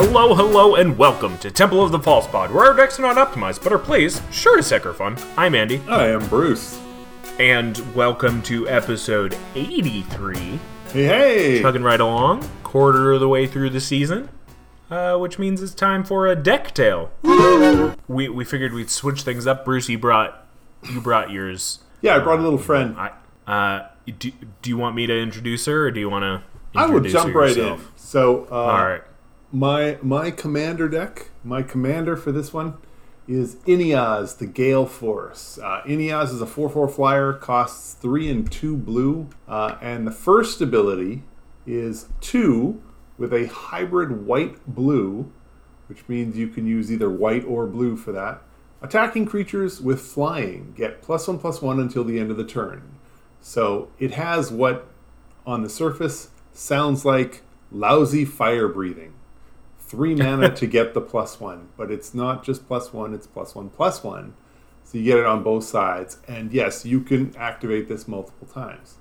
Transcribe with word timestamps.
Hello, 0.00 0.32
hello, 0.32 0.76
and 0.76 0.96
welcome 0.96 1.36
to 1.38 1.50
Temple 1.50 1.82
of 1.82 1.90
the 1.90 1.98
False 1.98 2.28
Pod, 2.28 2.52
where 2.52 2.66
our 2.66 2.72
decks 2.72 3.00
are 3.00 3.02
not 3.02 3.16
optimized, 3.16 3.64
but 3.64 3.72
are 3.72 3.80
plays 3.80 4.22
sure 4.30 4.56
to 4.56 4.62
sucker 4.62 4.92
fun. 4.92 5.16
I'm 5.36 5.56
Andy, 5.56 5.82
I 5.88 6.06
am 6.06 6.24
Bruce. 6.28 6.80
and 7.40 7.76
welcome 7.96 8.40
to 8.42 8.68
episode 8.68 9.36
83. 9.56 10.36
Hey, 10.36 10.58
hey! 10.92 11.62
Chugging 11.62 11.82
right 11.82 11.98
along, 11.98 12.48
quarter 12.62 13.14
of 13.14 13.18
the 13.18 13.26
way 13.26 13.48
through 13.48 13.70
the 13.70 13.80
season, 13.80 14.28
uh, 14.88 15.16
which 15.16 15.36
means 15.36 15.60
it's 15.60 15.74
time 15.74 16.04
for 16.04 16.28
a 16.28 16.36
deck 16.36 16.72
tale. 16.74 17.10
we 18.06 18.28
we 18.28 18.44
figured 18.44 18.72
we'd 18.72 18.90
switch 18.90 19.22
things 19.22 19.48
up. 19.48 19.64
Bruce, 19.64 19.88
you 19.88 19.98
brought 19.98 20.46
you 20.88 21.00
brought 21.00 21.32
yours. 21.32 21.80
Yeah, 22.02 22.14
I 22.14 22.20
brought 22.20 22.38
a 22.38 22.42
little 22.42 22.56
friend. 22.56 22.94
I 22.96 23.10
uh, 23.48 23.88
do, 24.06 24.30
do 24.62 24.70
you 24.70 24.78
want 24.78 24.94
me 24.94 25.08
to 25.08 25.20
introduce 25.20 25.66
her, 25.66 25.86
or 25.86 25.90
do 25.90 25.98
you 25.98 26.08
want 26.08 26.22
to? 26.22 26.78
I 26.78 26.86
would 26.86 27.02
jump 27.02 27.34
right 27.34 27.56
in. 27.56 27.80
So, 27.96 28.46
uh, 28.48 28.54
All 28.54 28.86
right. 28.86 29.02
My 29.50 29.96
my 30.02 30.30
commander 30.30 30.90
deck, 30.90 31.30
my 31.42 31.62
commander 31.62 32.16
for 32.16 32.32
this 32.32 32.52
one 32.52 32.76
is 33.26 33.54
Inniaz, 33.66 34.36
the 34.36 34.46
Gale 34.46 34.84
Force. 34.84 35.58
Uh, 35.58 35.80
is 35.86 36.42
a 36.42 36.46
4 36.46 36.68
4 36.68 36.86
flyer, 36.86 37.32
costs 37.32 37.94
3 37.94 38.30
and 38.30 38.52
2 38.52 38.76
blue, 38.76 39.30
uh, 39.48 39.76
and 39.80 40.06
the 40.06 40.10
first 40.10 40.60
ability 40.60 41.22
is 41.66 42.08
2 42.20 42.82
with 43.16 43.32
a 43.32 43.46
hybrid 43.46 44.26
white 44.26 44.58
blue, 44.66 45.32
which 45.86 46.06
means 46.08 46.36
you 46.36 46.48
can 46.48 46.66
use 46.66 46.92
either 46.92 47.08
white 47.08 47.44
or 47.46 47.66
blue 47.66 47.96
for 47.96 48.12
that. 48.12 48.42
Attacking 48.82 49.24
creatures 49.24 49.80
with 49.80 50.02
flying 50.02 50.74
get 50.76 51.00
plus 51.00 51.26
1 51.26 51.38
plus 51.38 51.62
1 51.62 51.80
until 51.80 52.04
the 52.04 52.18
end 52.18 52.30
of 52.30 52.36
the 52.36 52.44
turn. 52.44 52.98
So 53.40 53.88
it 53.98 54.10
has 54.10 54.52
what 54.52 54.88
on 55.46 55.62
the 55.62 55.70
surface 55.70 56.28
sounds 56.52 57.06
like 57.06 57.40
lousy 57.72 58.26
fire 58.26 58.68
breathing. 58.68 59.14
Three 59.88 60.14
mana 60.14 60.54
to 60.54 60.66
get 60.66 60.92
the 60.92 61.00
plus 61.00 61.40
one, 61.40 61.68
but 61.78 61.90
it's 61.90 62.12
not 62.12 62.44
just 62.44 62.68
plus 62.68 62.92
one, 62.92 63.14
it's 63.14 63.26
plus 63.26 63.54
one 63.54 63.70
plus 63.70 64.04
one. 64.04 64.34
So 64.84 64.98
you 64.98 65.04
get 65.04 65.18
it 65.18 65.24
on 65.24 65.42
both 65.42 65.64
sides. 65.64 66.18
And 66.28 66.52
yes, 66.52 66.84
you 66.84 67.00
can 67.00 67.34
activate 67.36 67.88
this 67.88 68.06
multiple 68.06 68.46
times. 68.46 68.96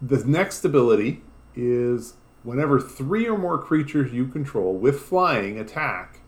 The 0.00 0.24
next 0.24 0.64
ability 0.64 1.22
is 1.54 2.14
whenever 2.42 2.80
three 2.80 3.28
or 3.28 3.38
more 3.38 3.56
creatures 3.56 4.12
you 4.12 4.26
control 4.26 4.74
with 4.74 5.00
flying 5.00 5.60
attack, 5.60 6.18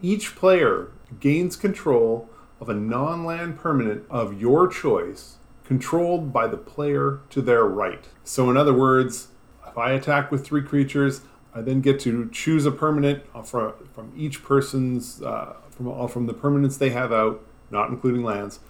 each 0.00 0.36
player 0.36 0.92
gains 1.18 1.56
control 1.56 2.30
of 2.60 2.68
a 2.68 2.74
non 2.74 3.24
land 3.24 3.58
permanent 3.58 4.04
of 4.08 4.40
your 4.40 4.68
choice 4.68 5.38
controlled 5.64 6.32
by 6.32 6.46
the 6.46 6.56
player 6.56 7.20
to 7.30 7.42
their 7.42 7.64
right. 7.64 8.08
So, 8.22 8.48
in 8.50 8.56
other 8.56 8.72
words, 8.72 9.28
if 9.66 9.76
I 9.76 9.90
attack 9.92 10.30
with 10.30 10.46
three 10.46 10.62
creatures, 10.62 11.22
I 11.54 11.62
then 11.62 11.80
get 11.80 11.98
to 12.00 12.28
choose 12.30 12.66
a 12.66 12.70
permanent 12.70 13.24
from, 13.46 13.74
from 13.92 14.12
each 14.16 14.42
person's, 14.42 15.22
uh, 15.22 15.54
from, 15.70 15.88
all 15.88 16.08
from 16.08 16.26
the 16.26 16.34
permanents 16.34 16.78
they 16.78 16.90
have 16.90 17.12
out, 17.12 17.44
not 17.70 17.90
including 17.90 18.22
lands, 18.22 18.60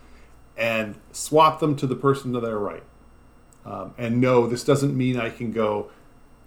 and 0.57 0.97
swap 1.13 1.61
them 1.61 1.77
to 1.77 1.87
the 1.87 1.97
person 1.97 2.33
to 2.33 2.41
their 2.41 2.59
right. 2.59 2.85
Um, 3.65 3.95
and 3.99 4.21
no, 4.21 4.47
this 4.47 4.65
doesn't 4.65 4.97
mean 4.97 5.19
I 5.19 5.31
can 5.31 5.53
go, 5.53 5.91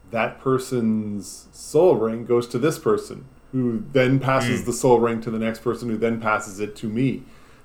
that 0.09 0.39
person's 0.39 1.47
Sol 1.51 1.95
Ring 1.95 2.25
goes 2.25 2.47
to 2.49 2.59
this 2.59 2.79
person, 2.79 3.25
who 3.51 3.83
then 3.91 4.19
passes 4.19 4.65
the 4.65 4.73
Sol 4.73 4.99
Ring 4.99 5.21
to 5.21 5.31
the 5.31 5.39
next 5.39 5.59
person, 5.59 5.89
who 5.89 5.97
then 5.97 6.19
passes 6.19 6.59
it 6.59 6.75
to 6.77 6.87
me. 6.87 7.23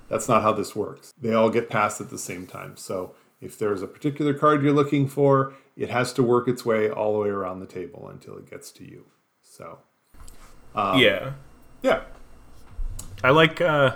That's 0.09 0.29
not 0.29 0.41
how 0.41 0.53
this 0.53 0.75
works. 0.75 1.13
They 1.19 1.33
all 1.33 1.49
get 1.49 1.69
passed 1.69 1.99
at 1.99 2.09
the 2.09 2.17
same 2.17 2.45
time. 2.47 2.77
So 2.77 3.13
if 3.41 3.57
there's 3.57 3.81
a 3.81 3.87
particular 3.87 4.33
card 4.33 4.63
you're 4.63 4.73
looking 4.73 5.07
for, 5.07 5.53
it 5.77 5.89
has 5.89 6.11
to 6.13 6.23
work 6.23 6.47
its 6.47 6.65
way 6.65 6.89
all 6.89 7.13
the 7.13 7.19
way 7.19 7.29
around 7.29 7.59
the 7.59 7.67
table 7.67 8.09
until 8.09 8.37
it 8.37 8.49
gets 8.49 8.71
to 8.71 8.83
you. 8.83 9.05
So 9.43 9.79
yeah. 10.97 11.33
yeah, 11.81 12.01
I 13.23 13.29
like 13.29 13.61
uh, 13.61 13.95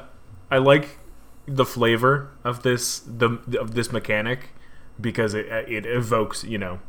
I 0.50 0.58
like 0.58 1.00
the 1.48 1.66
flavor 1.66 2.32
of 2.44 2.64
this 2.64 3.00
the 3.00 3.40
of 3.60 3.74
this 3.74 3.92
mechanic 3.92 4.50
because 5.00 5.34
it 5.34 5.48
it 5.48 5.86
evokes 5.86 6.44
you 6.44 6.58
know 6.58 6.80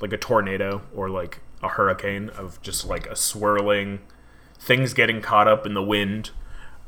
like 0.00 0.12
a 0.12 0.16
tornado 0.16 0.82
or 0.94 1.10
like 1.10 1.40
a 1.62 1.68
hurricane 1.68 2.30
of 2.30 2.60
just 2.62 2.86
like 2.86 3.06
a 3.06 3.16
swirling 3.16 3.98
things 4.58 4.94
getting 4.94 5.20
caught 5.20 5.48
up 5.48 5.66
in 5.66 5.74
the 5.74 5.82
wind 5.82 6.30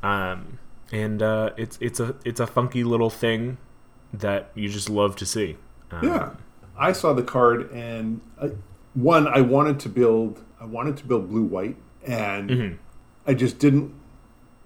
um, 0.02 0.58
and 0.92 1.22
uh, 1.22 1.50
it's 1.56 1.76
it's 1.80 1.98
a 1.98 2.14
it's 2.24 2.40
a 2.40 2.46
funky 2.46 2.84
little 2.84 3.10
thing 3.10 3.58
that 4.12 4.50
you 4.54 4.68
just 4.68 4.88
love 4.88 5.16
to 5.16 5.26
see 5.26 5.56
um, 5.90 6.06
yeah. 6.06 6.30
I 6.80 6.92
saw 6.92 7.12
the 7.12 7.22
card 7.22 7.70
and 7.70 8.20
I, 8.42 8.50
one 8.94 9.28
I 9.28 9.42
wanted 9.42 9.78
to 9.80 9.88
build 9.88 10.42
I 10.60 10.64
wanted 10.64 10.96
to 10.96 11.06
build 11.06 11.28
blue 11.28 11.44
white 11.44 11.76
and 12.04 12.50
I 13.26 13.34
just 13.34 13.58
didn't 13.58 13.94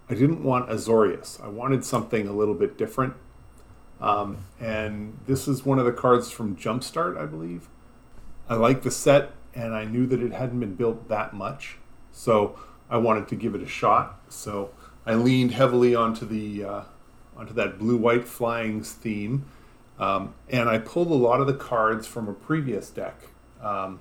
I 0.09 0.13
didn't 0.13 0.43
want 0.43 0.69
Azorius. 0.69 1.43
I 1.43 1.47
wanted 1.47 1.83
something 1.83 2.27
a 2.27 2.31
little 2.31 2.53
bit 2.53 2.77
different. 2.77 3.15
Um, 3.99 4.37
and 4.59 5.17
this 5.25 5.47
is 5.47 5.65
one 5.65 5.79
of 5.79 5.85
the 5.85 5.91
cards 5.91 6.29
from 6.29 6.55
Jumpstart, 6.55 7.17
I 7.17 7.25
believe. 7.25 7.67
I 8.47 8.55
like 8.55 8.83
the 8.83 8.91
set, 8.91 9.31
and 9.55 9.73
I 9.73 9.85
knew 9.85 10.05
that 10.07 10.21
it 10.21 10.31
hadn't 10.31 10.59
been 10.59 10.75
built 10.75 11.07
that 11.09 11.33
much, 11.33 11.77
so 12.11 12.59
I 12.89 12.97
wanted 12.97 13.27
to 13.29 13.35
give 13.35 13.55
it 13.55 13.61
a 13.61 13.67
shot. 13.67 14.19
So 14.29 14.69
I 15.05 15.15
leaned 15.15 15.51
heavily 15.51 15.95
onto 15.95 16.25
the 16.25 16.63
uh, 16.63 16.81
onto 17.35 17.53
that 17.53 17.79
blue-white 17.79 18.25
flyings 18.25 18.91
theme, 18.91 19.45
um, 19.99 20.33
and 20.49 20.69
I 20.69 20.77
pulled 20.77 21.07
a 21.09 21.15
lot 21.15 21.41
of 21.41 21.47
the 21.47 21.53
cards 21.53 22.05
from 22.07 22.27
a 22.27 22.33
previous 22.33 22.89
deck 22.89 23.15
um, 23.61 23.99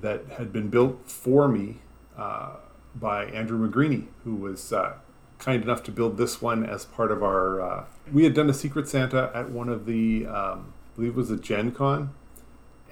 that 0.00 0.24
had 0.36 0.52
been 0.52 0.68
built 0.68 1.08
for 1.10 1.48
me 1.48 1.78
uh, 2.16 2.56
by 2.94 3.24
Andrew 3.26 3.68
McGreeny, 3.68 4.06
who 4.24 4.34
was 4.34 4.72
uh, 4.72 4.94
kind 5.38 5.62
enough 5.62 5.82
to 5.84 5.92
build 5.92 6.16
this 6.16 6.40
one 6.40 6.64
as 6.64 6.84
part 6.84 7.10
of 7.10 7.22
our. 7.22 7.60
Uh, 7.60 7.84
we 8.12 8.24
had 8.24 8.34
done 8.34 8.48
a 8.48 8.54
Secret 8.54 8.88
Santa 8.88 9.30
at 9.34 9.50
one 9.50 9.68
of 9.68 9.86
the, 9.86 10.26
um, 10.26 10.72
I 10.92 10.96
believe 10.96 11.10
it 11.10 11.16
was 11.16 11.30
a 11.30 11.36
Gen 11.36 11.72
Con, 11.72 12.14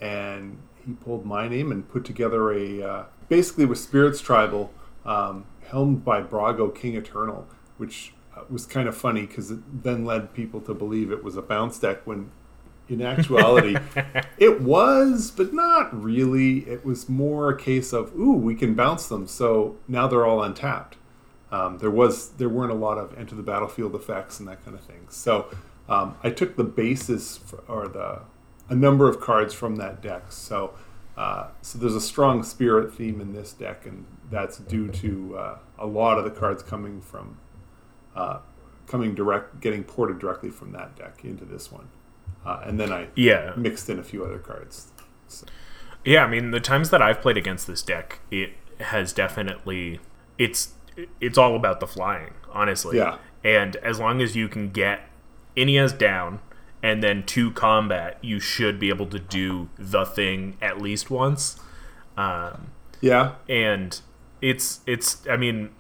and 0.01 0.59
he 0.85 0.93
pulled 0.93 1.25
my 1.25 1.49
name 1.49 1.73
and 1.73 1.89
put 1.89 2.05
together 2.05 2.53
a. 2.53 2.83
Uh, 2.83 3.05
basically, 3.29 3.65
with 3.65 3.79
Spirits 3.79 4.21
Tribal, 4.21 4.71
um, 5.07 5.47
helmed 5.67 6.05
by 6.05 6.21
Brago 6.21 6.75
King 6.75 6.97
Eternal, 6.97 7.47
which 7.79 8.13
uh, 8.37 8.43
was 8.51 8.67
kind 8.67 8.89
of 8.89 8.97
funny 8.97 9.23
because 9.23 9.51
it 9.51 9.83
then 9.85 10.05
led 10.05 10.35
people 10.35 10.61
to 10.61 10.75
believe 10.75 11.11
it 11.11 11.25
was 11.25 11.37
a 11.37 11.43
bounce 11.43 11.79
deck 11.79 12.07
when 12.07 12.31
in 12.89 13.01
actuality, 13.03 13.77
it 14.39 14.61
was, 14.61 15.31
but 15.31 15.53
not 15.53 15.95
really. 16.01 16.59
It 16.69 16.85
was 16.85 17.09
more 17.09 17.51
a 17.51 17.59
case 17.59 17.93
of, 17.93 18.15
ooh, 18.15 18.35
we 18.35 18.55
can 18.55 18.75
bounce 18.75 19.07
them, 19.09 19.27
so 19.27 19.77
now 19.89 20.07
they're 20.07 20.27
all 20.27 20.43
untapped. 20.43 20.97
Um, 21.51 21.79
there 21.79 21.91
was 21.91 22.31
there 22.31 22.49
weren't 22.49 22.73
a 22.73 22.77
lot 22.77 22.97
of 22.97 23.17
enter 23.19 23.35
the 23.35 23.43
battlefield 23.43 23.95
effects 23.95 24.41
and 24.41 24.49
that 24.49 24.65
kind 24.65 24.77
of 24.77 24.83
thing. 24.83 25.07
So 25.11 25.49
um, 25.89 26.17
I 26.23 26.31
took 26.31 26.57
the 26.57 26.65
basis 26.65 27.37
for, 27.37 27.63
or 27.69 27.89
the 27.89 28.21
a 28.69 28.75
number 28.75 29.09
of 29.09 29.21
cards 29.21 29.53
from 29.53 29.77
that 29.77 30.01
deck. 30.01 30.33
So 30.33 30.75
uh, 31.17 31.49
so 31.61 31.79
there's 31.79 31.95
a 31.95 32.01
strong 32.01 32.43
spirit 32.43 32.95
theme 32.95 33.21
in 33.21 33.33
this 33.35 33.53
deck, 33.53 33.85
and 33.85 34.07
that's 34.31 34.57
due 34.59 34.89
to 34.89 35.37
uh, 35.37 35.59
a 35.79 35.87
lot 35.87 36.19
of 36.19 36.25
the 36.25 36.31
cards 36.31 36.63
coming 36.63 37.03
from 37.03 37.37
uh, 38.17 38.39
coming 38.87 39.15
direct, 39.15 39.61
getting 39.61 39.85
ported 39.85 40.19
directly 40.19 40.51
from 40.51 40.73
that 40.73 40.97
deck 40.97 41.25
into 41.25 41.45
this 41.45 41.71
one. 41.71 41.89
Uh, 42.45 42.63
and 42.65 42.79
then 42.81 42.93
I 42.93 43.09
yeah 43.15 43.53
mixed 43.57 43.89
in 43.89 43.99
a 43.99 44.03
few 44.03 44.25
other 44.25 44.39
cards. 44.39 44.89
So, 45.29 45.47
Yeah, 46.05 46.25
I 46.25 46.29
mean 46.29 46.51
the 46.51 46.61
times 46.61 46.91
that 46.91 47.01
I've 47.01 47.21
played 47.21 47.37
against 47.37 47.67
this 47.67 47.83
deck, 47.83 48.21
it 48.31 48.53
has 48.81 49.13
definitely 49.13 50.01
it's 50.39 50.75
it's 51.21 51.39
all 51.39 51.57
about 51.57 51.81
the 51.81 51.87
flying, 51.87 52.35
honestly. 52.51 52.99
Yeah. 52.99 53.19
And 53.45 53.77
as 53.77 53.99
long 53.99 54.21
as 54.21 54.37
you 54.37 54.49
can 54.49 54.71
get 54.71 55.09
Inniaz 55.57 55.97
down 55.97 56.41
and 56.83 57.03
then 57.03 57.23
to 57.25 57.51
combat, 57.53 58.19
you 58.23 58.41
should 58.41 58.79
be 58.79 58.89
able 58.89 59.07
to 59.07 59.19
do 59.19 59.69
the 59.79 60.05
thing 60.05 60.57
at 60.61 60.81
least 60.81 61.11
once. 61.11 61.59
Um, 62.17 62.73
yeah, 63.01 63.35
and 63.49 64.01
it's 64.41 64.81
it's 64.87 65.27
I 65.29 65.37
mean, 65.37 65.71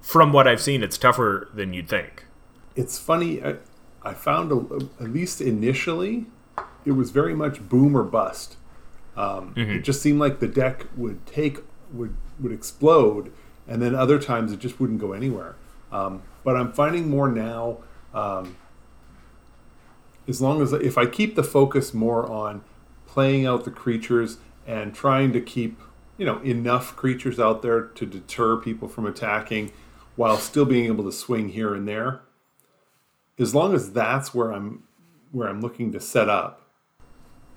from 0.00 0.32
what 0.32 0.46
I've 0.46 0.62
seen, 0.62 0.82
it's 0.82 0.98
tougher 0.98 1.48
than 1.54 1.72
you'd 1.72 1.88
think. 1.88 2.26
it's 2.76 2.98
funny. 2.98 3.42
I, 3.42 3.56
I 4.04 4.14
found 4.14 4.52
a, 4.52 5.02
at 5.02 5.10
least 5.10 5.40
initially, 5.40 6.26
it 6.84 6.92
was 6.92 7.10
very 7.10 7.34
much 7.34 7.68
boom 7.68 7.96
or 7.96 8.02
bust. 8.04 8.56
Um, 9.16 9.54
It 9.76 9.84
just 9.84 10.02
seemed 10.02 10.20
like 10.20 10.40
the 10.40 10.48
deck 10.48 10.86
would 10.96 11.24
take 11.26 11.58
would 11.92 12.14
would 12.40 12.52
explode, 12.52 13.32
and 13.68 13.80
then 13.80 13.94
other 13.94 14.18
times 14.18 14.52
it 14.52 14.58
just 14.58 14.80
wouldn't 14.80 15.00
go 15.00 15.12
anywhere. 15.12 15.54
Um, 15.92 16.22
but 16.42 16.56
I'm 16.56 16.72
finding 16.72 17.08
more 17.08 17.28
now. 17.28 17.78
Um, 18.12 18.56
as 20.26 20.40
long 20.40 20.62
as 20.62 20.72
if 20.72 20.96
I 20.98 21.06
keep 21.06 21.34
the 21.36 21.42
focus 21.44 21.92
more 21.94 22.28
on 22.30 22.62
playing 23.06 23.46
out 23.46 23.64
the 23.64 23.70
creatures 23.70 24.38
and 24.66 24.94
trying 24.94 25.32
to 25.32 25.40
keep 25.40 25.78
you 26.18 26.26
know 26.26 26.40
enough 26.40 26.96
creatures 26.96 27.38
out 27.38 27.62
there 27.62 27.82
to 27.82 28.06
deter 28.06 28.56
people 28.56 28.88
from 28.88 29.06
attacking, 29.06 29.72
while 30.16 30.36
still 30.36 30.64
being 30.64 30.86
able 30.86 31.04
to 31.04 31.12
swing 31.12 31.50
here 31.50 31.74
and 31.74 31.86
there, 31.86 32.20
as 33.38 33.54
long 33.54 33.74
as 33.74 33.92
that's 33.92 34.34
where 34.34 34.52
I'm 34.52 34.84
where 35.32 35.48
I'm 35.48 35.60
looking 35.60 35.92
to 35.92 36.00
set 36.00 36.28
up, 36.28 36.62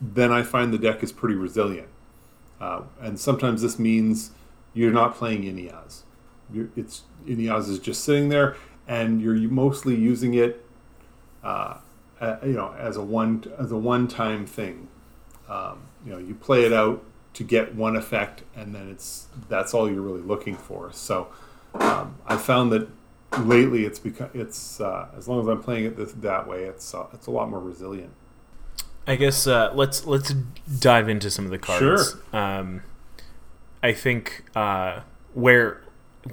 then 0.02 0.32
I 0.32 0.42
find 0.42 0.74
the 0.74 0.80
deck 0.80 1.04
is 1.04 1.12
pretty 1.12 1.36
resilient. 1.36 1.90
Uh, 2.60 2.82
and 3.00 3.20
sometimes 3.20 3.62
this 3.62 3.78
means 3.78 4.32
you're 4.74 4.92
not 4.92 5.16
playing 5.16 5.44
Inniaz. 5.44 6.02
you're, 6.52 6.70
it's 6.76 7.04
Inniaz 7.28 7.70
is 7.70 7.78
just 7.80 8.04
sitting 8.04 8.30
there, 8.30 8.56
and 8.88 9.22
you're 9.22 9.36
mostly 9.36 9.96
using 9.96 10.34
it, 10.34 10.66
uh, 11.44 11.78
uh, 12.20 12.38
you 12.44 12.54
know, 12.54 12.74
as 12.78 12.98
a 12.98 13.04
one 13.04 13.44
as 13.60 13.72
a 13.72 13.78
one 13.78 14.08
time 14.08 14.46
thing. 14.46 14.88
Um, 15.48 15.84
you 16.06 16.12
know, 16.12 16.18
you 16.18 16.34
play 16.36 16.66
it 16.66 16.74
out 16.74 17.04
to 17.34 17.44
get 17.44 17.76
one 17.76 17.96
effect, 17.96 18.44
and 18.56 18.74
then 18.74 18.90
it's 18.90 19.28
that's 19.50 19.74
all 19.74 19.90
you're 19.90 20.02
really 20.02 20.22
looking 20.22 20.56
for. 20.56 20.92
So 20.92 21.28
um, 21.76 22.18
I 22.26 22.38
found 22.38 22.72
that 22.72 22.88
lately 23.40 23.86
it's 23.86 24.00
become 24.00 24.30
it's 24.34 24.80
uh, 24.80 25.10
as 25.18 25.28
long 25.28 25.42
as 25.42 25.48
I'm 25.48 25.62
playing 25.62 25.86
it 25.86 25.98
this, 25.98 26.14
that 26.14 26.48
way, 26.48 26.64
it's 26.64 26.94
uh, 26.94 27.08
it's 27.14 27.28
a 27.28 27.32
lot 27.32 27.50
more 27.50 27.60
resilient. 27.60 28.12
I 29.06 29.16
guess 29.16 29.48
uh, 29.48 29.72
let's 29.74 30.06
let's 30.06 30.34
dive 30.80 31.08
into 31.08 31.30
some 31.30 31.46
of 31.46 31.52
the 31.52 31.58
cards. 31.58 31.82
Sure. 32.12 32.38
Um, 32.38 32.84
I 33.82 33.94
think 33.94 34.46
uh, 34.56 35.02
where 35.34 35.82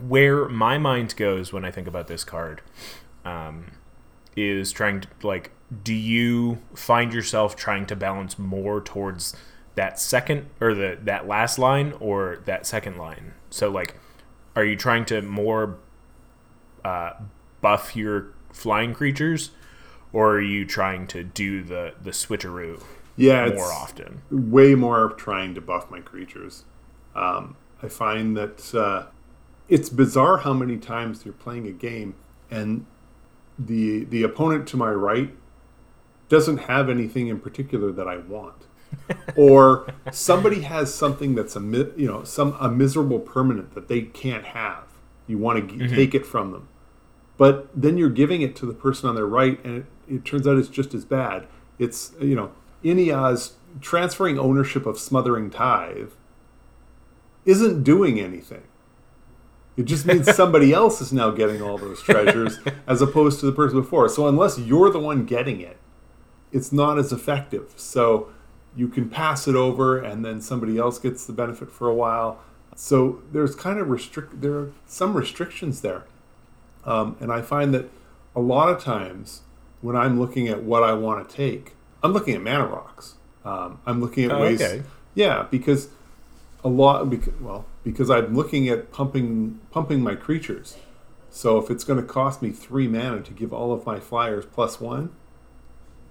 where 0.00 0.49
my 0.49 0.79
mind 0.79 1.14
goes 1.17 1.52
when 1.52 1.64
I 1.64 1.70
think 1.70 1.87
about 1.87 2.08
this 2.08 2.25
card 2.25 2.62
um, 3.25 3.73
is 4.37 4.73
trying 4.73 5.02
to 5.02 5.08
like, 5.23 5.52
do 5.82 5.94
you 5.94 6.58
find 6.75 7.12
yourself 7.12 7.55
trying 7.55 7.87
to 7.87 7.97
balance 7.97 8.38
more 8.38 8.81
towards 8.81 9.37
that 9.76 10.00
second 10.00 10.47
or 10.61 10.75
the 10.75 10.99
that 11.02 11.29
last 11.29 11.58
line 11.58 11.94
or 12.00 12.43
that 12.44 12.67
second 12.67 12.97
line? 12.97 13.35
So 13.50 13.70
like, 13.70 13.94
are 14.56 14.64
you 14.64 14.75
trying 14.75 15.05
to 15.06 15.23
more 15.23 15.79
uh, 16.84 17.14
buff 17.60 17.96
your 17.96 18.32
flying 18.52 18.94
creatures, 18.94 19.50
or 20.12 20.36
are 20.36 20.40
you 20.40 20.64
trying 20.64 21.06
to 21.08 21.25
do 21.25 21.62
the 21.62 21.94
the 22.02 22.10
switcheroo? 22.10 22.82
Yeah, 23.16 23.48
more 23.48 23.72
often. 23.72 24.22
Way 24.31 24.75
more 24.75 25.10
trying 25.10 25.54
to 25.54 25.60
buff 25.60 25.90
my 25.90 26.00
creatures. 26.00 26.64
Um, 27.14 27.56
I 27.82 27.88
find 27.88 28.36
that 28.36 28.75
uh, 28.75 29.06
it's 29.69 29.88
bizarre 29.88 30.38
how 30.38 30.52
many 30.52 30.78
times 30.78 31.25
you're 31.25 31.34
playing 31.34 31.66
a 31.66 31.72
game 31.72 32.14
and 32.50 32.87
the 33.58 34.04
the 34.04 34.22
opponent 34.22 34.66
to 34.69 34.76
my 34.76 34.90
right 34.90 35.34
doesn't 36.28 36.58
have 36.58 36.88
anything 36.88 37.28
in 37.28 37.40
particular 37.40 37.92
that 37.92 38.08
I 38.08 38.19
want. 38.19 38.66
or 39.37 39.92
somebody 40.12 40.60
has 40.62 40.94
something 40.94 41.34
that's 41.34 41.56
a 41.56 41.60
you 41.60 42.06
know 42.06 42.25
some 42.25 42.56
a 42.60 42.70
miserable 42.70 43.19
permanent 43.19 43.75
that 43.75 43.88
they 43.88 44.02
can't 44.02 44.44
have. 44.44 44.84
You 45.26 45.38
want 45.38 45.69
to 45.69 45.75
mm-hmm. 45.75 45.94
take 45.94 46.14
it 46.14 46.25
from 46.25 46.52
them, 46.52 46.69
but 47.36 47.69
then 47.75 47.96
you're 47.96 48.10
giving 48.10 48.42
it 48.42 48.54
to 48.56 48.66
the 48.66 48.75
person 48.75 49.08
on 49.08 49.14
their 49.14 49.26
right, 49.26 49.62
and 49.64 49.78
it, 49.78 49.86
it 50.08 50.25
turns 50.25 50.46
out 50.46 50.56
it's 50.56 50.69
just 50.69 50.94
as 50.94 51.04
bad. 51.04 51.46
It's 51.78 52.12
you 52.20 52.34
know 52.34 52.52
Inniaz 52.84 53.52
transferring 53.81 54.38
ownership 54.38 54.86
of 54.86 54.98
Smothering 54.98 55.50
Tithe 55.50 56.10
isn't 57.44 57.82
doing 57.82 58.20
anything. 58.20 58.62
It 59.76 59.84
just 59.84 60.06
means 60.06 60.32
somebody 60.36 60.72
else 60.72 61.00
is 61.00 61.12
now 61.12 61.31
getting 61.31 61.60
all 61.60 61.78
those 61.78 62.02
treasures 62.02 62.58
as 62.86 63.02
opposed 63.02 63.40
to 63.40 63.46
the 63.46 63.52
person 63.52 63.80
before. 63.80 64.08
So 64.08 64.28
unless 64.28 64.58
you're 64.58 64.90
the 64.90 65.00
one 65.00 65.25
getting 65.25 65.60
it, 65.60 65.78
it's 66.52 66.72
not 66.72 66.98
as 66.98 67.12
effective. 67.12 67.75
So 67.76 68.28
you 68.76 68.88
can 68.88 69.08
pass 69.08 69.48
it 69.48 69.54
over 69.54 69.98
and 69.98 70.25
then 70.25 70.40
somebody 70.40 70.78
else 70.78 70.98
gets 70.98 71.26
the 71.26 71.32
benefit 71.32 71.70
for 71.70 71.88
a 71.88 71.94
while. 71.94 72.40
So 72.76 73.22
there's 73.32 73.54
kind 73.54 73.78
of 73.78 73.88
restrict 73.88 74.40
there 74.40 74.54
are 74.54 74.72
some 74.87 75.16
restrictions 75.16 75.80
there. 75.80 76.04
Um, 76.86 77.16
and 77.20 77.32
I 77.32 77.42
find 77.42 77.72
that 77.75 77.90
a 78.36 78.40
lot 78.40 78.69
of 78.69 78.82
times 78.82 79.42
when 79.81 79.96
I'm 79.96 80.19
looking 80.19 80.48
at 80.48 80.62
what 80.62 80.82
I 80.82 80.92
want 80.92 81.28
to 81.28 81.36
take, 81.36 81.75
I'm 82.02 82.12
looking 82.12 82.34
at 82.34 82.42
mana 82.42 82.66
rocks. 82.66 83.14
Um, 83.44 83.81
I'm 83.86 84.00
looking 84.00 84.25
at 84.25 84.32
oh, 84.32 84.40
ways. 84.40 84.60
Okay. 84.62 84.82
Yeah, 85.14 85.46
because 85.50 85.88
a 86.62 86.69
lot. 86.69 87.08
Because, 87.10 87.34
well, 87.40 87.66
because 87.82 88.10
I'm 88.10 88.34
looking 88.34 88.69
at 88.69 88.90
pumping 88.92 89.60
pumping 89.70 90.00
my 90.02 90.14
creatures. 90.14 90.76
So 91.31 91.58
if 91.58 91.70
it's 91.70 91.82
going 91.84 92.00
to 92.00 92.06
cost 92.06 92.42
me 92.42 92.50
three 92.50 92.87
mana 92.87 93.20
to 93.22 93.32
give 93.32 93.52
all 93.52 93.72
of 93.72 93.84
my 93.84 93.98
flyers 93.98 94.46
plus 94.46 94.80
one, 94.80 95.10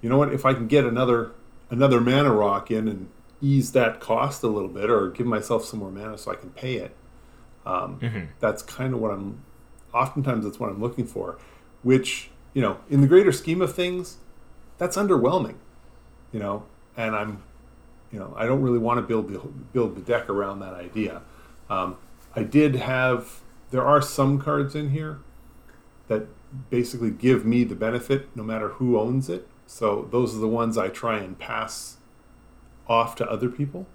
you 0.01 0.09
know 0.09 0.17
what? 0.17 0.33
If 0.33 0.45
I 0.45 0.53
can 0.53 0.67
get 0.67 0.85
another 0.85 1.31
another 1.69 2.01
mana 2.01 2.31
rock 2.31 2.69
in 2.69 2.87
and 2.87 3.09
ease 3.41 3.71
that 3.71 3.99
cost 3.99 4.43
a 4.43 4.47
little 4.47 4.69
bit, 4.69 4.89
or 4.89 5.09
give 5.09 5.25
myself 5.25 5.65
some 5.65 5.79
more 5.79 5.91
mana 5.91 6.17
so 6.17 6.31
I 6.31 6.35
can 6.35 6.49
pay 6.51 6.75
it, 6.75 6.95
um, 7.65 7.99
mm-hmm. 7.99 8.25
that's 8.39 8.61
kind 8.61 8.93
of 8.93 8.99
what 8.99 9.11
I'm. 9.11 9.43
Oftentimes, 9.93 10.45
that's 10.45 10.59
what 10.59 10.69
I'm 10.69 10.81
looking 10.81 11.05
for. 11.05 11.37
Which 11.83 12.29
you 12.53 12.61
know, 12.61 12.79
in 12.89 13.01
the 13.01 13.07
greater 13.07 13.31
scheme 13.31 13.61
of 13.61 13.75
things, 13.75 14.17
that's 14.77 14.95
underwhelming. 14.97 15.55
You 16.31 16.39
know, 16.39 16.63
and 16.97 17.15
I'm, 17.15 17.43
you 18.11 18.19
know, 18.19 18.33
I 18.37 18.45
don't 18.45 18.61
really 18.61 18.79
want 18.79 18.97
to 18.99 19.01
build 19.01 19.29
the 19.29 19.39
build 19.39 19.95
the 19.95 20.01
deck 20.01 20.29
around 20.29 20.59
that 20.59 20.73
idea. 20.73 21.21
Um, 21.69 21.97
I 22.35 22.43
did 22.43 22.75
have. 22.75 23.41
There 23.71 23.83
are 23.83 24.03
some 24.03 24.39
cards 24.39 24.75
in 24.75 24.91
here 24.91 25.19
that 26.07 26.27
basically 26.69 27.09
give 27.09 27.45
me 27.45 27.63
the 27.63 27.75
benefit 27.75 28.27
no 28.35 28.43
matter 28.43 28.69
who 28.69 28.99
owns 28.99 29.29
it. 29.29 29.47
So 29.65 30.07
those 30.11 30.35
are 30.35 30.39
the 30.39 30.47
ones 30.47 30.77
I 30.77 30.89
try 30.89 31.17
and 31.17 31.37
pass 31.39 31.97
off 32.87 33.15
to 33.15 33.29
other 33.29 33.49
people. 33.49 33.87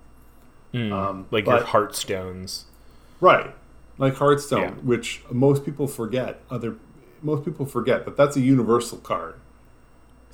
Mm, 0.75 0.93
um, 0.93 1.27
like 1.31 1.45
but, 1.45 1.61
your 1.61 1.69
Heartstones. 1.69 2.65
Right. 3.21 3.55
Like 3.99 4.15
Heartstone, 4.15 4.61
yeah. 4.61 4.71
which 4.83 5.23
most 5.31 5.65
people 5.65 5.87
forget. 5.89 6.41
Other 6.51 6.77
most 7.23 7.45
people 7.45 7.67
forget 7.67 8.05
that 8.05 8.17
that's 8.17 8.37
a 8.37 8.41
universal 8.41 8.99
card. 8.99 9.35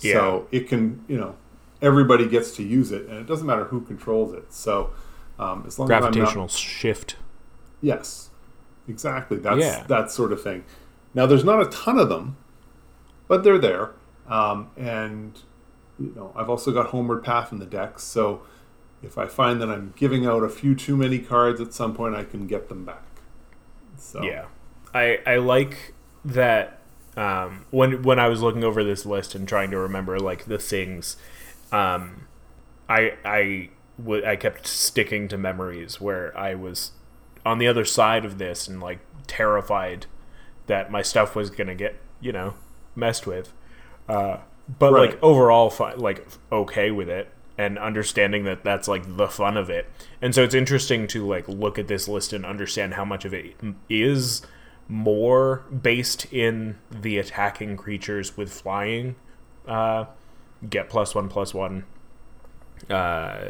Yeah. 0.00 0.14
So 0.14 0.48
it 0.50 0.68
can, 0.68 1.04
you 1.08 1.16
know, 1.16 1.36
everybody 1.80 2.28
gets 2.28 2.54
to 2.56 2.62
use 2.62 2.92
it, 2.92 3.06
and 3.06 3.18
it 3.18 3.26
doesn't 3.26 3.46
matter 3.46 3.64
who 3.64 3.80
controls 3.80 4.32
it. 4.32 4.52
So 4.52 4.90
um, 5.38 5.64
as 5.66 5.78
long 5.78 5.88
gravitational 5.88 6.44
as 6.44 6.52
not, 6.52 6.58
shift. 6.58 7.16
Yes, 7.80 8.30
exactly. 8.88 9.38
That's 9.38 9.60
yeah. 9.60 9.84
that 9.88 10.10
sort 10.10 10.32
of 10.32 10.42
thing. 10.42 10.64
Now, 11.14 11.26
there's 11.26 11.44
not 11.44 11.60
a 11.60 11.66
ton 11.66 11.98
of 11.98 12.08
them, 12.08 12.36
but 13.28 13.44
they're 13.44 13.58
there. 13.58 13.92
Um, 14.28 14.70
and 14.76 15.38
you 15.98 16.12
know, 16.16 16.32
I've 16.34 16.50
also 16.50 16.72
got 16.72 16.86
Homeward 16.86 17.22
Path 17.22 17.52
in 17.52 17.58
the 17.58 17.66
deck, 17.66 17.98
so 17.98 18.42
if 19.02 19.18
I 19.18 19.26
find 19.26 19.60
that 19.60 19.68
I'm 19.68 19.92
giving 19.96 20.26
out 20.26 20.42
a 20.42 20.48
few 20.48 20.74
too 20.74 20.96
many 20.96 21.18
cards 21.18 21.60
at 21.60 21.72
some 21.72 21.94
point, 21.94 22.14
I 22.14 22.24
can 22.24 22.46
get 22.46 22.68
them 22.68 22.84
back. 22.84 23.03
So 23.96 24.22
yeah, 24.22 24.46
I 24.92 25.18
I 25.26 25.36
like 25.36 25.94
that. 26.24 26.80
Um, 27.16 27.66
when 27.70 28.02
when 28.02 28.18
I 28.18 28.28
was 28.28 28.42
looking 28.42 28.64
over 28.64 28.82
this 28.82 29.06
list 29.06 29.34
and 29.34 29.46
trying 29.46 29.70
to 29.70 29.78
remember 29.78 30.18
like 30.18 30.46
the 30.46 30.58
things, 30.58 31.16
um, 31.70 32.26
I 32.88 33.14
I 33.24 33.70
w- 33.98 34.24
I 34.26 34.36
kept 34.36 34.66
sticking 34.66 35.28
to 35.28 35.38
memories 35.38 36.00
where 36.00 36.36
I 36.36 36.54
was 36.54 36.92
on 37.46 37.58
the 37.58 37.66
other 37.68 37.84
side 37.84 38.24
of 38.24 38.38
this 38.38 38.66
and 38.66 38.80
like 38.80 39.00
terrified 39.26 40.06
that 40.66 40.90
my 40.90 41.02
stuff 41.02 41.36
was 41.36 41.50
gonna 41.50 41.74
get 41.74 41.96
you 42.20 42.32
know 42.32 42.54
messed 42.96 43.26
with 43.26 43.52
uh, 44.08 44.38
but 44.78 44.92
right. 44.92 45.10
like 45.10 45.22
overall 45.22 45.70
fi- 45.70 45.94
like 45.94 46.26
okay 46.50 46.90
with 46.90 47.08
it 47.08 47.28
and 47.56 47.78
understanding 47.78 48.44
that 48.44 48.64
that's 48.64 48.88
like 48.88 49.16
the 49.16 49.28
fun 49.28 49.56
of 49.56 49.70
it 49.70 49.86
and 50.20 50.34
so 50.34 50.42
it's 50.42 50.54
interesting 50.54 51.06
to 51.06 51.26
like 51.26 51.46
look 51.48 51.78
at 51.78 51.88
this 51.88 52.08
list 52.08 52.32
and 52.32 52.44
understand 52.44 52.94
how 52.94 53.04
much 53.04 53.24
of 53.24 53.32
it 53.32 53.54
is 53.88 54.42
more 54.88 55.64
based 55.70 56.26
in 56.32 56.76
the 56.90 57.16
attacking 57.18 57.76
creatures 57.76 58.36
with 58.36 58.52
flying 58.52 59.14
uh, 59.66 60.04
get 60.68 60.88
plus 60.88 61.14
one 61.14 61.28
plus 61.28 61.54
one 61.54 61.84
uh, 62.90 63.44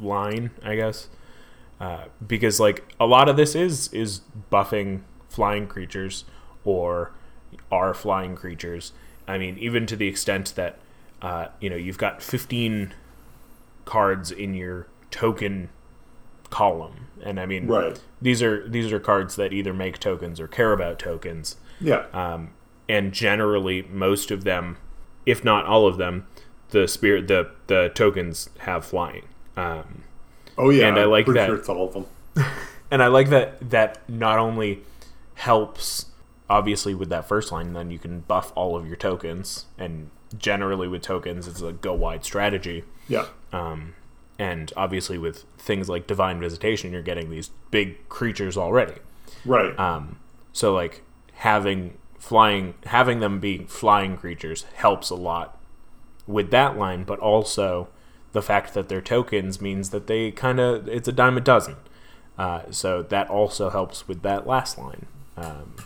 line, 0.00 0.50
I 0.62 0.76
guess, 0.76 1.08
uh, 1.80 2.04
because 2.26 2.60
like 2.60 2.84
a 2.98 3.06
lot 3.06 3.28
of 3.28 3.36
this 3.36 3.54
is 3.54 3.92
is 3.92 4.22
buffing 4.50 5.02
flying 5.28 5.66
creatures 5.66 6.24
or 6.64 7.12
are 7.70 7.94
flying 7.94 8.36
creatures. 8.36 8.92
I 9.28 9.38
mean, 9.38 9.58
even 9.58 9.86
to 9.86 9.96
the 9.96 10.08
extent 10.08 10.54
that 10.56 10.78
uh, 11.22 11.48
you 11.60 11.70
know 11.70 11.76
you've 11.76 11.98
got 11.98 12.22
15 12.22 12.94
cards 13.84 14.30
in 14.30 14.54
your 14.54 14.86
token 15.10 15.70
column, 16.50 17.08
and 17.22 17.40
I 17.40 17.46
mean, 17.46 17.66
right. 17.66 17.98
these 18.20 18.42
are 18.42 18.68
these 18.68 18.92
are 18.92 19.00
cards 19.00 19.36
that 19.36 19.52
either 19.52 19.72
make 19.72 19.98
tokens 19.98 20.40
or 20.40 20.48
care 20.48 20.72
about 20.72 20.98
tokens. 20.98 21.56
Yeah. 21.80 22.06
Um, 22.12 22.50
and 22.88 23.12
generally, 23.12 23.82
most 23.82 24.30
of 24.30 24.44
them, 24.44 24.78
if 25.24 25.44
not 25.44 25.66
all 25.66 25.86
of 25.86 25.96
them, 25.96 26.26
the 26.70 26.86
spirit 26.86 27.28
the 27.28 27.50
the 27.66 27.90
tokens 27.94 28.50
have 28.60 28.84
flying. 28.84 29.24
Um, 29.56 30.02
oh 30.58 30.70
yeah, 30.70 30.88
and 30.88 30.98
I 30.98 31.04
like 31.04 31.26
that. 31.26 31.46
Sure 31.46 31.56
it's 31.56 31.68
all 31.68 31.88
of 31.88 31.94
them. 31.94 32.06
and 32.90 33.02
I 33.02 33.06
like 33.06 33.30
that 33.30 33.70
that 33.70 34.08
not 34.08 34.38
only 34.38 34.80
helps 35.34 36.06
obviously 36.48 36.94
with 36.94 37.08
that 37.08 37.26
first 37.26 37.50
line, 37.50 37.72
then 37.72 37.90
you 37.90 37.98
can 37.98 38.20
buff 38.20 38.52
all 38.54 38.76
of 38.76 38.86
your 38.86 38.96
tokens, 38.96 39.66
and 39.78 40.10
generally 40.38 40.88
with 40.88 41.02
tokens, 41.02 41.46
it's 41.48 41.62
a 41.62 41.72
go 41.72 41.94
wide 41.94 42.24
strategy. 42.24 42.84
Yeah. 43.08 43.26
Um, 43.52 43.94
and 44.38 44.72
obviously 44.76 45.18
with 45.18 45.44
things 45.58 45.88
like 45.88 46.06
divine 46.06 46.40
visitation, 46.40 46.92
you're 46.92 47.02
getting 47.02 47.30
these 47.30 47.50
big 47.70 48.08
creatures 48.08 48.56
already. 48.56 48.94
Right. 49.44 49.78
Um, 49.78 50.18
so 50.52 50.74
like 50.74 51.02
having 51.34 51.96
flying, 52.18 52.74
having 52.86 53.20
them 53.20 53.40
be 53.40 53.58
flying 53.68 54.16
creatures 54.16 54.64
helps 54.74 55.10
a 55.10 55.14
lot 55.14 55.58
with 56.26 56.50
that 56.50 56.76
line, 56.76 57.04
but 57.04 57.18
also 57.20 57.88
the 58.32 58.42
fact 58.42 58.74
that 58.74 58.88
they're 58.88 59.00
tokens 59.00 59.60
means 59.60 59.90
that 59.90 60.06
they 60.06 60.30
kind 60.30 60.60
of 60.60 60.88
it's 60.88 61.08
a 61.08 61.12
dime 61.12 61.36
a 61.36 61.40
dozen. 61.40 61.76
Uh, 62.36 62.62
so 62.70 63.02
that 63.02 63.30
also 63.30 63.70
helps 63.70 64.06
with 64.06 64.22
that 64.22 64.46
last 64.46 64.76
line. 64.76 65.06
um, 65.36 65.76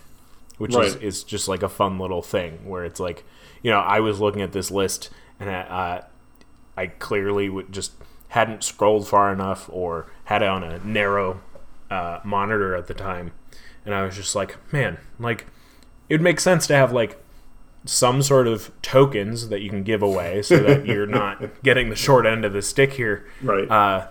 which 0.59 0.75
is, 0.76 0.97
is 0.97 1.25
just 1.25 1.49
like 1.49 1.62
a 1.62 1.68
fun 1.68 1.99
little 1.99 2.23
thing 2.23 2.68
where 2.68 2.85
it's 2.85 3.00
like, 3.00 3.25
you 3.62 3.71
know, 3.71 3.81
I 3.81 4.00
was 4.00 4.21
looking 4.21 4.43
at 4.43 4.52
this 4.52 4.71
list 4.71 5.11
and 5.38 5.50
I, 5.50 5.61
uh, 5.61 6.05
I 6.76 6.87
clearly 6.87 7.49
would 7.49 7.73
just 7.73 7.93
hadn't 8.29 8.62
scrolled 8.62 9.09
far 9.09 9.33
enough 9.33 9.69
or 9.73 10.07
had 10.25 10.43
it 10.43 10.49
on 10.49 10.62
a 10.62 10.79
narrow 10.85 11.40
uh, 11.90 12.21
monitor 12.25 12.75
at 12.76 12.87
the 12.87 12.95
time, 12.95 13.33
and 13.85 13.95
I 13.95 14.02
was 14.05 14.17
just 14.17 14.35
like, 14.35 14.57
man, 14.73 14.99
like 15.19 15.47
it 16.09 16.14
would 16.14 16.23
make 16.23 16.40
sense 16.40 16.67
to 16.69 16.75
have 16.75 16.93
like 16.93 17.21
some 17.85 18.23
sort 18.23 18.47
of 18.47 18.71
tokens 18.83 19.49
that 19.49 19.61
you 19.62 19.71
can 19.71 19.83
give 19.83 20.02
away 20.02 20.43
so 20.43 20.59
that 20.59 20.87
you're 20.87 21.07
not 21.07 21.62
getting 21.62 21.90
the 21.90 21.97
short 21.97 22.26
end 22.26 22.45
of 22.45 22.52
the 22.52 22.62
stick 22.62 22.93
here. 22.93 23.26
Right. 23.43 23.71
Uh, 23.71 24.09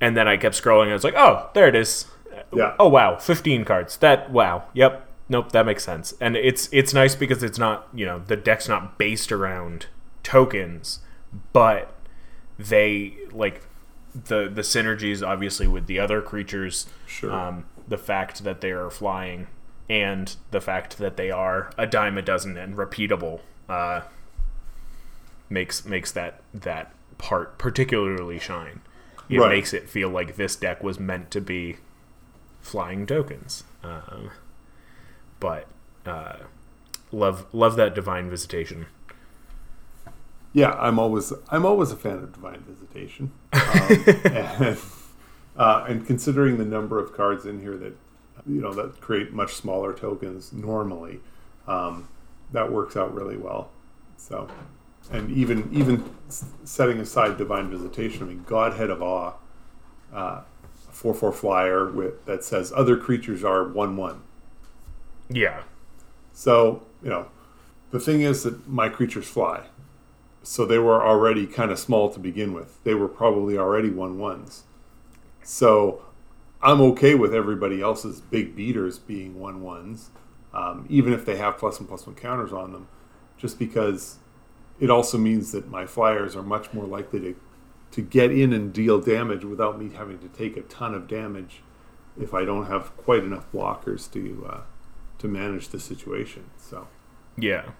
and 0.00 0.16
then 0.16 0.26
I 0.26 0.36
kept 0.36 0.60
scrolling. 0.60 0.84
And 0.84 0.90
I 0.90 0.94
was 0.94 1.04
like, 1.04 1.16
oh, 1.16 1.50
there 1.54 1.68
it 1.68 1.74
is. 1.74 2.06
Yeah. 2.52 2.74
Oh 2.78 2.88
wow, 2.88 3.16
15 3.16 3.64
cards. 3.64 3.96
That 3.98 4.30
wow. 4.30 4.64
Yep. 4.74 5.08
Nope. 5.28 5.52
That 5.52 5.64
makes 5.66 5.84
sense. 5.84 6.14
And 6.20 6.36
it's 6.36 6.68
it's 6.72 6.92
nice 6.92 7.14
because 7.14 7.42
it's 7.42 7.58
not 7.58 7.88
you 7.94 8.04
know 8.04 8.18
the 8.26 8.36
deck's 8.36 8.68
not 8.68 8.98
based 8.98 9.32
around 9.32 9.86
tokens, 10.22 11.00
but 11.52 11.94
they 12.58 13.14
like 13.32 13.62
the 14.14 14.48
the 14.52 14.62
synergies 14.62 15.26
obviously 15.26 15.66
with 15.66 15.86
the 15.86 15.98
other 15.98 16.20
creatures. 16.22 16.86
Sure. 17.06 17.32
Um, 17.32 17.64
the 17.88 17.98
fact 17.98 18.44
that 18.44 18.60
they 18.60 18.70
are 18.70 18.90
flying 18.90 19.46
and 19.90 20.34
the 20.50 20.60
fact 20.60 20.98
that 20.98 21.16
they 21.16 21.30
are 21.30 21.70
a 21.76 21.86
dime 21.86 22.16
a 22.18 22.22
dozen 22.22 22.56
and 22.56 22.76
repeatable 22.76 23.40
uh, 23.68 24.02
makes 25.48 25.84
makes 25.84 26.12
that 26.12 26.40
that 26.52 26.92
part 27.18 27.58
particularly 27.58 28.38
shine. 28.38 28.80
It 29.28 29.38
Right. 29.38 29.50
makes 29.56 29.72
it 29.72 29.88
feel 29.88 30.10
like 30.10 30.36
this 30.36 30.54
deck 30.56 30.82
was 30.82 31.00
meant 31.00 31.30
to 31.30 31.40
be 31.40 31.76
flying 32.60 33.06
tokens. 33.06 33.64
Um, 33.82 34.30
but 35.40 35.66
uh, 36.06 36.36
love 37.12 37.46
love 37.52 37.76
that 37.76 37.94
divine 37.94 38.30
visitation. 38.30 38.86
Yeah, 40.52 40.72
I'm 40.72 40.98
always 40.98 41.32
I'm 41.50 41.66
always 41.66 41.90
a 41.90 41.96
fan 41.96 42.18
of 42.18 42.32
divine 42.32 42.64
visitation, 42.66 43.32
um, 43.52 43.62
and, 44.24 44.78
uh, 45.56 45.84
and 45.88 46.06
considering 46.06 46.58
the 46.58 46.64
number 46.64 46.98
of 46.98 47.12
cards 47.12 47.44
in 47.44 47.60
here 47.60 47.76
that 47.76 47.96
you 48.46 48.60
know 48.60 48.72
that 48.72 49.00
create 49.00 49.32
much 49.32 49.54
smaller 49.54 49.92
tokens 49.92 50.52
normally, 50.52 51.20
um, 51.66 52.08
that 52.52 52.70
works 52.70 52.96
out 52.96 53.12
really 53.14 53.36
well. 53.36 53.70
So, 54.16 54.48
and 55.10 55.30
even 55.30 55.68
even 55.72 56.08
setting 56.64 57.00
aside 57.00 57.36
divine 57.36 57.68
visitation, 57.68 58.22
I 58.22 58.26
mean 58.26 58.44
Godhead 58.46 58.90
of 58.90 59.02
Awe, 59.02 59.32
uh, 60.12 60.16
a 60.16 60.44
four 60.92 61.14
four 61.14 61.32
flyer 61.32 61.90
with 61.90 62.24
that 62.26 62.44
says 62.44 62.72
other 62.74 62.96
creatures 62.96 63.42
are 63.42 63.66
one 63.66 63.96
one. 63.96 64.22
Yeah, 65.28 65.62
So, 66.32 66.82
you 67.02 67.08
know, 67.08 67.28
the 67.90 68.00
thing 68.00 68.20
is 68.20 68.42
that 68.42 68.68
my 68.68 68.88
creatures 68.88 69.26
fly. 69.26 69.66
So 70.42 70.66
they 70.66 70.78
were 70.78 71.02
already 71.02 71.46
kind 71.46 71.70
of 71.70 71.78
small 71.78 72.10
to 72.10 72.20
begin 72.20 72.52
with. 72.52 72.82
They 72.84 72.94
were 72.94 73.08
probably 73.08 73.56
already 73.56 73.88
one 73.88 74.18
ones. 74.18 74.64
So 75.42 76.04
I'm 76.62 76.80
okay 76.80 77.14
with 77.14 77.34
everybody 77.34 77.80
else's 77.80 78.20
big 78.20 78.54
beaters 78.56 78.98
being 78.98 79.38
one 79.40 79.62
ones, 79.62 80.10
um, 80.52 80.86
even 80.90 81.12
if 81.12 81.24
they 81.24 81.36
have 81.36 81.56
plus 81.56 81.80
one 81.80 81.86
plus 81.86 82.06
one 82.06 82.16
counters 82.16 82.52
on 82.52 82.72
them, 82.72 82.88
just 83.38 83.58
because 83.58 84.18
it 84.80 84.90
also 84.90 85.16
means 85.16 85.52
that 85.52 85.70
my 85.70 85.86
flyers 85.86 86.34
are 86.36 86.42
much 86.42 86.72
more 86.72 86.84
likely 86.84 87.20
to 87.20 87.36
to 87.92 88.02
get 88.02 88.32
in 88.32 88.52
and 88.52 88.72
deal 88.72 89.00
damage 89.00 89.44
without 89.44 89.78
me 89.78 89.90
having 89.90 90.18
to 90.18 90.26
take 90.26 90.56
a 90.56 90.62
ton 90.62 90.94
of 90.94 91.06
damage 91.06 91.62
if 92.20 92.34
I 92.34 92.44
don't 92.44 92.66
have 92.66 92.96
quite 92.96 93.22
enough 93.22 93.46
blockers 93.52 94.10
to 94.12 94.48
uh, 94.50 94.60
to 95.24 95.28
manage 95.28 95.68
the 95.68 95.80
situation. 95.80 96.44
So 96.58 96.86
yeah. 97.36 97.70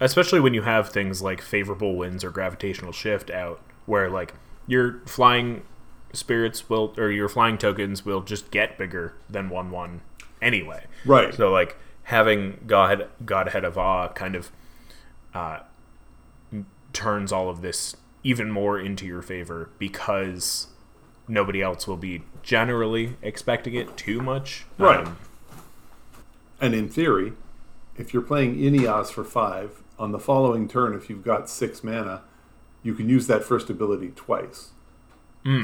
Especially 0.00 0.40
when 0.40 0.54
you 0.54 0.62
have 0.62 0.88
things 0.88 1.22
like 1.22 1.40
favorable 1.40 1.94
winds 1.96 2.24
or 2.24 2.30
gravitational 2.30 2.92
shift 2.92 3.30
out, 3.30 3.60
where 3.86 4.10
like 4.10 4.34
your 4.66 5.00
flying 5.06 5.62
spirits 6.14 6.68
will 6.68 6.94
or 6.96 7.10
your 7.10 7.28
flying 7.28 7.58
tokens 7.58 8.04
will 8.04 8.22
just 8.22 8.50
get 8.50 8.78
bigger 8.78 9.12
than 9.28 9.50
one 9.50 9.70
one 9.70 10.00
anyway. 10.40 10.84
right, 11.04 11.34
So 11.34 11.50
like 11.50 11.76
having 12.04 12.60
God 12.66 13.08
Godhead 13.24 13.64
of 13.64 13.76
Awe 13.76 14.08
kind 14.08 14.34
of 14.34 14.50
uh, 15.34 15.60
turns 16.92 17.32
all 17.32 17.50
of 17.50 17.60
this 17.60 17.94
even 18.22 18.50
more 18.50 18.78
into 18.80 19.04
your 19.04 19.20
favor 19.20 19.68
because 19.78 20.68
nobody 21.28 21.60
else 21.60 21.86
will 21.86 21.98
be 21.98 22.22
generally 22.42 23.16
expecting 23.20 23.74
it 23.74 23.96
too 23.96 24.20
much. 24.20 24.64
Right. 24.78 25.06
Um, 25.06 25.18
and 26.64 26.74
in 26.74 26.88
theory, 26.88 27.34
if 27.96 28.12
you're 28.12 28.22
playing 28.22 28.56
Inniaz 28.56 29.10
for 29.10 29.22
five 29.22 29.82
on 29.98 30.12
the 30.12 30.18
following 30.18 30.66
turn, 30.66 30.94
if 30.94 31.10
you've 31.10 31.22
got 31.22 31.48
six 31.48 31.84
mana, 31.84 32.22
you 32.82 32.94
can 32.94 33.08
use 33.08 33.26
that 33.26 33.44
first 33.44 33.70
ability 33.70 34.12
twice. 34.16 34.70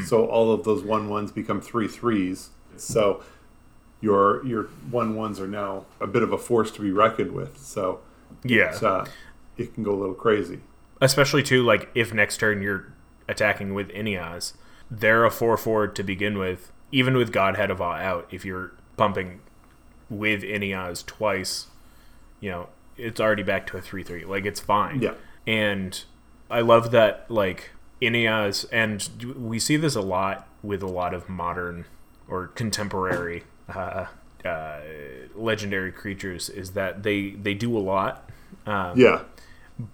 So 0.04 0.26
all 0.26 0.52
of 0.52 0.64
those 0.64 0.82
one 0.82 1.08
ones 1.08 1.32
become 1.32 1.60
three 1.60 1.88
threes. 1.88 2.50
So 2.76 3.22
your 4.02 4.44
your 4.46 4.64
one 4.90 5.14
ones 5.14 5.40
are 5.40 5.48
now 5.48 5.86
a 6.00 6.06
bit 6.06 6.22
of 6.22 6.32
a 6.32 6.38
force 6.38 6.70
to 6.72 6.82
be 6.82 6.90
reckoned 6.90 7.32
with. 7.32 7.56
So 7.58 8.00
yeah. 8.44 8.78
uh, 8.82 9.06
it 9.56 9.74
can 9.74 9.82
go 9.82 9.92
a 9.92 9.98
little 9.98 10.14
crazy. 10.14 10.60
Especially 11.00 11.42
too, 11.42 11.64
like 11.64 11.90
if 11.94 12.12
next 12.12 12.36
turn 12.38 12.60
you're 12.60 12.92
attacking 13.26 13.72
with 13.72 13.88
Inniaz, 13.88 14.52
they're 14.90 15.24
a 15.24 15.30
four 15.30 15.56
four 15.56 15.86
to 15.86 16.02
begin 16.02 16.38
with. 16.38 16.72
Even 16.92 17.16
with 17.16 17.32
Godhead 17.32 17.70
of 17.70 17.80
Awe 17.80 18.00
out, 18.00 18.28
if 18.30 18.44
you're 18.44 18.72
bumping 18.96 19.40
with 20.10 20.42
Inniaz 20.42 21.06
twice, 21.06 21.68
you 22.40 22.50
know 22.50 22.68
it's 22.96 23.20
already 23.20 23.42
back 23.42 23.66
to 23.68 23.76
a 23.78 23.80
three 23.80 24.02
three. 24.02 24.24
Like 24.24 24.44
it's 24.44 24.60
fine. 24.60 25.00
Yeah. 25.00 25.14
And 25.46 26.02
I 26.50 26.60
love 26.60 26.90
that 26.90 27.30
like 27.30 27.70
Inniaz, 28.02 28.66
and 28.70 29.34
we 29.38 29.58
see 29.58 29.76
this 29.76 29.94
a 29.94 30.02
lot 30.02 30.46
with 30.62 30.82
a 30.82 30.86
lot 30.88 31.14
of 31.14 31.28
modern 31.28 31.86
or 32.28 32.48
contemporary 32.48 33.44
uh, 33.74 34.06
uh, 34.44 34.80
legendary 35.34 35.92
creatures, 35.92 36.48
is 36.48 36.72
that 36.72 37.02
they 37.02 37.30
they 37.30 37.54
do 37.54 37.76
a 37.76 37.80
lot. 37.80 38.30
Um, 38.66 38.98
Yeah, 38.98 39.22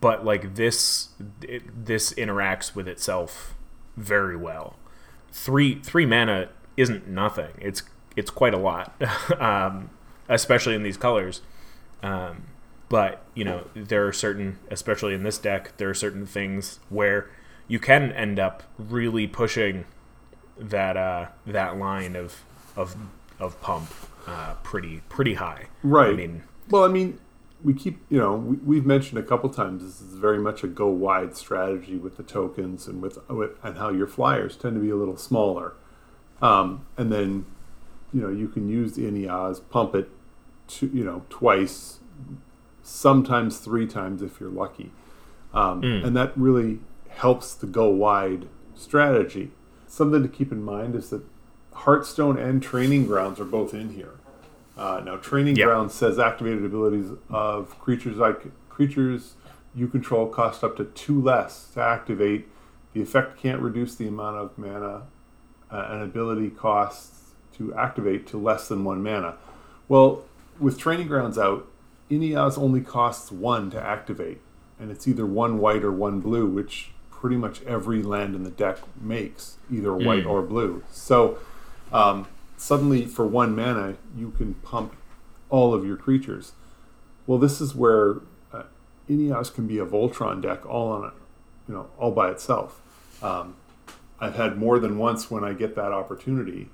but 0.01 0.25
like 0.25 0.55
this 0.57 1.11
it, 1.43 1.87
this 1.87 2.13
interacts 2.15 2.75
with 2.75 2.89
itself 2.89 3.55
very 3.97 4.37
well 4.37 4.77
three 5.33 5.77
three 5.81 6.05
mana 6.05 6.49
isn't 6.77 7.07
nothing 7.07 7.53
it's 7.59 7.83
it's 8.17 8.31
quite 8.31 8.53
a 8.53 8.59
lot 8.59 8.95
um, 9.41 9.91
especially 10.29 10.75
in 10.75 10.83
these 10.83 10.97
colors 10.97 11.41
um, 12.03 12.45
but 12.89 13.23
you 13.35 13.45
know 13.45 13.67
there 13.75 14.07
are 14.07 14.13
certain 14.13 14.59
especially 14.71 15.15
in 15.15 15.23
this 15.23 15.39
deck 15.39 15.77
there 15.77 15.89
are 15.91 15.95
certain 15.95 16.27
things 16.27 16.79
where 16.89 17.31
you 17.69 17.79
can 17.79 18.13
end 18.13 18.39
up 18.39 18.63
really 18.79 19.27
pushing 19.27 19.85
that 20.59 20.97
uh, 20.97 21.27
that 21.47 21.77
line 21.79 22.17
of 22.17 22.43
of 22.77 22.97
of 23.39 23.61
pump 23.61 23.89
uh, 24.27 24.55
pretty 24.63 25.03
pretty 25.09 25.35
high 25.35 25.67
Right. 25.83 26.11
i 26.11 26.17
mean 26.17 26.43
Well, 26.71 26.85
I 26.85 26.89
mean, 26.89 27.19
we 27.63 27.75
keep, 27.75 27.99
you 28.11 28.19
know, 28.19 28.35
we, 28.35 28.57
we've 28.57 28.87
mentioned 28.87 29.19
a 29.19 29.23
couple 29.23 29.49
times 29.51 29.83
this 29.85 30.01
is 30.01 30.19
very 30.19 30.39
much 30.39 30.63
a 30.65 30.67
go 30.67 30.89
wide 30.89 31.37
strategy 31.37 31.97
with 31.97 32.17
the 32.17 32.23
tokens 32.23 32.87
and 32.89 33.01
with, 33.01 33.19
with 33.29 33.53
and 33.63 33.79
how 33.79 33.91
your 33.91 34.07
flyers 34.09 34.57
tend 34.57 34.75
to 34.75 34.81
be 34.81 34.91
a 34.91 34.97
little 34.97 35.17
smaller. 35.17 35.75
Um, 36.43 36.85
and 36.97 37.11
then, 37.13 37.47
you 38.13 38.21
know, 38.21 38.29
you 38.29 38.49
can 38.49 38.69
use 38.69 38.93
the 38.95 39.03
Inniaz, 39.03 39.61
pump 39.71 39.95
it, 39.95 40.09
to, 40.69 40.87
you 40.93 41.05
know, 41.05 41.23
twice, 41.29 41.99
sometimes 42.83 43.59
three 43.59 43.87
times 43.87 44.23
if 44.23 44.41
you're 44.41 44.51
lucky. 44.51 44.93
Um, 45.53 45.83
And 46.05 46.17
that 46.17 46.33
really 46.37 46.81
helps 47.09 47.55
the 47.55 47.67
go 47.67 47.89
wide 47.89 48.49
strategy. 48.75 49.53
Something 49.87 50.23
to 50.23 50.29
keep 50.29 50.53
in 50.53 50.63
mind 50.63 50.95
is 50.95 51.11
that 51.11 51.23
Heartstone 51.73 52.39
and 52.39 52.63
Training 52.63 53.07
Grounds 53.07 53.41
are 53.41 53.45
both 53.45 53.75
in 53.75 53.91
here. 53.91 54.15
Uh, 54.77 55.01
now, 55.05 55.17
Training 55.17 55.57
Yeah. 55.57 55.67
Grounds 55.67 55.95
says 55.95 56.19
activated 56.19 56.65
abilities 56.65 57.11
of 57.31 57.79
creatures 57.79 58.17
like 58.17 58.47
creatures 58.69 59.35
you 59.75 59.87
control 59.89 60.27
cost 60.27 60.65
up 60.65 60.77
to 60.77 60.85
two 60.85 61.21
less 61.21 61.69
to 61.75 61.83
activate. 61.83 62.49
The 62.93 63.03
effect 63.03 63.39
can't 63.39 63.61
reduce 63.61 63.95
the 63.95 64.09
amount 64.09 64.37
of 64.37 64.57
mana 64.59 65.03
uh, 65.71 65.87
an 65.91 66.03
ability 66.03 66.51
costs 66.51 67.33
to 67.57 67.75
activate 67.75 68.27
to 68.29 68.39
less 68.39 68.69
than 68.69 68.85
one 68.85 69.03
mana. 69.03 69.35
Well, 69.89 70.25
with 70.59 70.79
Training 70.79 71.09
Grounds 71.09 71.39
out, 71.39 71.69
Inniaz 72.11 72.59
only 72.59 72.81
costs 72.81 73.33
one 73.33 73.71
to 73.71 73.83
activate, 73.83 74.41
and 74.79 74.91
it's 74.91 75.09
either 75.09 75.27
one 75.27 75.59
white 75.59 75.83
or 75.83 75.93
one 75.93 76.21
blue, 76.21 76.47
which 76.47 76.91
pretty 77.11 77.37
much 77.37 77.63
every 77.63 78.03
land 78.03 78.35
in 78.35 78.45
the 78.45 78.51
deck 78.51 78.79
makes, 79.01 79.57
either 79.73 79.95
white 79.95 80.27
or 80.27 80.43
blue. 80.43 80.85
So 80.91 81.39
um, 81.93 82.29
suddenly, 82.57 83.07
for 83.07 83.27
one 83.27 83.57
mana, 83.57 83.97
you 84.17 84.31
can 84.33 84.55
pump 84.55 84.95
all 85.51 85.75
of 85.75 85.85
your 85.85 85.97
creatures. 85.97 86.53
Well, 87.27 87.39
this 87.39 87.61
is 87.61 87.75
where 87.75 88.17
uh, 88.53 88.65
Inniaz 89.09 89.53
can 89.53 89.67
be 89.67 89.79
a 89.79 89.87
Voltron 89.87 90.41
deck 90.41 90.65
all 90.67 90.93
on 90.93 91.09
it, 91.09 91.15
you 91.69 91.75
know, 91.75 91.89
all 91.99 92.13
by 92.13 92.31
itself. 92.31 92.81
Um, 93.23 93.57
I've 94.21 94.37
had 94.37 94.57
more 94.57 94.79
than 94.79 94.99
once 94.99 95.31
when 95.31 95.43
I 95.43 95.53
get 95.53 95.75
that 95.75 95.93
opportunity 95.93 96.69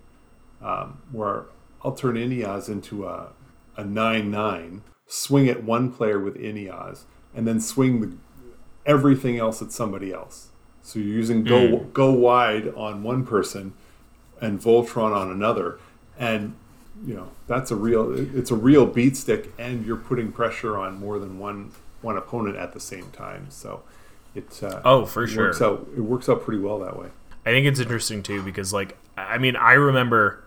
um, 0.63 1.01
where 1.11 1.45
I'll 1.83 1.93
turn 1.93 2.17
Inniaz 2.17 2.69
into 2.69 3.07
a 3.07 3.31
a 3.77 3.85
nine 3.85 4.31
nine, 4.31 4.83
swing 5.07 5.49
at 5.49 5.65
one 5.65 5.93
player 5.93 6.19
with 6.19 6.37
Inniaz, 6.37 7.05
and 7.35 7.47
then 7.47 7.61
swing 7.61 8.01
the, 8.01 8.13
everything 8.87 9.39
else 9.39 9.63
at 9.63 9.73
somebody 9.73 10.13
else. 10.13 10.49
So 10.83 10.99
you're 10.99 11.09
using 11.15 11.45
go 11.45 11.79
go 11.93 12.13
wide 12.13 12.69
on 12.75 13.03
one 13.03 13.25
person, 13.25 13.73
and 14.41 14.61
Voltron 14.61 15.15
on 15.15 15.31
another, 15.31 15.79
and 16.19 16.55
you 17.07 17.15
know 17.15 17.29
that's 17.47 17.71
a 17.71 17.77
real 17.77 18.13
it's 18.37 18.51
a 18.51 18.57
real 18.57 18.87
beat 18.87 19.17
stick, 19.17 19.53
and 19.59 19.87
you're 19.87 19.97
putting 19.97 20.33
pressure 20.33 20.77
on 20.79 20.99
more 20.99 21.19
than 21.19 21.39
one 21.39 21.71
one 22.01 22.17
opponent 22.17 22.57
at 22.57 22.73
the 22.73 22.81
same 22.81 23.11
time. 23.13 23.47
So 23.49 23.83
it 24.35 24.61
uh, 24.63 24.81
Oh, 24.85 25.05
for 25.07 25.25
it 25.25 25.29
sure. 25.29 25.47
works 25.47 25.63
out 25.63 25.87
it 25.97 26.01
works 26.01 26.29
out 26.29 26.43
pretty 26.43 26.61
well 26.61 26.79
that 26.81 26.99
way. 26.99 27.09
I 27.47 27.51
think 27.51 27.67
it's 27.67 27.81
interesting 27.81 28.23
too 28.23 28.43
because, 28.43 28.73
like, 28.73 28.97
I 29.17 29.39
mean, 29.39 29.57
I 29.57 29.73
remember 29.73 30.43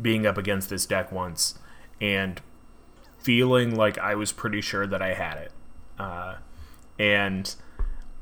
being 0.00 0.26
up 0.26 0.36
against 0.38 0.68
this 0.70 0.84
deck 0.86 1.12
once 1.12 1.58
and 2.00 2.40
feeling 3.24 3.74
like 3.74 3.98
I 3.98 4.14
was 4.14 4.30
pretty 4.30 4.60
sure 4.60 4.86
that 4.86 5.02
I 5.02 5.14
had 5.14 5.38
it, 5.38 5.52
uh, 5.98 6.34
and 6.98 7.52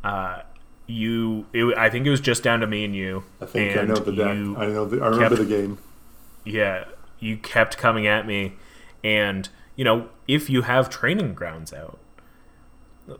uh, 0.04 0.42
you, 0.86 1.46
it, 1.52 1.76
I 1.76 1.90
think 1.90 2.06
it 2.06 2.10
was 2.10 2.20
just 2.20 2.42
down 2.42 2.60
to 2.60 2.66
me 2.66 2.84
and 2.84 2.94
you. 2.96 3.24
I 3.40 3.46
think 3.46 3.76
I 3.76 3.82
know 3.82 3.96
the 3.96 4.12
deck. 4.12 4.28
I 4.28 4.34
know 4.66 4.86
the, 4.86 5.02
I 5.02 5.08
remember 5.08 5.36
kept- 5.36 5.48
the 5.48 5.56
game. 5.56 5.78
yeah, 6.44 6.84
you 7.18 7.36
kept 7.36 7.76
coming 7.76 8.06
at 8.06 8.26
me, 8.26 8.54
and 9.04 9.48
you 9.76 9.84
know, 9.84 10.08
if 10.28 10.48
you 10.48 10.62
have 10.62 10.88
training 10.88 11.34
grounds 11.34 11.72
out, 11.72 11.98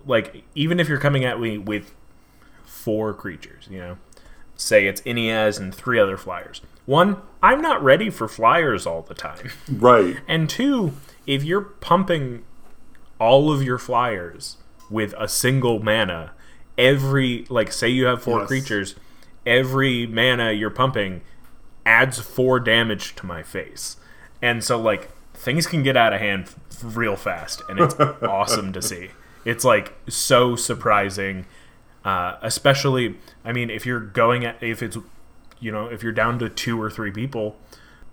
like 0.07 0.45
even 0.55 0.79
if 0.81 0.89
you're 0.89 0.99
coming 1.01 1.25
at 1.25 1.41
me 1.41 1.59
with 1.59 1.93
four 2.65 3.13
creatures, 3.13 3.67
you 3.71 3.79
know, 3.79 3.97
say 4.57 4.87
it's 4.87 5.01
Inniaz 5.03 5.59
and 5.59 5.75
three 5.75 5.99
other 5.99 6.17
flyers. 6.17 6.61
One, 6.87 7.19
I'm 7.43 7.61
not 7.61 7.83
ready 7.83 8.11
for 8.11 8.27
flyers 8.29 8.87
all 8.87 9.03
the 9.03 9.15
time. 9.15 9.51
Right. 9.71 10.17
And 10.27 10.49
two, 10.51 10.93
if 11.27 11.45
you're 11.45 11.61
pumping 11.63 12.45
all 13.19 13.53
of 13.53 13.63
your 13.63 13.79
flyers 13.79 14.57
with 14.91 15.15
a 15.19 15.29
single 15.29 15.83
mana, 15.83 16.33
every 16.77 17.47
like 17.49 17.73
say 17.73 17.89
you 17.89 18.07
have 18.07 18.23
four 18.23 18.41
Yes. 18.41 18.49
creatures, 18.49 18.95
every 19.47 20.07
mana 20.07 20.53
you're 20.53 20.71
pumping 20.71 21.23
adds 21.85 22.19
four 22.21 22.61
damage 22.61 23.15
to 23.17 23.27
my 23.27 23.43
face. 23.43 23.97
And 24.41 24.63
so 24.65 24.81
like 24.81 25.11
things 25.35 25.67
can 25.67 25.83
get 25.83 25.97
out 25.97 26.13
of 26.13 26.21
hand 26.21 26.55
f- 26.71 26.79
real 26.97 27.17
fast 27.17 27.63
and 27.69 27.81
it's 27.81 27.95
awesome 28.23 28.73
to 28.73 28.83
see. 28.83 29.11
It's 29.45 29.65
like 29.65 29.95
so 30.09 30.57
surprising 30.57 31.47
uh, 32.05 32.37
especially 32.43 33.17
I 33.45 33.53
mean 33.53 33.71
if 33.71 33.87
you're 33.87 34.01
going 34.01 34.45
at 34.45 34.61
if 34.63 34.83
it's 34.83 34.97
you 35.61 35.71
know 35.71 35.87
if 35.87 36.03
you're 36.03 36.11
down 36.13 36.39
to 36.41 36.49
two 36.49 36.81
or 36.81 36.91
three 36.91 37.13
people 37.13 37.57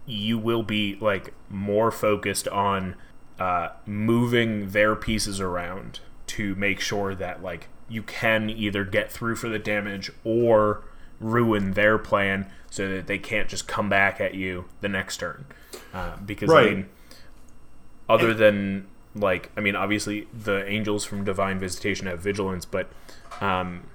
you 0.09 0.37
will 0.37 0.63
be 0.63 0.97
like 0.99 1.33
more 1.49 1.91
focused 1.91 2.47
on 2.47 2.95
uh, 3.39 3.69
moving 3.85 4.69
their 4.69 4.95
pieces 4.95 5.39
around 5.39 5.99
to 6.27 6.55
make 6.55 6.79
sure 6.79 7.15
that 7.15 7.43
like 7.43 7.67
you 7.87 8.03
can 8.03 8.49
either 8.49 8.83
get 8.83 9.11
through 9.11 9.35
for 9.35 9.49
the 9.49 9.59
damage 9.59 10.11
or 10.23 10.83
ruin 11.19 11.73
their 11.73 11.97
plan 11.97 12.49
so 12.69 12.87
that 12.87 13.07
they 13.07 13.17
can't 13.17 13.47
just 13.47 13.67
come 13.67 13.89
back 13.89 14.19
at 14.19 14.33
you 14.33 14.65
the 14.81 14.89
next 14.89 15.17
turn. 15.17 15.45
Uh, 15.93 16.15
because 16.17 16.51
I 16.51 16.65
mean 16.65 16.89
other 18.07 18.33
than 18.33 18.87
like 19.15 19.51
I 19.55 19.61
mean 19.61 19.75
obviously 19.75 20.27
the 20.33 20.67
angels 20.67 21.05
from 21.05 21.23
divine 21.23 21.59
visitation 21.59 22.07
have 22.07 22.19
vigilance 22.19 22.65
but 22.65 22.89
um 23.41 23.87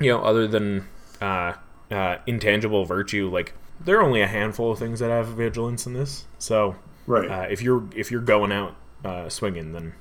you 0.00 0.10
know 0.10 0.20
other 0.22 0.46
than 0.46 0.88
uh, 1.20 1.54
uh 1.90 2.18
intangible 2.26 2.84
virtue 2.84 3.28
like 3.28 3.54
there 3.84 3.98
are 3.98 4.02
only 4.02 4.20
a 4.22 4.26
handful 4.26 4.72
of 4.72 4.78
things 4.78 5.00
that 5.00 5.10
have 5.10 5.28
vigilance 5.28 5.86
in 5.86 5.92
this 5.92 6.24
so 6.38 6.76
Right. 7.06 7.30
uh, 7.30 7.46
if 7.50 7.62
you're 7.62 7.84
if 7.94 8.10
you're 8.10 8.20
going 8.20 8.50
out 8.52 8.74
uh, 9.04 9.28
swinging 9.28 9.72
then 9.72 9.92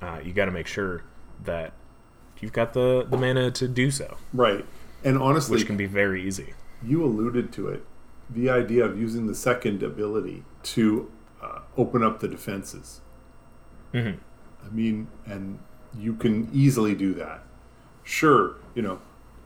uh, 0.00 0.20
you 0.24 0.32
got 0.32 0.44
to 0.44 0.50
make 0.52 0.66
sure 0.68 1.02
that 1.44 1.72
you've 2.40 2.52
got 2.52 2.72
the 2.72 3.04
the 3.10 3.16
mana 3.16 3.50
to 3.52 3.66
do 3.68 3.90
so 3.90 4.16
right. 4.32 4.64
And 5.04 5.16
honestly, 5.16 5.56
which 5.56 5.66
can 5.66 5.76
be 5.76 5.86
very 5.86 6.24
easy 6.26 6.54
you 6.84 7.04
alluded 7.04 7.52
to 7.52 7.68
it. 7.68 7.84
The 8.30 8.48
idea 8.50 8.84
of 8.84 8.98
using 8.98 9.26
the 9.26 9.34
second 9.34 9.82
ability 9.82 10.44
to 10.64 11.10
uh, 11.42 11.60
open 11.76 12.02
up 12.04 12.20
the 12.20 12.28
defenses. 12.28 13.00
Mhm. 13.94 14.18
I 14.64 14.68
mean, 14.70 15.08
and 15.26 15.58
you 15.98 16.14
can 16.14 16.48
easily 16.52 16.94
do 16.94 17.14
that. 17.14 17.42
Sure, 18.04 18.54
you 18.74 18.82
know, 18.82 19.00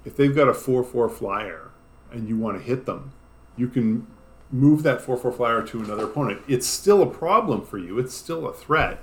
if 0.05 0.17
they've 0.17 0.35
got 0.35 0.49
a 0.49 0.55
4 0.55 0.83
4 0.85 1.09
flyer 1.09 1.71
and 2.11 2.29
you 2.29 2.37
want 2.37 2.59
to 2.59 2.63
hit 2.63 2.85
them, 2.87 3.13
you 3.57 3.69
can 3.69 4.07
move 4.51 4.83
that 4.83 5.01
4 5.01 5.17
4 5.17 5.33
flyer 5.33 5.63
to 5.63 5.83
another 5.83 6.05
opponent. 6.05 6.43
It's 6.47 6.67
still 6.67 7.03
a 7.03 7.07
problem 7.07 7.65
for 7.65 7.79
you, 7.79 7.99
it's 7.99 8.15
still 8.15 8.47
a 8.47 8.53
threat, 8.53 9.01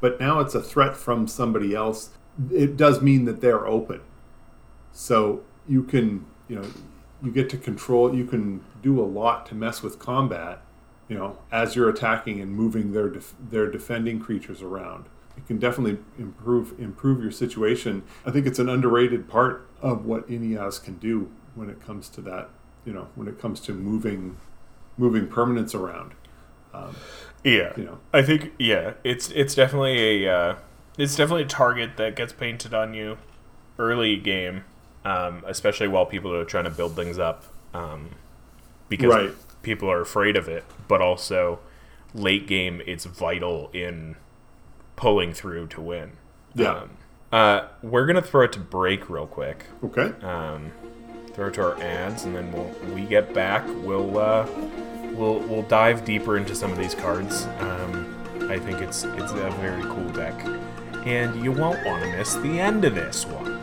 but 0.00 0.20
now 0.20 0.40
it's 0.40 0.54
a 0.54 0.62
threat 0.62 0.96
from 0.96 1.26
somebody 1.26 1.74
else. 1.74 2.10
It 2.52 2.76
does 2.76 3.00
mean 3.00 3.24
that 3.26 3.40
they're 3.40 3.66
open. 3.66 4.00
So 4.92 5.42
you 5.68 5.82
can, 5.82 6.26
you 6.48 6.56
know, 6.56 6.66
you 7.22 7.32
get 7.32 7.48
to 7.50 7.56
control, 7.56 8.14
you 8.14 8.24
can 8.24 8.62
do 8.82 9.00
a 9.00 9.04
lot 9.04 9.46
to 9.46 9.54
mess 9.54 9.82
with 9.82 9.98
combat, 9.98 10.60
you 11.08 11.16
know, 11.16 11.38
as 11.50 11.74
you're 11.74 11.88
attacking 11.88 12.40
and 12.40 12.52
moving 12.52 12.92
their 12.92 13.08
def- 13.08 13.34
their 13.50 13.70
defending 13.70 14.20
creatures 14.20 14.62
around. 14.62 15.06
It 15.36 15.46
can 15.46 15.58
definitely 15.58 15.98
improve 16.18 16.78
improve 16.78 17.22
your 17.22 17.32
situation. 17.32 18.02
I 18.24 18.30
think 18.30 18.46
it's 18.46 18.58
an 18.58 18.68
underrated 18.68 19.28
part 19.28 19.66
of 19.80 20.04
what 20.04 20.28
Inniaz 20.28 20.82
can 20.82 20.96
do 20.98 21.30
when 21.54 21.68
it 21.70 21.80
comes 21.84 22.08
to 22.10 22.20
that, 22.22 22.50
you 22.84 22.92
know, 22.92 23.08
when 23.14 23.28
it 23.28 23.38
comes 23.40 23.60
to 23.60 23.72
moving 23.72 24.36
moving 24.96 25.26
permanents 25.26 25.74
around. 25.74 26.12
yeah 27.44 27.72
You 27.76 27.84
know. 27.84 27.98
I 28.12 28.22
think 28.22 28.52
yeah, 28.58 28.94
it's 29.04 29.30
it's 29.30 29.54
definitely 29.54 30.24
a 30.26 30.32
uh, 30.36 30.56
it's 30.98 31.16
definitely 31.16 31.42
a 31.44 31.48
target 31.48 31.96
that 31.96 32.16
gets 32.16 32.32
painted 32.32 32.74
on 32.74 32.94
you 32.94 33.18
early 33.78 34.16
game, 34.16 34.64
um, 35.04 35.42
especially 35.46 35.88
while 35.88 36.06
people 36.06 36.32
are 36.34 36.44
trying 36.44 36.64
to 36.64 36.70
build 36.70 36.94
things 36.94 37.18
up, 37.18 37.44
um, 37.74 38.10
because 38.88 39.12
Right. 39.12 39.30
people 39.62 39.90
are 39.90 40.00
afraid 40.00 40.36
of 40.36 40.48
it. 40.48 40.64
But 40.86 41.00
also, 41.00 41.58
late 42.14 42.46
game, 42.46 42.80
it's 42.86 43.04
vital 43.04 43.70
in 43.72 44.14
pulling 44.96 45.32
through 45.32 45.66
to 45.68 45.80
win. 45.80 46.12
Yeah. 46.54 46.70
Um, 46.74 46.90
uh, 47.32 47.66
we're 47.82 48.06
gonna 48.06 48.22
throw 48.22 48.42
it 48.44 48.52
to 48.52 48.60
break 48.60 49.10
real 49.10 49.26
quick. 49.26 49.64
Okay. 49.82 50.12
Um, 50.24 50.70
throw 51.34 51.48
it 51.48 51.54
to 51.54 51.62
our 51.62 51.82
ads, 51.82 52.24
and 52.24 52.34
then 52.34 52.50
we'll 52.52 52.64
when 52.64 52.94
we 52.94 53.02
get 53.02 53.34
back. 53.34 53.64
We'll 53.82 54.18
uh, 54.18 54.46
we'll 55.12 55.40
we'll 55.40 55.62
dive 55.62 56.04
deeper 56.04 56.36
into 56.36 56.54
some 56.54 56.70
of 56.70 56.78
these 56.78 56.94
cards. 56.94 57.46
Um, 57.58 58.46
I 58.48 58.58
think 58.58 58.80
it's 58.80 59.04
it's 59.04 59.32
a 59.32 59.50
very 59.60 59.82
cool 59.82 60.08
deck, 60.10 60.34
and 61.06 61.42
you 61.42 61.50
won't 61.52 61.84
want 61.84 62.04
to 62.04 62.16
miss 62.16 62.34
the 62.34 62.60
end 62.60 62.84
of 62.84 62.94
this 62.94 63.26
one. 63.26 63.60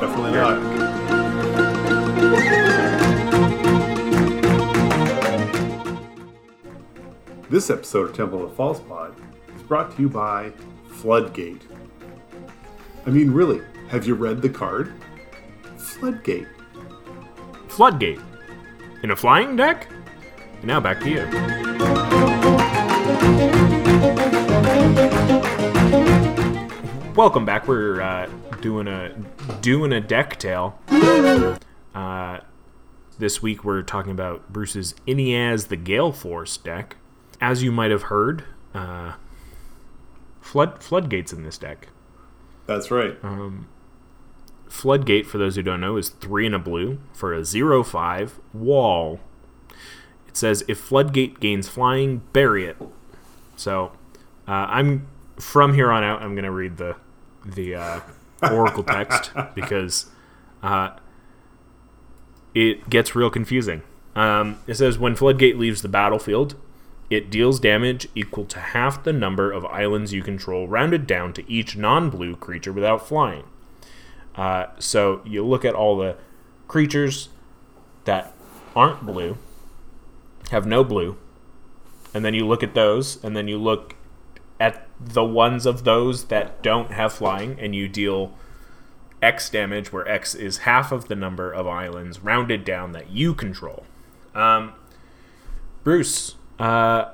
Definitely 0.00 0.32
not. 0.32 1.64
This 7.50 7.70
episode 7.70 8.10
of 8.10 8.16
Temple 8.16 8.44
of 8.44 8.54
False 8.54 8.80
Pod 8.80 9.14
is 9.54 9.62
brought 9.62 9.94
to 9.94 10.02
you 10.02 10.08
by 10.08 10.52
Floodgate. 10.88 11.62
I 13.06 13.10
mean, 13.10 13.30
really, 13.30 13.60
have 13.88 14.06
you 14.06 14.14
read 14.14 14.42
the 14.42 14.48
card? 14.48 14.92
Floodgate. 15.76 16.48
Floodgate 17.74 18.20
in 19.02 19.10
a 19.10 19.16
flying 19.16 19.56
deck. 19.56 19.88
And 20.58 20.64
now 20.64 20.78
back 20.78 21.00
to 21.00 21.10
you. 21.10 21.24
Welcome 27.16 27.44
back. 27.44 27.66
We're 27.66 28.00
uh, 28.00 28.30
doing 28.60 28.86
a 28.86 29.12
doing 29.60 29.92
a 29.92 30.00
deck 30.00 30.38
tale. 30.38 30.78
Uh, 31.94 32.38
this 33.18 33.42
week 33.42 33.64
we're 33.64 33.82
talking 33.82 34.12
about 34.12 34.52
Bruce's 34.52 34.94
Inniaz 35.08 35.66
the 35.66 35.76
Gale 35.76 36.12
Force 36.12 36.56
deck. 36.56 36.96
As 37.40 37.64
you 37.64 37.72
might 37.72 37.90
have 37.90 38.02
heard, 38.02 38.44
uh, 38.72 39.14
flood 40.40 40.80
floodgates 40.80 41.32
in 41.32 41.42
this 41.42 41.58
deck. 41.58 41.88
That's 42.66 42.92
right. 42.92 43.18
Floodgate, 44.68 45.26
for 45.26 45.38
those 45.38 45.56
who 45.56 45.62
don't 45.62 45.80
know, 45.80 45.96
is 45.96 46.08
three 46.08 46.46
and 46.46 46.54
a 46.54 46.58
blue 46.58 46.98
for 47.12 47.32
a 47.32 47.44
zero 47.44 47.82
five 47.82 48.38
wall. 48.52 49.20
It 50.26 50.36
says 50.36 50.64
if 50.68 50.78
Floodgate 50.78 51.40
gains 51.40 51.68
flying, 51.68 52.22
bury 52.32 52.66
it. 52.66 52.76
So 53.56 53.92
uh, 54.48 54.66
I'm 54.68 55.06
from 55.36 55.74
here 55.74 55.90
on 55.90 56.02
out. 56.02 56.22
I'm 56.22 56.34
going 56.34 56.44
to 56.44 56.50
read 56.50 56.76
the 56.76 56.96
the 57.44 57.74
uh, 57.74 58.00
Oracle 58.42 58.82
text 58.82 59.30
because 59.54 60.06
uh, 60.62 60.90
it 62.54 62.88
gets 62.88 63.14
real 63.14 63.30
confusing. 63.30 63.82
Um, 64.16 64.60
it 64.66 64.74
says 64.74 64.98
when 64.98 65.16
Floodgate 65.16 65.58
leaves 65.58 65.82
the 65.82 65.88
battlefield, 65.88 66.54
it 67.10 67.30
deals 67.30 67.60
damage 67.60 68.08
equal 68.14 68.44
to 68.46 68.58
half 68.58 69.04
the 69.04 69.12
number 69.12 69.52
of 69.52 69.64
islands 69.66 70.12
you 70.12 70.22
control, 70.22 70.68
rounded 70.68 71.06
down 71.06 71.32
to 71.34 71.50
each 71.50 71.76
non-blue 71.76 72.36
creature 72.36 72.72
without 72.72 73.06
flying. 73.06 73.44
Uh, 74.36 74.66
so 74.78 75.20
you 75.24 75.44
look 75.44 75.64
at 75.64 75.74
all 75.74 75.96
the 75.96 76.16
creatures 76.68 77.28
that 78.04 78.32
aren't 78.74 79.06
blue, 79.06 79.38
have 80.50 80.66
no 80.66 80.82
blue, 80.82 81.16
and 82.12 82.24
then 82.24 82.34
you 82.34 82.46
look 82.46 82.62
at 82.62 82.74
those, 82.74 83.22
and 83.24 83.36
then 83.36 83.48
you 83.48 83.58
look 83.58 83.94
at 84.60 84.86
the 85.00 85.24
ones 85.24 85.66
of 85.66 85.84
those 85.84 86.24
that 86.26 86.62
don't 86.62 86.90
have 86.92 87.12
flying, 87.12 87.58
and 87.58 87.74
you 87.74 87.88
deal 87.88 88.34
X 89.22 89.50
damage, 89.50 89.92
where 89.92 90.06
X 90.08 90.34
is 90.34 90.58
half 90.58 90.92
of 90.92 91.08
the 91.08 91.14
number 91.14 91.52
of 91.52 91.66
islands 91.66 92.20
rounded 92.20 92.64
down 92.64 92.92
that 92.92 93.10
you 93.10 93.34
control. 93.34 93.84
Um, 94.34 94.72
Bruce, 95.82 96.34
uh, 96.58 97.12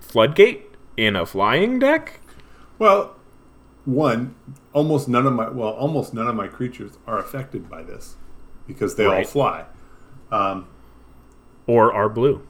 Floodgate 0.00 0.66
in 0.96 1.16
a 1.16 1.24
flying 1.24 1.78
deck? 1.78 2.20
Well, 2.78 3.16
one, 3.84 4.34
almost 4.72 5.08
none 5.08 5.26
of 5.26 5.32
my 5.32 5.48
well, 5.48 5.70
almost 5.70 6.14
none 6.14 6.28
of 6.28 6.34
my 6.34 6.48
creatures 6.48 6.98
are 7.06 7.18
affected 7.18 7.68
by 7.68 7.82
this 7.82 8.16
because 8.66 8.94
they 8.96 9.04
all 9.04 9.24
fly. 9.24 9.64
Or 11.66 11.92
are 11.92 12.08
blue? 12.08 12.46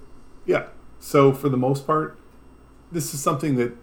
Yeah. 0.46 0.66
So 0.98 1.32
for 1.32 1.48
the 1.48 1.56
most 1.56 1.86
part, 1.86 2.18
this 2.90 3.12
is 3.14 3.22
something 3.22 3.56
that 3.56 3.76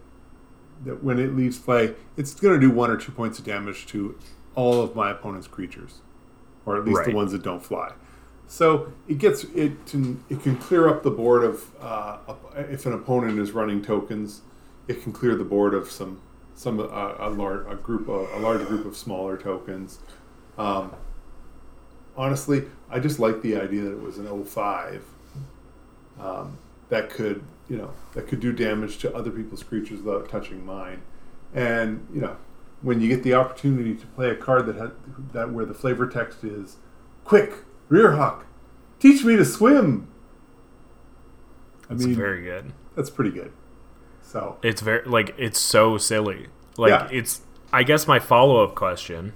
that 0.84 1.04
when 1.04 1.18
it 1.18 1.36
leaves 1.36 1.58
play, 1.58 1.94
it's 2.16 2.32
going 2.34 2.58
to 2.58 2.60
do 2.60 2.72
one 2.72 2.90
or 2.90 2.96
two 2.96 3.12
points 3.12 3.38
of 3.38 3.44
damage 3.44 3.86
to 3.88 4.18
all 4.54 4.80
of 4.80 4.96
my 4.96 5.10
opponent's 5.10 5.46
creatures, 5.46 6.00
or 6.64 6.76
at 6.76 6.84
least 6.84 7.04
the 7.04 7.12
ones 7.12 7.32
that 7.32 7.42
don't 7.42 7.62
fly. 7.62 7.92
So 8.46 8.92
it 9.06 9.18
gets 9.18 9.44
it 9.44 9.86
can 9.86 10.24
it 10.28 10.42
can 10.42 10.56
clear 10.56 10.88
up 10.88 11.02
the 11.02 11.10
board 11.10 11.44
of 11.44 11.70
uh, 11.80 12.18
if 12.56 12.86
an 12.86 12.92
opponent 12.92 13.38
is 13.38 13.52
running 13.52 13.82
tokens, 13.82 14.42
it 14.88 15.02
can 15.02 15.12
clear 15.12 15.36
the 15.36 15.44
board 15.44 15.74
of 15.74 15.90
some 15.90 16.20
some 16.60 16.78
uh, 16.78 17.14
a 17.18 17.30
large 17.30 17.66
a 17.72 17.74
group 17.74 18.06
of, 18.06 18.30
a 18.34 18.38
large 18.38 18.66
group 18.66 18.84
of 18.84 18.94
smaller 18.94 19.38
tokens. 19.38 20.00
Um, 20.58 20.92
honestly, 22.14 22.64
I 22.90 22.98
just 22.98 23.18
like 23.18 23.40
the 23.40 23.56
idea 23.56 23.80
that 23.80 23.92
it 23.92 24.02
was 24.02 24.18
an 24.18 24.44
05 24.44 25.02
um, 26.20 26.58
that 26.90 27.08
could 27.08 27.42
you 27.70 27.78
know 27.78 27.92
that 28.12 28.28
could 28.28 28.40
do 28.40 28.52
damage 28.52 28.98
to 28.98 29.14
other 29.16 29.30
people's 29.30 29.62
creatures 29.62 30.02
without 30.02 30.28
touching 30.28 30.66
mine. 30.66 31.00
And 31.54 32.06
you 32.12 32.20
know, 32.20 32.36
when 32.82 33.00
you 33.00 33.08
get 33.08 33.22
the 33.22 33.32
opportunity 33.32 33.94
to 33.94 34.06
play 34.08 34.28
a 34.28 34.36
card 34.36 34.66
that 34.66 34.76
had 34.76 34.90
that 35.32 35.52
where 35.52 35.64
the 35.64 35.72
flavor 35.72 36.06
text 36.06 36.44
is 36.44 36.76
quick 37.24 37.54
rear 37.88 38.16
hawk, 38.16 38.44
teach 38.98 39.24
me 39.24 39.34
to 39.34 39.46
swim. 39.46 40.08
I 41.88 41.94
mean, 41.94 42.14
very 42.14 42.42
good. 42.42 42.74
that's 42.94 43.08
pretty 43.08 43.30
good. 43.30 43.50
So 44.30 44.58
It's 44.62 44.80
very 44.80 45.04
like 45.06 45.34
it's 45.38 45.58
so 45.58 45.98
silly. 45.98 46.46
Like 46.76 46.90
Yeah. 46.90 47.08
it's. 47.10 47.40
I 47.72 47.82
guess 47.82 48.06
my 48.06 48.18
follow 48.20 48.62
up 48.62 48.74
question 48.76 49.32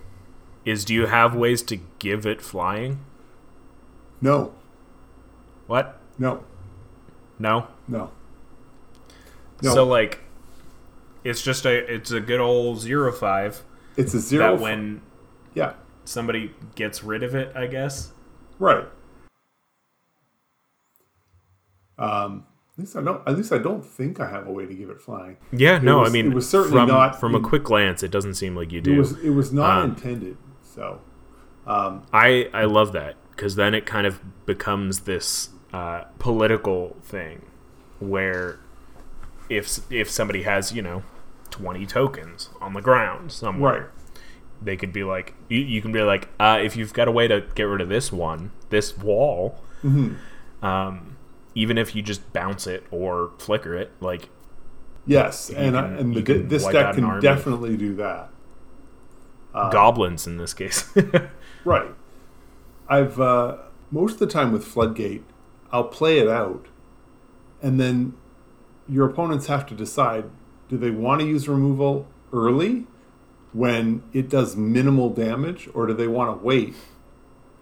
is: 0.64 0.84
Do 0.84 0.94
you 0.94 1.06
have 1.06 1.34
ways 1.34 1.62
to 1.64 1.78
give 1.98 2.24
it 2.26 2.40
flying? 2.40 3.00
no, 4.20 4.54
What? 5.66 5.98
no, 6.18 6.44
No. 7.38 7.66
no, 7.88 8.10
no. 9.62 9.74
So 9.74 9.84
like, 9.84 10.20
it's 11.24 11.42
just 11.42 11.66
a 11.66 11.92
it's 11.92 12.10
a 12.12 12.20
good 12.20 12.40
old 12.40 12.78
zero 12.80 13.10
five 13.12 13.62
it's 13.96 14.14
a 14.14 14.20
zero. 14.20 14.54
that 14.56 14.62
when 14.62 15.02
yeah, 15.54 15.72
somebody 16.04 16.52
gets 16.76 17.02
rid 17.02 17.22
of 17.24 17.34
it, 17.34 17.54
I 17.56 17.66
guess. 17.66 18.12
right. 18.60 18.84
Um, 21.98 22.46
at 22.74 22.78
least 22.80 22.96
I 22.96 23.02
don't. 23.02 23.26
At 23.28 23.36
least 23.36 23.52
I 23.52 23.58
don't 23.58 23.84
think 23.84 24.20
I 24.20 24.28
have 24.28 24.46
a 24.46 24.52
way 24.52 24.66
to 24.66 24.74
give 24.74 24.90
it 24.90 25.00
flying. 25.00 25.36
Yeah, 25.52 25.78
no, 25.78 26.00
was- 26.00 26.10
I 26.10 26.12
mean, 26.12 26.26
it 26.32 26.34
was 26.34 26.48
certainly 26.48 26.78
from, 26.78 26.88
not 26.88 27.18
from 27.20 27.34
a 27.34 27.40
quick 27.40 27.64
glance, 27.64 28.02
it 28.02 28.10
doesn't 28.10 28.34
seem 28.34 28.56
like 28.56 28.72
you 28.72 28.78
It 28.78 28.84
do. 28.84 28.96
was. 28.98 29.12
It 29.22 29.30
was 29.30 29.52
not 29.52 29.82
Um, 29.82 29.90
intended. 29.90 30.36
So 30.62 31.00
I 31.66 32.48
I 32.52 32.64
love 32.64 32.92
that 32.92 33.16
because 33.30 33.56
then 33.56 33.74
it 33.74 33.86
kind 33.86 34.06
of 34.06 34.20
becomes 34.46 35.00
this 35.00 35.50
uh, 35.72 36.04
political 36.18 36.96
thing 37.02 37.42
where 38.00 38.58
if 39.48 39.78
if 39.90 40.10
somebody 40.10 40.42
has 40.42 40.72
you 40.72 40.82
know 40.82 41.02
twenty 41.50 41.86
tokens 41.86 42.50
on 42.60 42.74
the 42.74 42.80
ground 42.82 43.30
somewhere, 43.32 43.72
right. 43.80 43.86
they 44.62 44.76
could 44.76 44.92
be 44.92 45.04
like 45.04 45.34
you, 45.48 45.58
you 45.60 45.80
can 45.80 45.92
be 45.92 46.02
like 46.02 46.28
uh, 46.40 46.58
if 46.62 46.76
you've 46.76 46.92
got 46.92 47.06
a 47.08 47.12
way 47.12 47.28
to 47.28 47.44
get 47.54 47.64
rid 47.64 47.80
of 47.80 47.88
this 47.88 48.10
one, 48.12 48.50
this 48.70 48.96
wall, 48.98 49.60
Mm-hmm. 49.84 50.64
um, 50.64 51.13
even 51.54 51.78
if 51.78 51.94
you 51.94 52.02
just 52.02 52.32
bounce 52.32 52.66
it 52.66 52.84
or 52.90 53.32
flicker 53.38 53.74
it, 53.74 53.92
like 54.00 54.28
Yes, 55.06 55.50
and 55.50 55.76
I, 55.76 55.86
and 55.88 56.14
the, 56.14 56.22
this 56.38 56.64
deck 56.66 56.94
can 56.94 57.20
definitely 57.20 57.76
do 57.76 57.94
that. 57.96 58.30
Uh, 59.52 59.70
goblins 59.70 60.26
in 60.26 60.38
this 60.38 60.54
case. 60.54 60.92
Right. 61.64 61.94
I've 62.88 63.18
uh, 63.18 63.56
most 63.90 64.14
of 64.14 64.18
the 64.18 64.26
time 64.26 64.52
with 64.52 64.66
Floodgate, 64.66 65.24
I'll 65.72 65.84
play 65.84 66.18
it 66.18 66.28
out, 66.28 66.66
and 67.62 67.80
then 67.80 68.14
your 68.86 69.08
opponents 69.08 69.46
have 69.46 69.64
to 69.68 69.74
decide: 69.74 70.24
do 70.68 70.76
they 70.76 70.90
want 70.90 71.22
to 71.22 71.26
use 71.26 71.48
removal 71.48 72.06
early, 72.34 72.86
when 73.54 74.02
it 74.12 74.28
does 74.28 74.56
minimal 74.56 75.08
damage, 75.08 75.68
or 75.72 75.86
do 75.86 75.94
they 75.94 76.06
want 76.06 76.38
to 76.38 76.44
wait 76.44 76.74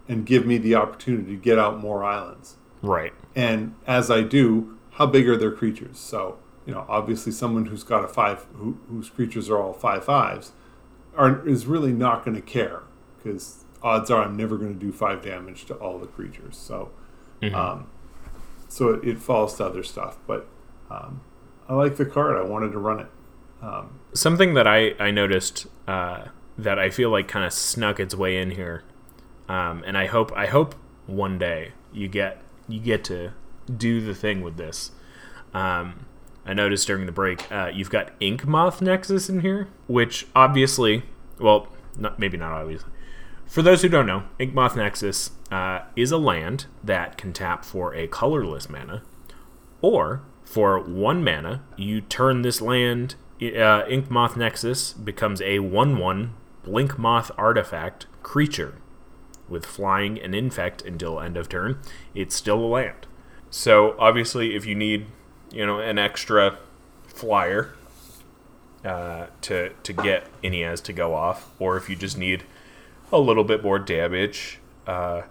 and 0.09 0.27
give 0.27 0.45
me 0.45 0.59
the 0.59 0.75
opportunity 0.75 1.31
to 1.31 1.41
get 1.41 1.59
out 1.59 1.79
more 1.79 2.03
islands? 2.03 2.57
right. 2.83 3.13
And 3.35 3.75
as 3.87 4.11
I 4.11 4.23
do, 4.23 4.79
how 4.93 5.07
big 5.07 5.29
are 5.29 5.37
their 5.37 5.53
creatures? 5.53 5.99
So, 5.99 6.39
you 6.67 6.73
know, 6.73 6.85
obviously, 6.89 7.33
someone 7.33 7.67
who's 7.67 7.83
got 7.83 8.05
a 8.05 8.09
five, 8.09 8.47
who, 8.55 8.79
whose 8.89 9.11
creatures 9.11 9.49
are 9.49 9.59
all 9.59 9.73
five 9.73 10.05
fives, 10.05 10.53
are 11.17 11.47
is 11.47 11.67
really 11.67 11.93
not 11.93 12.25
going 12.25 12.35
to 12.35 12.43
care 12.43 12.83
because 13.17 13.65
odds 13.83 14.11
are 14.11 14.23
I'm 14.23 14.37
never 14.37 14.57
going 14.57 14.79
to 14.79 14.79
do 14.79 14.93
five 14.93 15.23
damage 15.23 15.65
to 15.67 15.75
all 15.75 15.99
the 15.99 16.07
creatures. 16.07 16.57
So, 16.57 16.91
um, 17.55 17.87
so 18.69 18.91
it, 18.91 19.05
it 19.05 19.19
falls 19.19 19.57
to 19.57 19.65
other 19.65 19.83
stuff. 19.83 20.19
But 20.27 20.47
um, 20.91 21.23
I 21.69 21.75
like 21.75 21.97
the 21.97 22.07
card. 22.07 22.37
I 22.37 22.43
wanted 22.43 22.73
to 22.73 22.79
run 22.79 23.01
it. 23.01 23.09
Um, 23.63 24.01
something 24.13 24.55
that 24.55 24.67
I 24.67 24.95
I 24.99 25.11
noticed 25.11 25.67
uh, 25.87 26.27
that 26.59 26.79
I 26.79 26.91
feel 26.91 27.11
like 27.11 27.29
kind 27.29 27.45
of 27.45 27.53
snuck 27.53 27.99
its 28.01 28.15
way 28.15 28.37
in 28.37 28.51
here, 28.51 28.85
um, 29.49 29.83
and 29.87 29.97
I 29.97 30.07
hope 30.07 30.33
I 30.37 30.47
hope 30.47 30.75
one 31.07 31.39
day 31.39 31.73
you 31.93 32.09
get 32.09 32.41
you 32.73 32.81
get 32.81 33.05
to 33.05 33.33
do 33.75 34.01
the 34.01 34.15
thing 34.15 34.41
with 34.41 34.57
this. 34.57 34.91
Um, 35.55 36.07
I 36.45 36.55
noticed 36.55 36.87
during 36.87 37.07
the 37.07 37.13
break 37.13 37.51
uh, 37.53 37.71
you've 37.73 37.91
got 37.91 38.13
Ink 38.19 38.47
Moth 38.47 38.81
Nexus 38.81 39.29
in 39.29 39.41
here, 39.41 39.69
which 39.87 40.27
obviously, 40.35 41.05
well, 41.39 41.69
not 41.97 42.19
maybe 42.19 42.37
not 42.37 42.53
obviously. 42.53 42.91
For 43.47 43.63
those 43.63 43.83
who 43.83 43.89
don't 43.89 44.07
know, 44.07 44.25
Ink 44.39 44.55
Moth 44.55 44.77
Nexus 44.77 45.33
uh, 45.51 45.81
is 45.95 46.11
a 46.11 46.19
land 46.19 46.67
that 46.83 47.19
can 47.19 47.33
tap 47.33 47.65
for 47.65 47.95
a 47.95 48.07
colorless 48.07 48.69
mana, 48.69 49.03
or 49.81 50.23
for 50.43 50.81
one 50.81 51.23
mana, 51.23 51.63
you 51.77 52.01
turn 52.01 52.43
this 52.43 52.61
land. 52.61 53.15
Uh, 53.43 53.85
Ink 53.89 54.11
Moth 54.11 54.37
Nexus 54.37 54.93
becomes 54.93 55.43
a 55.43 55.59
1 55.59 55.99
1 55.99 56.35
Blink 56.65 56.99
Moth 56.99 57.31
artifact 57.37 58.07
creature 58.23 58.77
with 59.49 59.67
flying 59.67 60.21
and 60.21 60.35
infect 60.35 60.83
until 60.83 61.21
end 61.21 61.37
of 61.37 61.49
turn. 61.49 61.79
It's 62.15 62.35
still 62.35 62.59
a 62.59 62.67
land. 62.67 63.07
So, 63.51 63.95
obviously, 63.99 64.55
if 64.55 64.65
you 64.65 64.75
need 64.75 65.07
you 65.53 65.67
know 65.67 65.79
an 65.79 65.99
extra 65.99 66.59
flyer 67.07 67.75
uh, 68.85 69.27
to, 69.43 69.71
to 69.83 69.93
get 69.93 70.27
Inniaz 70.43 70.83
to 70.85 70.93
go 70.93 71.15
off, 71.15 71.51
or 71.59 71.77
if 71.77 71.89
you 71.89 71.97
just 71.97 72.17
need 72.17 72.45
a 73.13 73.19
little 73.19 73.45
bit 73.45 73.63
more 73.63 73.79
damage, 73.79 74.59
uh, 74.87 75.23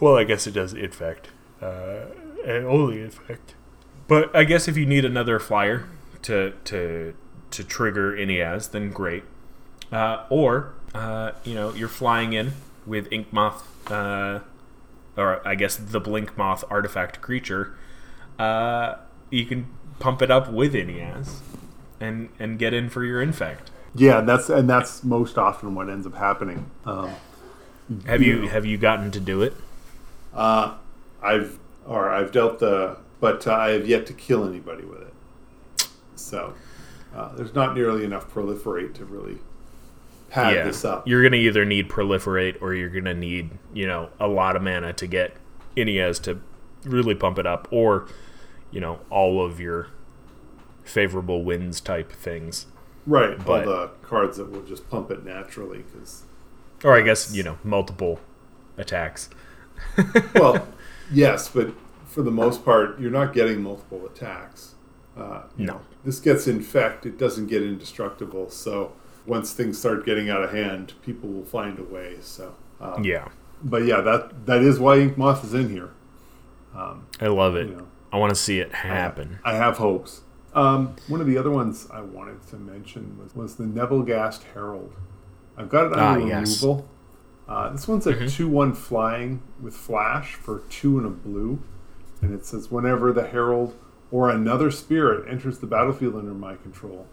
well, 0.00 0.16
I 0.16 0.24
guess 0.24 0.46
it 0.46 0.52
does 0.52 0.72
infect. 0.72 1.28
Uh, 1.60 2.06
and 2.44 2.66
only 2.66 3.00
infect. 3.00 3.54
But 4.08 4.34
I 4.34 4.44
guess 4.44 4.68
if 4.68 4.76
you 4.76 4.86
need 4.86 5.04
another 5.04 5.38
flyer 5.38 5.88
to 6.22 6.52
to 6.64 7.14
to 7.50 7.64
trigger 7.64 8.12
Inniaz, 8.12 8.70
then 8.70 8.90
great. 8.90 9.24
Uh, 9.90 10.24
or 10.28 10.74
uh, 10.94 11.32
you 11.44 11.54
know 11.54 11.72
you're 11.72 11.88
flying 11.88 12.32
in 12.32 12.52
with 12.86 13.10
Ink 13.12 13.32
Moth, 13.32 13.90
uh, 13.90 14.40
or 15.16 15.46
I 15.46 15.54
guess 15.54 15.76
the 15.76 16.00
Blink 16.00 16.36
Moth 16.36 16.64
artifact 16.70 17.20
creature. 17.20 17.76
Uh, 18.38 18.96
you 19.30 19.44
can 19.46 19.66
pump 19.98 20.22
it 20.22 20.30
up 20.30 20.50
with 20.50 20.74
Inniaz 20.74 21.38
and 22.00 22.28
and 22.38 22.58
get 22.58 22.74
in 22.74 22.88
for 22.90 23.04
your 23.04 23.20
infect. 23.22 23.70
yeah, 23.94 24.20
that's 24.20 24.48
and 24.48 24.68
that's 24.68 25.04
most 25.04 25.38
often 25.38 25.74
what 25.74 25.88
ends 25.88 26.06
up 26.06 26.14
happening. 26.14 26.70
Um, 26.84 27.10
Have 28.06 28.22
you 28.22 28.48
have 28.48 28.64
you 28.64 28.78
gotten 28.78 29.10
to 29.12 29.20
do 29.20 29.42
it? 29.42 29.54
Uh, 30.34 30.74
I've 31.22 31.58
or 31.86 32.08
I've 32.10 32.32
dealt 32.32 32.58
the, 32.60 32.96
but 33.20 33.46
uh, 33.46 33.52
I 33.52 33.70
have 33.70 33.86
yet 33.86 34.06
to 34.06 34.12
kill 34.12 34.48
anybody 34.48 34.84
with 34.84 35.02
it. 35.02 35.88
So 36.16 36.54
uh, 37.14 37.34
there's 37.34 37.54
not 37.54 37.74
nearly 37.74 38.04
enough 38.04 38.32
proliferate 38.32 38.94
to 38.94 39.04
really 39.04 39.38
pad 40.32 40.66
this 40.66 40.84
up. 40.84 41.06
You're 41.06 41.22
gonna 41.22 41.36
either 41.36 41.64
need 41.64 41.88
proliferate 41.88 42.60
or 42.62 42.74
you're 42.74 42.88
gonna 42.90 43.14
need, 43.14 43.50
you 43.74 43.86
know, 43.86 44.08
a 44.18 44.26
lot 44.28 44.56
of 44.56 44.62
mana 44.62 44.92
to 44.94 45.06
get 45.06 45.36
Inniaz 45.76 46.20
to 46.22 46.40
really 46.84 47.14
pump 47.14 47.38
it 47.38 47.46
up, 47.46 47.68
or, 47.70 48.06
you 48.70 48.80
know, 48.80 49.00
all 49.10 49.44
of 49.44 49.60
your 49.60 49.88
favorable 50.84 51.44
winds 51.44 51.80
type 51.80 52.10
things. 52.12 52.66
right, 53.06 53.36
but- 53.44 53.66
all 53.66 53.72
the 53.74 53.90
cards 54.02 54.36
that 54.36 54.50
will 54.50 54.62
just 54.62 54.88
pump 54.90 55.10
it 55.10 55.24
naturally. 55.24 55.78
Because 55.92 56.22
Or 56.84 56.96
I 56.96 57.02
guess, 57.02 57.34
you 57.34 57.42
know, 57.42 57.58
multiple 57.64 58.20
attacks. 58.76 59.28
well, 60.34 60.66
yes, 61.12 61.48
but 61.48 61.72
for 62.06 62.22
the 62.22 62.30
most 62.30 62.64
part, 62.64 62.98
you're 63.00 63.10
not 63.10 63.32
getting 63.32 63.62
multiple 63.62 64.04
attacks. 64.06 64.74
Uh, 65.16 65.42
No. 65.56 65.80
this 66.04 66.20
gets 66.20 66.46
infect. 66.46 67.04
It 67.06 67.18
doesn't 67.18 67.46
get 67.46 67.62
indestructible. 67.62 68.50
So 68.50 68.92
once 69.26 69.52
things 69.52 69.78
start 69.78 70.04
getting 70.04 70.28
out 70.30 70.42
of 70.42 70.50
hand, 70.52 70.94
people 71.02 71.28
will 71.28 71.44
find 71.44 71.78
a 71.78 71.84
way. 71.84 72.16
So, 72.20 72.54
um, 72.80 73.04
Yeah, 73.04 73.28
but 73.62 73.84
yeah, 73.84 74.00
that 74.00 74.46
that 74.46 74.62
is 74.62 74.78
why 74.80 74.98
Ink 74.98 75.16
Moth 75.18 75.44
is 75.44 75.54
in 75.54 75.68
here. 75.70 75.90
I 76.74 77.26
love 77.28 77.54
it. 77.56 77.68
You 77.68 77.76
know, 77.76 77.86
I 78.12 78.18
want 78.18 78.30
to 78.30 78.34
see 78.40 78.58
it 78.60 78.72
happen. 78.72 79.38
I 79.44 79.54
have 79.54 79.78
hopes. 79.78 80.22
Um, 80.54 80.96
one 81.08 81.20
of 81.20 81.26
the 81.26 81.38
other 81.38 81.50
ones 81.50 81.86
I 81.92 82.00
wanted 82.00 82.46
to 82.48 82.56
mention 82.56 83.16
was, 83.18 83.34
was 83.34 83.56
the 83.56 83.64
Nebelgast 83.64 84.42
Herald. 84.54 84.92
I've 85.56 85.68
got 85.68 85.86
it 85.86 85.92
Ah, 85.98 86.12
under 86.14 86.26
yes. 86.26 86.62
removal. 86.62 86.88
Uh, 87.48 87.70
this 87.70 87.86
one's 87.88 88.06
a 88.06 88.14
Mhm. 88.14 88.30
2 88.30 88.48
1 88.48 88.72
flying 88.74 89.42
with 89.60 89.74
flash 89.74 90.34
for 90.34 90.60
2 90.70 90.98
and 90.98 91.06
a 91.06 91.10
blue. 91.10 91.58
And 92.20 92.32
it 92.34 92.44
says 92.46 92.70
whenever 92.70 93.12
the 93.12 93.26
Herald 93.26 93.74
or 94.10 94.28
another 94.30 94.70
spirit 94.70 95.26
enters 95.28 95.58
the 95.58 95.66
battlefield 95.66 96.14
under 96.16 96.34
my 96.34 96.56
control, 96.56 97.06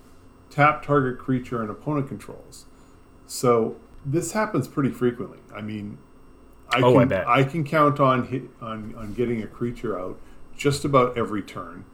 tap 0.50 0.84
target 0.86 1.20
creature 1.20 1.62
and 1.62 1.70
opponent 1.70 2.08
controls. 2.08 2.66
So 3.26 3.78
this 4.06 4.32
happens 4.32 4.68
pretty 4.68 4.90
frequently. 4.90 5.40
I 5.56 5.62
mean, 5.62 5.98
I 6.72 6.82
Oh, 6.82 6.94
can 6.94 7.14
I. 7.14 7.40
I 7.40 7.44
can 7.44 7.64
count 7.64 8.00
on 8.00 8.28
hit, 8.28 8.44
on 8.62 8.94
on 8.96 9.14
getting 9.14 9.42
a 9.42 9.48
creature 9.48 10.00
out 10.00 10.20
just 10.56 10.86
about 10.86 11.18
every 11.18 11.42
turn, 11.42 11.86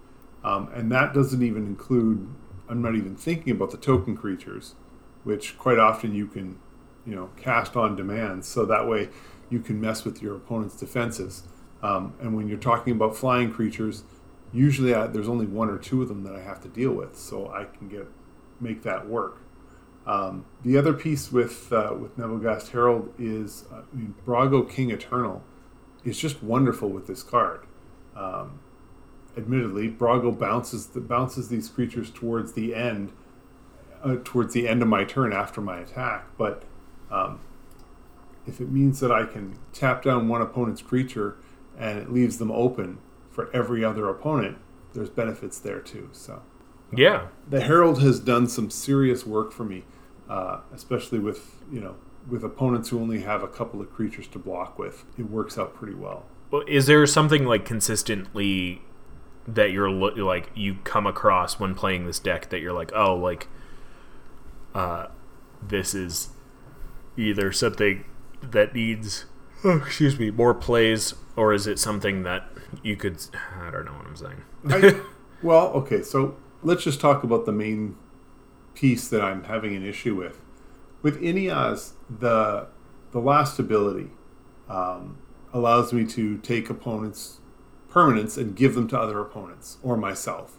um, 0.44 0.70
and 0.74 0.92
that 0.92 1.14
doesn't 1.14 1.42
even 1.42 1.66
include. 1.66 2.28
I'm 2.68 2.82
not 2.82 2.96
even 2.96 3.16
thinking 3.16 3.52
about 3.52 3.72
the 3.72 3.78
token 3.78 4.18
creatures, 4.18 4.76
which 5.24 5.58
quite 5.58 5.78
often 5.78 6.16
you 6.16 6.26
can, 6.26 6.58
you 7.06 7.16
know, 7.16 7.30
cast 7.38 7.76
on 7.76 7.96
demand. 7.96 8.44
So 8.44 8.66
that 8.66 8.88
way, 8.88 9.10
you 9.50 9.60
can 9.60 9.80
mess 9.80 10.04
with 10.04 10.22
your 10.22 10.36
opponent's 10.36 10.76
defenses. 10.76 11.44
Um, 11.84 12.16
and 12.20 12.36
when 12.36 12.48
you're 12.48 12.58
talking 12.58 12.94
about 12.94 13.16
flying 13.16 13.52
creatures, 13.52 14.04
usually 14.52 14.96
I, 14.96 15.06
there's 15.08 15.30
only 15.30 15.46
one 15.46 15.70
or 15.70 15.78
two 15.78 16.02
of 16.02 16.08
them 16.08 16.24
that 16.24 16.36
I 16.36 16.42
have 16.42 16.60
to 16.62 16.68
deal 16.68 16.92
with, 16.92 17.16
so 17.18 17.52
I 17.52 17.66
can 17.66 17.88
get 17.88 18.08
make 18.66 18.84
that 18.84 19.08
work. 19.08 19.38
Um, 20.06 20.46
the 20.64 20.78
other 20.78 20.94
piece 20.94 21.32
with 21.32 21.72
uh, 21.74 21.94
with 22.00 22.18
Nebelgast 22.18 22.70
Herald 22.70 23.14
is 23.18 23.66
uh, 23.72 23.82
I 23.92 23.96
mean, 23.96 24.16
Brago 24.26 24.70
King 24.70 24.92
Eternal 24.92 25.44
is 26.04 26.18
just 26.20 26.44
wonderful 26.44 26.90
with 26.90 27.08
this 27.08 27.24
card. 27.24 27.62
Um, 28.16 28.60
admittedly, 29.36 29.90
Brago 29.90 30.38
bounces 30.38 30.88
the, 30.88 31.02
bounces 31.02 31.50
these 31.50 31.70
creatures 31.70 32.12
towards 32.12 32.54
the 32.54 32.76
end, 32.76 33.12
uh, 34.04 34.18
towards 34.24 34.54
the 34.54 34.68
end 34.68 34.82
of 34.82 34.88
my 34.88 35.04
turn 35.04 35.34
after 35.34 35.60
my 35.60 35.80
attack. 35.80 36.28
But 36.38 36.64
um, 37.10 37.40
if 38.46 38.62
it 38.62 38.70
means 38.72 39.00
that 39.00 39.12
I 39.12 39.26
can 39.26 39.58
tap 39.74 40.04
down 40.04 40.28
one 40.28 40.42
opponent's 40.42 40.84
creature 40.84 41.38
and 41.78 41.98
it 41.98 42.12
leaves 42.12 42.38
them 42.38 42.52
open 42.52 43.00
for 43.32 43.54
every 43.54 43.84
other 43.84 44.08
opponent, 44.08 44.60
there's 44.94 45.10
benefits 45.10 45.60
there 45.60 45.80
too. 45.80 46.10
So 46.12 46.44
Yeah, 46.94 47.28
the 47.50 47.62
Herald 47.62 48.02
has 48.02 48.20
done 48.20 48.48
some 48.48 48.70
serious 48.70 49.26
work 49.26 49.52
for 49.52 49.64
me, 49.64 49.84
uh, 50.30 50.60
especially 50.74 51.20
with 51.20 51.64
you 51.72 51.80
know 51.80 51.96
with 52.30 52.44
opponents 52.44 52.90
who 52.90 53.00
only 53.00 53.22
have 53.22 53.44
a 53.44 53.48
couple 53.48 53.82
of 53.82 53.92
creatures 53.92 54.28
to 54.30 54.40
block 54.40 54.80
with. 54.80 55.06
It 55.18 55.30
works 55.30 55.58
out 55.58 55.76
pretty 55.76 55.94
well. 55.94 56.26
Well, 56.52 56.64
is 56.68 56.88
there 56.88 57.06
something 57.06 57.46
like 57.46 57.66
consistently 57.66 58.82
that 59.48 59.72
you're 59.72 59.90
lo- 59.90 60.14
like 60.16 60.50
you 60.56 60.76
come 60.84 61.06
across 61.06 61.60
when 61.60 61.76
playing 61.76 62.06
this 62.06 62.20
deck 62.20 62.50
that 62.50 62.62
you're 62.62 62.74
like, 62.74 62.92
oh, 62.96 63.16
like, 63.16 63.48
uh, 64.74 65.08
this 65.62 65.94
is 65.94 66.30
either 67.18 67.52
something 67.52 68.06
that 68.42 68.74
needs, 68.74 69.26
oh, 69.64 69.78
excuse 69.78 70.18
me, 70.20 70.32
more 70.32 70.54
plays, 70.54 71.14
or 71.36 71.54
is 71.54 71.68
it 71.68 71.80
something 71.80 72.24
that 72.24 72.50
you 72.84 72.96
could? 72.96 73.18
I 73.60 73.70
don't 73.70 73.86
know 73.86 73.94
what 73.94 74.08
I'm 74.08 74.16
saying. 74.16 74.42
I, 74.70 75.02
well, 75.44 75.68
okay, 75.74 76.02
so 76.02 76.36
let's 76.66 76.84
just 76.84 77.00
talk 77.00 77.24
about 77.24 77.46
the 77.46 77.52
main 77.52 77.96
piece 78.74 79.08
that 79.08 79.22
I'm 79.22 79.44
having 79.46 79.76
an 79.76 79.86
issue 79.86 80.16
with. 80.16 80.42
With 81.02 81.22
Inniaz, 81.22 81.94
the 82.10 82.68
the 83.12 83.20
last 83.20 83.60
ability 83.60 84.10
um, 84.68 85.18
allows 85.54 85.94
me 85.94 86.06
to 86.06 86.38
take 86.40 86.70
opponents' 86.70 87.40
permanents 87.90 88.38
and 88.38 88.56
give 88.56 88.76
them 88.76 88.88
to 88.90 89.00
other 89.00 89.22
opponents 89.22 89.78
or 89.84 89.96
myself. 89.96 90.58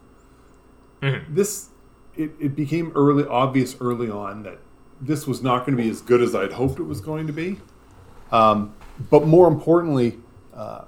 Mhm. 1.02 1.34
This 1.34 1.70
it, 2.16 2.30
it 2.40 2.56
became 2.56 2.92
early 2.94 3.26
obvious 3.26 3.76
early 3.80 4.08
on 4.08 4.44
that 4.44 4.58
this 5.00 5.26
was 5.26 5.42
not 5.42 5.66
going 5.66 5.76
to 5.76 5.82
be 5.82 5.90
as 5.90 6.00
good 6.00 6.22
as 6.22 6.34
I'd 6.34 6.52
hoped 6.52 6.78
it 6.78 6.84
was 6.84 7.00
going 7.00 7.26
to 7.26 7.32
be. 7.32 7.58
Um, 8.32 8.74
but 9.10 9.26
more 9.26 9.48
importantly, 9.48 10.18
uh, 10.54 10.84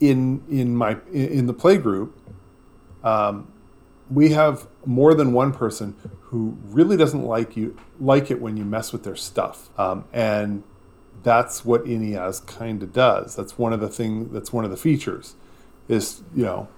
in 0.00 0.42
in 0.48 0.74
my 0.76 0.96
in 1.12 1.46
the 1.46 1.52
play 1.52 1.76
group, 1.76 2.16
um, 3.04 3.52
we 4.10 4.30
have 4.30 4.66
more 4.84 5.14
than 5.14 5.32
one 5.32 5.52
person 5.52 5.94
who 6.22 6.56
really 6.64 6.96
doesn't 6.96 7.24
like 7.24 7.56
you 7.56 7.76
like 8.00 8.30
it 8.30 8.40
when 8.40 8.56
you 8.56 8.64
mess 8.64 8.92
with 8.92 9.04
their 9.04 9.16
stuff, 9.16 9.70
um, 9.78 10.04
and 10.12 10.62
that's 11.22 11.64
what 11.64 11.84
Inniaz 11.84 12.44
kind 12.46 12.82
of 12.82 12.92
does. 12.92 13.34
That's 13.34 13.58
one 13.58 13.72
of 13.72 13.80
the 13.80 13.88
thing. 13.88 14.32
That's 14.32 14.52
one 14.52 14.64
of 14.64 14.70
the 14.70 14.76
features, 14.76 15.34
is 15.88 16.22
you 16.34 16.44
know 16.44 16.68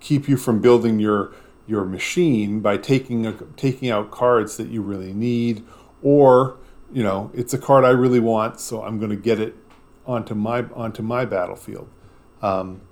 keep 0.00 0.28
you 0.28 0.36
from 0.36 0.60
building 0.60 1.00
your 1.00 1.32
your 1.66 1.84
machine 1.84 2.60
by 2.60 2.76
taking 2.76 3.26
a, 3.26 3.32
taking 3.56 3.90
out 3.90 4.10
cards 4.10 4.56
that 4.58 4.68
you 4.68 4.82
really 4.82 5.12
need, 5.12 5.64
or 6.02 6.56
you 6.92 7.02
know 7.02 7.30
it's 7.34 7.54
a 7.54 7.58
card 7.58 7.84
I 7.84 7.90
really 7.90 8.20
want, 8.20 8.60
so 8.60 8.82
I'm 8.82 8.98
going 8.98 9.10
to 9.10 9.16
get 9.16 9.40
it 9.40 9.56
onto 10.06 10.34
my 10.34 10.64
onto 10.74 11.02
my 11.02 11.24
battlefield. 11.24 11.88
Um, 12.42 12.82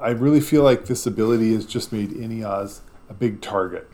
I 0.00 0.10
really 0.10 0.40
feel 0.40 0.62
like 0.62 0.86
this 0.86 1.06
ability 1.06 1.52
has 1.54 1.66
just 1.66 1.92
made 1.92 2.10
Inniaz 2.10 2.80
a 3.08 3.14
big 3.14 3.40
target. 3.40 3.88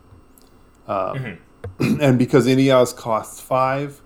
Um, 0.86 1.38
and 1.78 2.18
because 2.18 2.46
Inniaz 2.46 2.94
costs 2.94 3.40
five, 3.40 4.00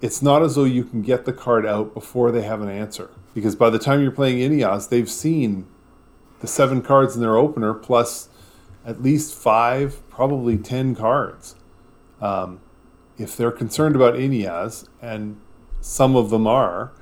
it's 0.00 0.20
not 0.20 0.42
as 0.42 0.56
though 0.56 0.64
you 0.64 0.84
can 0.84 1.02
get 1.02 1.24
the 1.24 1.32
card 1.32 1.64
out 1.64 1.94
before 1.94 2.30
they 2.30 2.42
have 2.42 2.60
an 2.60 2.68
answer. 2.68 3.10
Because 3.34 3.56
by 3.56 3.70
the 3.70 3.78
time 3.78 4.02
you're 4.02 4.10
playing 4.10 4.38
Inniaz, 4.38 4.88
they've 4.88 5.10
seen 5.10 5.66
the 6.40 6.46
seven 6.46 6.82
cards 6.82 7.14
in 7.14 7.22
their 7.22 7.36
opener 7.36 7.72
plus 7.72 8.28
at 8.84 9.02
least 9.02 9.34
five, 9.34 10.08
probably 10.10 10.56
ten 10.58 10.94
cards. 10.94 11.56
Um, 12.20 12.60
if 13.18 13.36
they're 13.36 13.50
concerned 13.50 13.96
about 13.96 14.14
Inniaz, 14.14 14.86
and 15.00 15.40
some 15.80 16.14
of 16.14 16.30
them 16.30 16.46
are, 16.46 16.92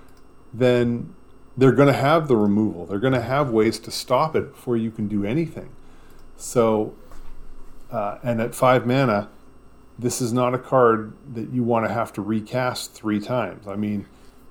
then 0.53 1.15
they're 1.57 1.73
going 1.73 1.89
to 1.89 1.99
have 1.99 2.29
the 2.29 2.37
removal. 2.37 2.87
They're 2.87 2.99
going 2.99 3.13
to 3.15 3.21
have 3.23 3.51
ways 3.51 3.79
to 3.81 3.91
stop 3.91 4.35
it 4.35 4.53
before 4.53 4.77
you 4.77 4.91
can 4.91 5.09
do 5.09 5.25
anything. 5.25 5.71
So, 6.37 6.95
uh, 7.91 8.19
and 8.23 8.41
at 8.41 8.55
five 8.55 8.87
mana, 8.87 9.29
this 9.99 10.21
is 10.21 10.33
not 10.33 10.55
a 10.55 10.59
card 10.59 11.13
that 11.35 11.51
you 11.51 11.63
want 11.63 11.87
to 11.87 11.93
have 11.93 12.13
to 12.15 12.23
recast 12.23 12.93
three 12.93 13.21
times. 13.21 13.69
I 13.69 13.77
mean, 13.77 14.07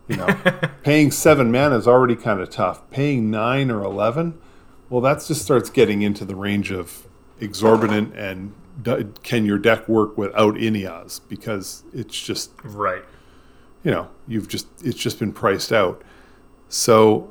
you 0.08 0.16
know, 0.18 0.28
paying 0.84 1.12
seven 1.12 1.52
mana 1.52 1.78
is 1.78 1.88
already 1.88 2.16
kind 2.16 2.39
of 2.39 2.50
tough. 2.50 2.89
Paying 2.89 3.30
nine 3.30 3.70
or 3.70 3.84
eleven, 3.84 4.39
well, 4.89 5.02
that 5.02 5.24
just 5.26 5.42
starts 5.42 5.70
getting 5.70 6.02
into 6.02 6.24
the 6.24 6.36
range 6.36 6.72
of 6.72 7.08
exorbitant 7.42 8.16
and 8.16 8.54
d- 8.82 9.06
can 9.24 9.46
your 9.46 9.58
deck 9.58 9.89
work 9.89 10.18
without 10.18 10.56
Inniaz 10.56 11.20
because 11.28 11.84
it's 11.94 12.20
just 12.20 12.52
Right. 12.63 13.04
you 13.84 13.92
know 13.92 14.08
you've 14.28 14.48
just 14.48 14.68
it's 14.84 14.98
just 14.98 15.20
been 15.20 15.34
priced 15.34 15.74
out 15.74 16.02
so 16.73 17.29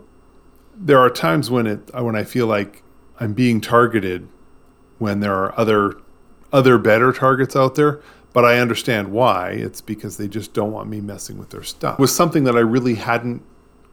there 0.75 0.99
are 0.99 1.11
times 1.11 1.51
when 1.51 1.67
it 1.67 1.95
when 1.95 2.17
i 2.17 2.25
feel 2.25 2.47
like 2.47 2.83
i'm 3.21 3.33
being 3.33 3.61
targeted 3.61 4.29
when 4.99 5.21
there 5.21 5.35
are 5.35 5.59
other 5.59 5.97
other 6.53 6.79
better 6.79 7.13
targets 7.13 7.57
out 7.57 7.75
there 7.75 8.01
but 8.33 8.47
i 8.47 8.59
understand 8.59 9.13
why. 9.13 9.51
It's 9.51 9.83
because 9.83 10.17
they 10.17 10.27
just 10.27 10.55
don't 10.55 10.73
want 10.73 10.89
me 10.89 11.03
messing 11.03 11.37
with 11.37 11.51
their 11.51 11.63
stuff. 11.63 11.99
It 11.99 12.01
was 12.01 12.15
something 12.15 12.45
that 12.45 12.57
i 12.57 12.61
really 12.61 12.95
hadn't 12.95 13.43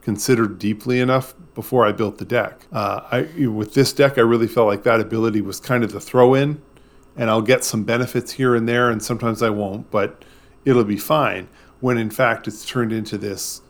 considered 0.02 0.58
deeply 0.60 1.00
enough 1.00 1.34
before 1.56 1.86
i 1.86 1.92
built 1.92 2.20
the 2.20 2.26
deck. 2.26 2.66
Uh, 2.72 3.02
I, 3.12 3.48
with 3.48 3.74
this 3.74 3.92
deck 3.92 4.18
i 4.18 4.22
really 4.22 4.48
felt 4.48 4.68
like 4.68 4.84
that 4.84 5.02
ability 5.02 5.42
was 5.42 5.60
kind 5.60 5.84
of 5.84 5.92
the 5.92 6.00
throw 6.00 6.36
in 6.36 6.62
and 7.20 7.30
I'll 7.30 7.42
get 7.42 7.66
some 7.66 7.84
benefits 7.84 8.32
here 8.32 8.56
and 8.56 8.68
there, 8.68 8.90
and 8.90 9.04
sometimes 9.04 9.44
I 9.44 9.50
won't, 9.50 9.92
but 9.92 10.24
it'll 10.64 10.86
be 10.86 10.98
fine. 10.98 11.50
When 11.82 11.98
in 11.98 12.10
fact 12.10 12.48
it's 12.48 12.66
turned 12.66 12.94
into 12.94 13.18
this, 13.18 13.62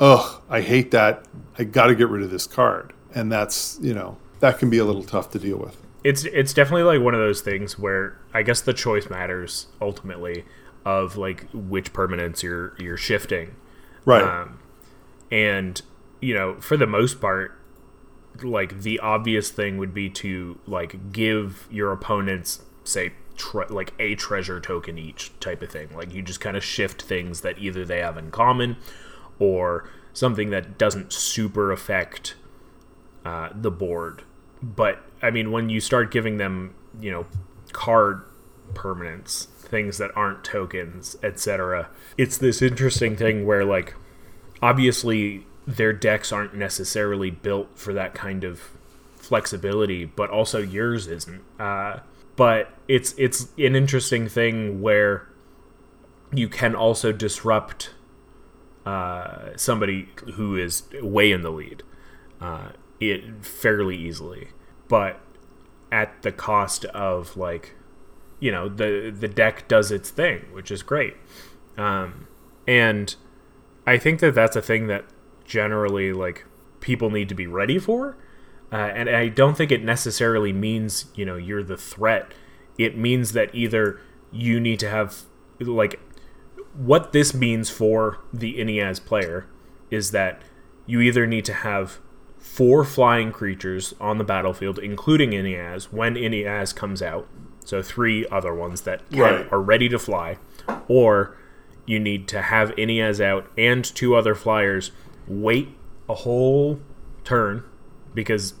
ugh, 0.00 0.42
I 0.48 0.60
hate 0.60 0.90
that. 0.92 1.24
I 1.58 1.64
got 1.64 1.86
to 1.86 1.94
get 1.94 2.08
rid 2.08 2.22
of 2.22 2.30
this 2.30 2.46
card, 2.46 2.92
and 3.14 3.30
that's 3.30 3.78
you 3.82 3.94
know 3.94 4.18
that 4.40 4.58
can 4.58 4.70
be 4.70 4.78
a 4.78 4.84
little 4.84 5.04
tough 5.04 5.30
to 5.30 5.38
deal 5.38 5.56
with. 5.58 5.76
it's 6.02 6.24
it's 6.24 6.52
definitely 6.52 6.82
like 6.82 7.00
one 7.00 7.14
of 7.14 7.20
those 7.20 7.40
things 7.40 7.78
where 7.78 8.18
I 8.32 8.42
guess 8.42 8.60
the 8.60 8.74
choice 8.74 9.08
matters 9.08 9.66
ultimately 9.80 10.44
of 10.84 11.16
like 11.16 11.46
which 11.52 11.92
permanents 11.92 12.42
you're 12.42 12.74
you're 12.78 12.96
shifting. 12.98 13.56
Right. 14.04 14.22
Um, 14.22 14.58
and 15.30 15.80
you 16.20 16.34
know, 16.34 16.60
for 16.60 16.76
the 16.76 16.86
most 16.86 17.20
part, 17.20 17.58
like 18.42 18.82
the 18.82 18.98
obvious 19.00 19.50
thing 19.50 19.78
would 19.78 19.94
be 19.94 20.10
to 20.10 20.58
like 20.66 21.12
give 21.12 21.66
your 21.70 21.92
opponents 21.92 22.60
say 22.84 23.12
tre- 23.36 23.66
like 23.68 23.94
a 23.98 24.14
treasure 24.14 24.60
token 24.60 24.98
each 24.98 25.32
type 25.40 25.62
of 25.62 25.70
thing. 25.70 25.88
Like 25.94 26.12
you 26.12 26.20
just 26.20 26.40
kind 26.40 26.56
of 26.56 26.62
shift 26.64 27.02
things 27.02 27.40
that 27.40 27.58
either 27.58 27.84
they 27.84 28.00
have 28.00 28.16
in 28.18 28.30
common 28.30 28.76
or 29.38 29.88
something 30.12 30.50
that 30.50 30.78
doesn't 30.78 31.12
super 31.12 31.72
affect 31.72 32.34
uh, 33.24 33.50
the 33.54 33.70
board. 33.70 34.22
But 34.62 35.02
I 35.22 35.30
mean, 35.30 35.50
when 35.50 35.68
you 35.68 35.80
start 35.80 36.10
giving 36.10 36.38
them, 36.38 36.74
you 37.00 37.10
know, 37.10 37.26
card 37.72 38.22
permanents, 38.74 39.46
things 39.46 39.98
that 39.98 40.10
aren't 40.16 40.44
tokens, 40.44 41.16
etc., 41.22 41.88
it's 42.16 42.38
this 42.38 42.62
interesting 42.62 43.16
thing 43.16 43.46
where, 43.46 43.64
like, 43.64 43.94
obviously 44.62 45.46
their 45.66 45.92
decks 45.92 46.32
aren't 46.32 46.54
necessarily 46.54 47.30
built 47.30 47.68
for 47.78 47.92
that 47.94 48.14
kind 48.14 48.44
of 48.44 48.70
flexibility, 49.16 50.04
but 50.04 50.30
also 50.30 50.60
yours 50.60 51.06
isn't. 51.06 51.42
Uh, 51.58 51.98
but 52.36 52.70
it's 52.88 53.14
it's 53.16 53.48
an 53.58 53.76
interesting 53.76 54.28
thing 54.28 54.82
where 54.82 55.28
you 56.32 56.48
can 56.48 56.74
also 56.74 57.12
disrupt 57.12 57.93
uh, 58.86 59.56
somebody 59.56 60.08
who 60.34 60.56
is 60.56 60.84
way 61.02 61.32
in 61.32 61.42
the 61.42 61.50
lead 61.50 61.82
uh, 62.40 62.72
it 63.00 63.44
fairly 63.44 63.96
easily, 63.96 64.48
but 64.88 65.20
at 65.90 66.22
the 66.22 66.32
cost 66.32 66.84
of 66.86 67.36
like 67.36 67.74
you 68.40 68.50
know 68.52 68.68
the 68.68 69.14
the 69.16 69.28
deck 69.28 69.66
does 69.68 69.90
its 69.90 70.10
thing, 70.10 70.46
which 70.52 70.70
is 70.70 70.82
great, 70.82 71.16
um, 71.76 72.26
and 72.66 73.16
I 73.86 73.98
think 73.98 74.20
that 74.20 74.34
that's 74.34 74.56
a 74.56 74.62
thing 74.62 74.86
that 74.88 75.04
generally 75.44 76.12
like 76.12 76.44
people 76.80 77.10
need 77.10 77.28
to 77.28 77.34
be 77.34 77.46
ready 77.46 77.78
for. 77.78 78.16
Uh, 78.72 78.76
and 78.76 79.08
I 79.08 79.28
don't 79.28 79.56
think 79.56 79.70
it 79.70 79.84
necessarily 79.84 80.52
means 80.52 81.06
you 81.14 81.24
know 81.24 81.36
you're 81.36 81.62
the 81.62 81.76
threat. 81.76 82.32
It 82.76 82.98
means 82.98 83.32
that 83.32 83.54
either 83.54 84.00
you 84.32 84.58
need 84.60 84.80
to 84.80 84.90
have 84.90 85.22
like 85.60 86.00
what 86.76 87.12
this 87.12 87.32
means 87.34 87.70
for 87.70 88.18
the 88.32 88.58
Inniaz 88.58 89.04
player 89.04 89.46
is 89.90 90.10
that 90.10 90.42
you 90.86 91.00
either 91.00 91.26
need 91.26 91.44
to 91.46 91.52
have 91.52 91.98
four 92.38 92.84
flying 92.84 93.32
creatures 93.32 93.94
on 94.00 94.18
the 94.18 94.24
battlefield, 94.24 94.78
including 94.78 95.30
Inniaz, 95.30 95.84
when 95.84 96.14
Inniaz 96.14 96.74
comes 96.74 97.00
out. 97.00 97.26
So 97.64 97.80
three 97.82 98.26
other 98.28 98.52
ones 98.52 98.82
that 98.82 99.08
can, 99.10 99.20
Right. 99.20 99.52
are 99.52 99.60
ready 99.60 99.88
to 99.88 99.98
fly, 99.98 100.36
or 100.86 101.36
you 101.86 101.98
need 101.98 102.28
to 102.28 102.42
have 102.42 102.70
Inniaz 102.76 103.24
out 103.24 103.50
and 103.56 103.82
two 103.84 104.14
other 104.14 104.34
flyers. 104.34 104.90
Wait 105.26 105.68
a 106.08 106.14
whole 106.14 106.80
turn 107.24 107.62
because 108.14 108.54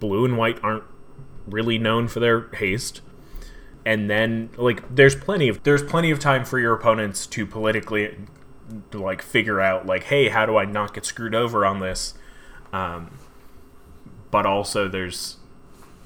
blue 0.00 0.24
and 0.24 0.38
white 0.38 0.58
aren't 0.62 0.84
really 1.46 1.76
known 1.78 2.08
for 2.08 2.20
their 2.20 2.48
haste 2.54 3.02
and 3.84 4.08
then 4.08 4.50
like 4.56 4.94
there's 4.94 5.14
plenty 5.14 5.48
of 5.48 5.62
there's 5.62 5.82
plenty 5.82 6.10
of 6.10 6.18
time 6.18 6.44
for 6.44 6.58
your 6.58 6.74
opponents 6.74 7.26
to 7.26 7.46
politically 7.46 8.16
to, 8.90 9.02
like 9.02 9.22
figure 9.22 9.60
out 9.60 9.86
like 9.86 10.04
hey 10.04 10.28
how 10.28 10.46
do 10.46 10.56
i 10.56 10.64
not 10.64 10.94
get 10.94 11.04
screwed 11.04 11.34
over 11.34 11.66
on 11.66 11.80
this? 11.80 12.14
Um, 12.72 13.18
but 14.30 14.46
also 14.46 14.88
there's 14.88 15.36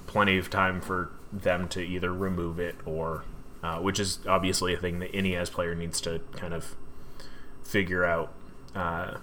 plenty 0.07 0.37
of 0.37 0.51
time 0.51 0.81
for 0.81 1.12
them 1.33 1.69
to 1.69 1.81
either 1.81 2.12
remove 2.12 2.59
it 2.59 2.75
or 2.85 3.25
uh, 3.62 3.79
which 3.79 4.01
is 4.01 4.19
obviously 4.29 4.75
a 4.75 4.77
thing 4.77 4.99
that 5.01 5.12
Inniaz 5.12 5.51
player 5.51 5.75
needs 5.75 6.01
to 6.03 6.21
kind 6.33 6.55
of 6.55 6.77
figure 7.62 8.05
out. 8.05 8.33
Uh, 8.75 9.19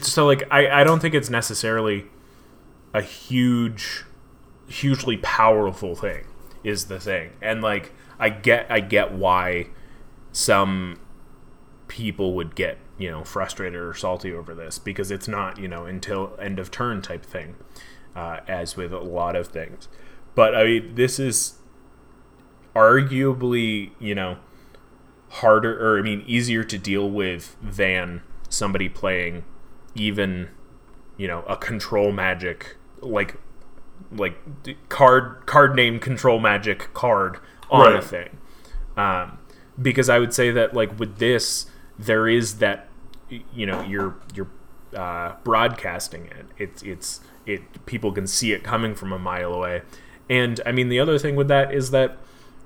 so 0.00 0.26
like 0.26 0.42
I, 0.50 0.80
I 0.80 0.84
don't 0.84 1.00
think 1.00 1.14
it's 1.14 1.30
necessarily 1.30 2.06
a 2.94 3.02
huge 3.02 4.04
hugely 4.68 5.16
powerful 5.18 5.94
thing 5.94 6.24
is 6.64 6.86
the 6.86 7.00
thing. 7.00 7.30
And 7.40 7.62
like 7.62 7.92
i 8.18 8.28
get 8.28 8.66
i 8.70 8.78
get 8.78 9.12
why 9.12 9.66
some 10.32 11.00
people 11.88 12.34
would 12.34 12.54
get 12.54 12.78
you 12.98 13.10
know 13.10 13.24
frustrated 13.24 13.80
or 13.80 13.94
salty 13.94 14.32
over 14.32 14.54
this 14.54 14.78
because 14.78 15.10
it's 15.10 15.26
not 15.26 15.58
you 15.58 15.66
know 15.68 15.86
until 15.86 16.36
end 16.40 16.58
of 16.58 16.70
turn 16.70 17.02
type 17.02 17.24
thing 17.24 17.56
uh, 18.14 18.40
as 18.46 18.76
with 18.76 18.92
a 18.92 19.00
lot 19.00 19.36
of 19.36 19.48
things. 19.48 19.88
But 20.34 20.54
i 20.54 20.64
mean 20.64 20.94
this 20.94 21.18
is 21.18 21.58
arguably 22.74 23.90
you 23.98 24.14
know 24.14 24.38
harder 25.28 25.78
or 25.78 25.98
i 25.98 26.02
mean 26.02 26.22
easier 26.26 26.64
to 26.64 26.78
deal 26.78 27.08
with 27.10 27.56
than 27.62 28.22
somebody 28.48 28.88
playing 28.88 29.44
even 29.94 30.48
you 31.16 31.26
know 31.26 31.42
a 31.42 31.56
control 31.56 32.12
magic 32.12 32.76
like 33.00 33.36
like 34.10 34.36
card 34.88 35.46
card 35.46 35.76
name 35.76 35.98
control 35.98 36.38
magic 36.38 36.92
card 36.94 37.38
on 37.70 37.94
a 37.94 38.02
thing. 38.02 38.38
Um, 38.96 39.38
because 39.80 40.10
i 40.10 40.18
would 40.18 40.34
say 40.34 40.50
that 40.50 40.74
like 40.74 40.98
with 40.98 41.16
this 41.16 41.64
there 41.98 42.28
is 42.28 42.58
that 42.58 42.88
you 43.30 43.64
know 43.64 43.82
you're 43.82 44.16
you're 44.34 44.50
uh, 44.94 45.36
broadcasting 45.42 46.26
it. 46.26 46.46
It's 46.58 46.82
it's 46.82 47.20
it 47.46 47.86
people 47.86 48.12
can 48.12 48.26
see 48.26 48.52
it 48.52 48.62
coming 48.62 48.94
from 48.94 49.12
a 49.12 49.18
mile 49.18 49.54
away. 49.54 49.82
And 50.28 50.60
i 50.64 50.72
mean 50.72 50.88
the 50.88 51.00
other 51.00 51.18
thing 51.18 51.36
with 51.36 51.48
that 51.48 51.72
is 51.72 51.90
that 51.90 52.18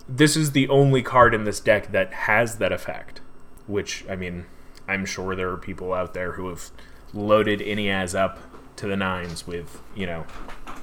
this 0.09 0.37
is 0.37 0.53
the 0.53 0.69
only 0.69 1.03
card 1.03 1.35
in 1.35 1.45
this 1.45 1.61
deck 1.61 1.91
that 1.93 2.13
has 2.13 2.59
that 2.59 2.73
effect 2.73 3.21
which 3.67 4.05
i 4.09 4.15
mean 4.15 4.47
i'm 4.87 5.05
sure 5.05 5.35
there 5.35 5.51
are 5.51 5.57
people 5.57 5.93
out 5.93 6.15
there 6.15 6.33
who 6.33 6.49
have 6.49 6.71
loaded 7.13 7.61
Inniaz 7.61 8.17
up 8.17 8.39
to 8.77 8.87
the 8.87 8.97
nines 8.97 9.47
with 9.47 9.83
you 9.95 10.07
know 10.07 10.27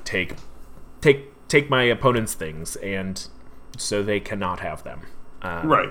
take 0.03 0.35
take 1.01 1.29
take 1.47 1.69
my 1.69 1.83
opponent's 1.83 2.33
things 2.33 2.75
and 2.77 3.27
so 3.77 4.01
they 4.03 4.19
cannot 4.19 4.59
have 4.59 4.83
them 4.83 5.01
um, 5.41 5.67
Right. 5.67 5.89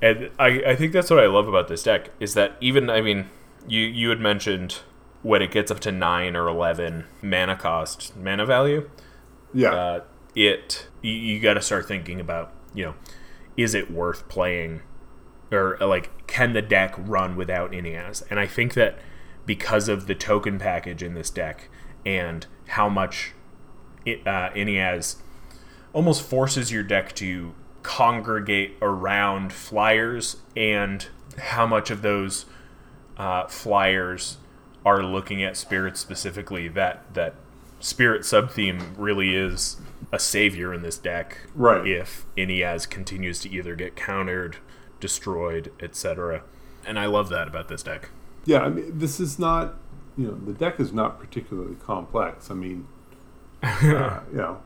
and 0.00 0.30
I, 0.38 0.62
I 0.68 0.76
think 0.76 0.92
that's 0.92 1.10
what 1.10 1.18
I 1.20 1.26
love 1.26 1.46
about 1.48 1.68
this 1.68 1.82
deck 1.82 2.10
is 2.20 2.34
that 2.34 2.56
even 2.60 2.88
I 2.90 3.00
mean 3.00 3.26
you 3.68 3.80
you 3.80 4.08
had 4.10 4.20
mentioned 4.20 4.80
when 5.22 5.40
it 5.42 5.50
gets 5.50 5.70
up 5.70 5.80
to 5.80 5.92
nine 5.92 6.36
or 6.36 6.48
eleven 6.48 7.04
mana 7.22 7.56
cost 7.56 8.16
mana 8.16 8.44
value 8.46 8.88
Yeah. 9.52 9.74
uh, 9.74 10.00
it 10.34 10.88
you, 11.02 11.12
you 11.12 11.40
got 11.40 11.54
to 11.54 11.60
start 11.62 11.86
thinking 11.86 12.20
about 12.20 12.52
you 12.74 12.84
know 12.84 12.94
is 13.56 13.74
it 13.74 13.90
worth 13.90 14.28
playing 14.28 14.82
or 15.52 15.80
uh, 15.82 15.86
like 15.86 16.26
can 16.26 16.52
the 16.54 16.62
deck 16.62 16.94
run 16.98 17.36
without 17.36 17.70
Inniaz 17.72 18.22
and 18.30 18.40
I 18.40 18.46
think 18.46 18.74
that 18.74 18.98
because 19.46 19.88
of 19.88 20.06
the 20.06 20.14
token 20.14 20.58
package 20.58 21.02
in 21.02 21.14
this 21.14 21.30
deck 21.30 21.68
and 22.06 22.46
how 22.68 22.88
much 22.88 23.32
it, 24.04 24.26
uh, 24.26 24.50
almost 25.92 26.22
forces 26.22 26.72
your 26.72 26.82
deck 26.82 27.14
to 27.14 27.54
congregate 27.82 28.76
around 28.82 29.52
flyers 29.52 30.38
and 30.56 31.06
how 31.38 31.66
much 31.66 31.90
of 31.90 32.02
those 32.02 32.46
uh, 33.16 33.46
flyers 33.46 34.38
are 34.84 35.02
looking 35.02 35.42
at 35.42 35.56
spirits 35.56 36.00
specifically 36.00 36.68
that 36.68 37.02
that 37.14 37.34
spirit 37.80 38.24
sub 38.24 38.50
theme 38.50 38.94
really 38.96 39.34
is 39.34 39.76
a 40.12 40.18
savior 40.18 40.72
in 40.72 40.82
this 40.82 40.96
deck 40.98 41.38
Right. 41.54 41.86
if 41.86 42.24
Inniaz 42.36 42.88
continues 42.88 43.38
to 43.40 43.50
either 43.50 43.74
get 43.74 43.94
countered 43.96 44.56
destroyed 45.00 45.70
etc 45.80 46.42
and 46.86 46.98
i 46.98 47.06
love 47.06 47.28
that 47.28 47.46
about 47.48 47.68
this 47.68 47.82
deck 47.82 48.10
Yeah, 48.46 48.60
I 48.60 48.68
mean, 48.70 48.98
this 48.98 49.20
is 49.20 49.38
not, 49.38 49.74
you 50.16 50.26
know, 50.28 50.34
the 50.34 50.52
deck 50.52 50.78
is 50.80 50.92
not 50.92 51.18
particularly 51.18 51.76
complex. 51.76 52.50
I 52.50 52.54
mean, 52.54 52.86
uh, 53.64 54.20
you 54.30 54.38
know, 54.38 54.60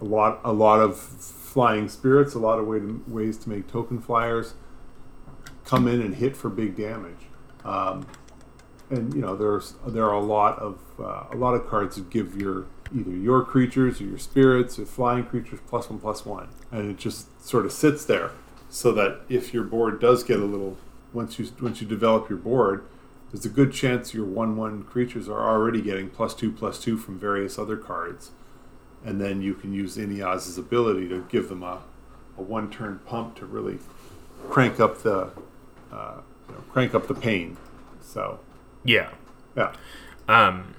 a 0.00 0.04
lot, 0.04 0.40
a 0.44 0.52
lot 0.52 0.80
of 0.80 0.98
flying 0.98 1.88
spirits, 1.88 2.34
a 2.34 2.38
lot 2.38 2.58
of 2.58 2.66
way 2.66 2.80
to, 2.80 3.04
ways 3.06 3.36
to 3.38 3.48
make 3.48 3.68
token 3.68 4.00
flyers 4.00 4.54
come 5.64 5.86
in 5.86 6.00
and 6.00 6.16
hit 6.16 6.36
for 6.36 6.48
big 6.48 6.76
damage. 6.76 7.28
Um, 7.64 8.06
and 8.90 9.14
you 9.14 9.20
know, 9.20 9.36
there's 9.36 9.74
there 9.86 10.04
are 10.04 10.14
a 10.14 10.20
lot 10.20 10.58
of 10.58 10.80
uh, 10.98 11.24
a 11.30 11.36
lot 11.36 11.54
of 11.54 11.66
cards 11.66 11.96
that 11.96 12.10
give 12.10 12.36
your 12.36 12.66
either 12.94 13.10
your 13.10 13.42
creatures 13.44 14.00
or 14.00 14.04
your 14.04 14.18
spirits 14.18 14.78
or 14.78 14.84
flying 14.84 15.24
creatures 15.24 15.60
plus 15.66 15.88
one 15.88 15.98
plus 15.98 16.26
one, 16.26 16.48
and 16.70 16.90
it 16.90 16.98
just 16.98 17.44
sort 17.44 17.64
of 17.64 17.72
sits 17.72 18.04
there, 18.04 18.32
so 18.68 18.92
that 18.92 19.20
if 19.28 19.54
your 19.54 19.64
board 19.64 20.00
does 20.00 20.22
get 20.22 20.40
a 20.40 20.44
little 20.44 20.76
once 21.12 21.38
you 21.38 21.48
once 21.62 21.80
you 21.80 21.86
develop 21.86 22.28
your 22.28 22.38
board, 22.38 22.84
there's 23.32 23.46
a 23.46 23.48
good 23.48 23.72
chance 23.72 24.14
your 24.14 24.26
one 24.26 24.56
one 24.56 24.82
creatures 24.84 25.28
are 25.28 25.40
already 25.40 25.80
getting 25.80 26.10
plus 26.10 26.34
two 26.34 26.52
plus 26.52 26.78
two 26.78 26.96
from 26.96 27.18
various 27.18 27.58
other 27.58 27.76
cards, 27.76 28.30
and 29.04 29.20
then 29.20 29.42
you 29.42 29.54
can 29.54 29.72
use 29.72 29.96
Inniaz's 29.96 30.58
ability 30.58 31.08
to 31.08 31.26
give 31.30 31.48
them 31.48 31.62
a, 31.62 31.80
a 32.38 32.42
one 32.42 32.70
turn 32.70 33.00
pump 33.06 33.36
to 33.36 33.46
really 33.46 33.78
crank 34.48 34.78
up 34.78 35.02
the 35.02 35.30
uh, 35.90 36.20
you 36.48 36.54
know, 36.54 36.60
crank 36.70 36.94
up 36.94 37.08
the 37.08 37.14
pain. 37.14 37.56
So 38.02 38.40
yeah 38.84 39.10
yeah, 39.56 39.72
Um, 40.28 40.74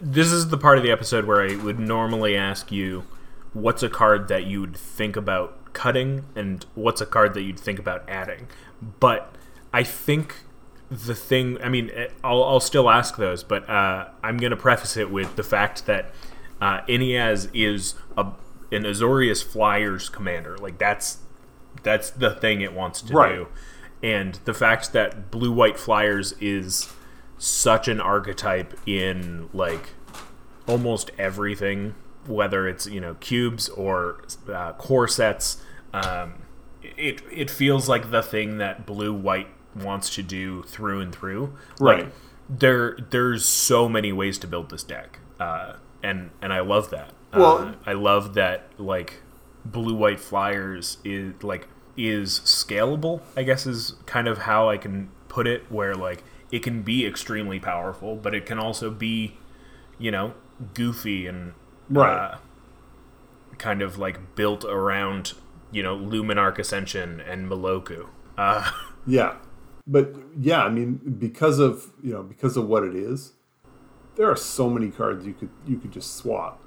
this 0.00 0.30
is 0.30 0.48
the 0.48 0.58
part 0.58 0.78
of 0.78 0.84
the 0.84 0.90
episode 0.90 1.24
where 1.24 1.42
I 1.42 1.56
would 1.56 1.78
normally 1.78 2.36
ask 2.36 2.70
you 2.70 3.04
what's 3.52 3.82
a 3.82 3.88
card 3.88 4.28
that 4.28 4.44
you 4.44 4.60
would 4.60 4.76
think 4.76 5.16
about 5.16 5.72
cutting 5.72 6.24
and 6.34 6.64
what's 6.74 7.00
a 7.00 7.06
card 7.06 7.34
that 7.34 7.42
you'd 7.42 7.58
think 7.58 7.78
about 7.78 8.08
adding. 8.08 8.46
But 9.00 9.34
I 9.72 9.82
think 9.82 10.36
the 10.90 11.14
thing, 11.14 11.58
I 11.62 11.68
mean, 11.68 11.90
eh, 11.94 12.08
I'll, 12.22 12.42
I'll 12.44 12.60
still 12.60 12.88
ask 12.90 13.16
those, 13.16 13.42
but 13.42 13.68
uh, 13.68 14.08
I'm 14.22 14.36
going 14.38 14.50
to 14.50 14.56
preface 14.56 14.96
it 14.96 15.10
with 15.10 15.36
the 15.36 15.42
fact 15.42 15.86
that 15.86 16.12
uh, 16.60 16.82
Inniaz 16.82 17.48
is 17.52 17.94
a, 18.16 18.26
an 18.72 18.84
Azorius 18.84 19.44
Flyers 19.44 20.08
commander. 20.08 20.56
Like, 20.58 20.78
that's 20.78 21.18
that's 21.82 22.10
the 22.10 22.30
thing 22.30 22.62
it 22.62 22.72
wants 22.72 23.02
to 23.02 23.12
Right. 23.14 23.34
do. 23.34 23.48
And 24.02 24.38
the 24.44 24.54
fact 24.54 24.92
that 24.92 25.30
Blue 25.30 25.52
White 25.52 25.78
Flyers 25.78 26.34
is 26.40 26.92
such 27.38 27.86
an 27.88 28.00
archetype 28.00 28.72
in 28.86 29.48
like 29.52 29.90
almost 30.66 31.10
everything, 31.18 31.94
whether 32.26 32.66
it's 32.66 32.86
you 32.86 33.00
know 33.00 33.14
cubes 33.20 33.68
or 33.70 34.22
uh, 34.52 34.72
core 34.74 35.06
sets. 35.08 35.62
Um, 35.92 36.34
it 36.82 37.22
it 37.30 37.50
feels 37.50 37.88
like 37.88 38.10
the 38.10 38.22
thing 38.22 38.58
that 38.58 38.86
blue 38.86 39.12
white 39.12 39.48
wants 39.76 40.14
to 40.16 40.22
do 40.22 40.62
through 40.64 41.00
and 41.00 41.14
through. 41.14 41.54
Right. 41.80 42.04
Like, 42.04 42.12
there 42.48 42.96
there's 43.10 43.44
so 43.44 43.88
many 43.88 44.12
ways 44.12 44.38
to 44.38 44.46
build 44.46 44.70
this 44.70 44.82
deck, 44.84 45.18
uh, 45.40 45.74
and 46.02 46.30
and 46.40 46.52
I 46.52 46.60
love 46.60 46.90
that. 46.90 47.12
Well- 47.34 47.58
uh, 47.58 47.72
I 47.84 47.92
love 47.92 48.34
that 48.34 48.68
like 48.78 49.14
blue 49.64 49.94
white 49.94 50.20
flyers 50.20 50.98
is 51.04 51.42
like 51.42 51.66
is 51.96 52.40
scalable. 52.40 53.20
I 53.36 53.42
guess 53.42 53.66
is 53.66 53.94
kind 54.06 54.28
of 54.28 54.38
how 54.38 54.68
I 54.68 54.76
can 54.78 55.10
put 55.28 55.46
it. 55.46 55.70
Where 55.70 55.94
like 55.94 56.22
it 56.52 56.62
can 56.62 56.82
be 56.82 57.04
extremely 57.04 57.58
powerful, 57.58 58.14
but 58.16 58.32
it 58.34 58.46
can 58.46 58.58
also 58.60 58.90
be, 58.90 59.36
you 59.98 60.10
know, 60.12 60.34
goofy 60.74 61.26
and 61.26 61.52
Right. 61.90 62.16
uh, 62.16 62.38
kind 63.58 63.82
of 63.82 63.98
like 63.98 64.36
built 64.36 64.64
around 64.64 65.32
you 65.72 65.82
know 65.82 65.96
Luminarch 65.96 66.58
Ascension 66.58 67.20
and 67.20 67.50
Maloku. 67.50 68.06
Uh, 68.38 68.70
Yeah, 69.08 69.36
but 69.86 70.14
yeah, 70.38 70.64
I 70.64 70.68
mean, 70.68 71.00
because 71.18 71.58
of 71.58 71.92
you 72.02 72.12
know 72.12 72.22
because 72.22 72.56
of 72.56 72.66
what 72.66 72.82
it 72.82 72.94
is, 72.94 73.32
there 74.16 74.30
are 74.30 74.36
so 74.36 74.68
many 74.68 74.90
cards 74.90 75.26
you 75.26 75.32
could 75.32 75.50
you 75.66 75.78
could 75.78 75.92
just 75.92 76.16
swap. 76.16 76.62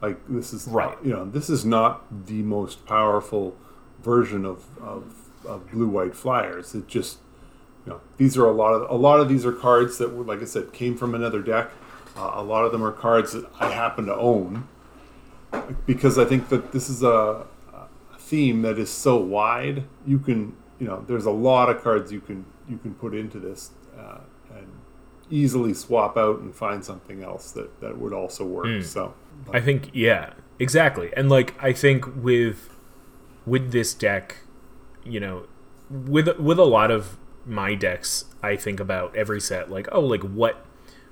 Like 0.00 0.18
this 0.28 0.52
is 0.52 0.66
Right. 0.66 0.96
You 1.04 1.12
know, 1.12 1.24
this 1.24 1.50
is 1.50 1.64
not 1.64 2.26
the 2.26 2.42
most 2.42 2.86
powerful 2.86 3.56
version 4.02 4.44
of 4.44 4.64
of, 4.80 5.30
of 5.44 5.70
blue 5.70 5.88
white 5.88 6.16
flyers. 6.16 6.74
It 6.74 6.88
just 6.88 7.18
you 7.84 7.92
know 7.92 8.00
these 8.16 8.36
are 8.38 8.46
a 8.46 8.52
lot 8.52 8.72
of 8.72 8.90
a 8.90 8.96
lot 8.96 9.20
of 9.20 9.28
these 9.28 9.44
are 9.44 9.52
cards 9.52 9.98
that 9.98 10.14
were 10.14 10.24
like 10.24 10.40
I 10.40 10.46
said 10.46 10.72
came 10.72 10.96
from 10.96 11.14
another 11.14 11.42
deck. 11.42 11.70
Uh, 12.16 12.32
a 12.34 12.42
lot 12.42 12.64
of 12.64 12.72
them 12.72 12.82
are 12.82 12.92
cards 12.92 13.32
that 13.32 13.46
I 13.58 13.72
happen 13.72 14.06
to 14.06 14.14
own 14.14 14.68
because 15.86 16.18
I 16.18 16.24
think 16.24 16.48
that 16.50 16.72
this 16.72 16.88
is 16.88 17.02
a, 17.02 17.46
a 17.72 18.18
theme 18.18 18.62
that 18.62 18.78
is 18.78 18.90
so 18.90 19.16
wide. 19.16 19.84
You 20.06 20.18
can, 20.18 20.54
you 20.78 20.86
know, 20.86 21.04
there's 21.06 21.24
a 21.24 21.30
lot 21.30 21.70
of 21.70 21.82
cards 21.82 22.12
you 22.12 22.20
can 22.20 22.44
you 22.68 22.78
can 22.78 22.94
put 22.94 23.14
into 23.14 23.38
this 23.38 23.70
uh, 23.98 24.18
and 24.54 24.66
easily 25.30 25.72
swap 25.72 26.16
out 26.16 26.40
and 26.40 26.54
find 26.54 26.84
something 26.84 27.22
else 27.22 27.52
that 27.52 27.80
that 27.80 27.98
would 27.98 28.12
also 28.12 28.44
work. 28.44 28.82
So 28.84 29.14
I 29.52 29.60
think 29.60 29.90
yeah, 29.92 30.34
exactly. 30.58 31.10
And 31.16 31.28
like 31.28 31.54
I 31.62 31.72
think 31.72 32.04
with 32.22 32.76
with 33.46 33.72
this 33.72 33.94
deck, 33.94 34.38
you 35.04 35.20
know, 35.20 35.46
with 35.90 36.28
with 36.38 36.58
a 36.58 36.64
lot 36.64 36.90
of 36.90 37.16
my 37.46 37.74
decks, 37.74 38.26
I 38.42 38.56
think 38.56 38.78
about 38.80 39.16
every 39.16 39.40
set 39.40 39.70
like, 39.70 39.88
oh, 39.92 40.00
like 40.00 40.22
what 40.22 40.64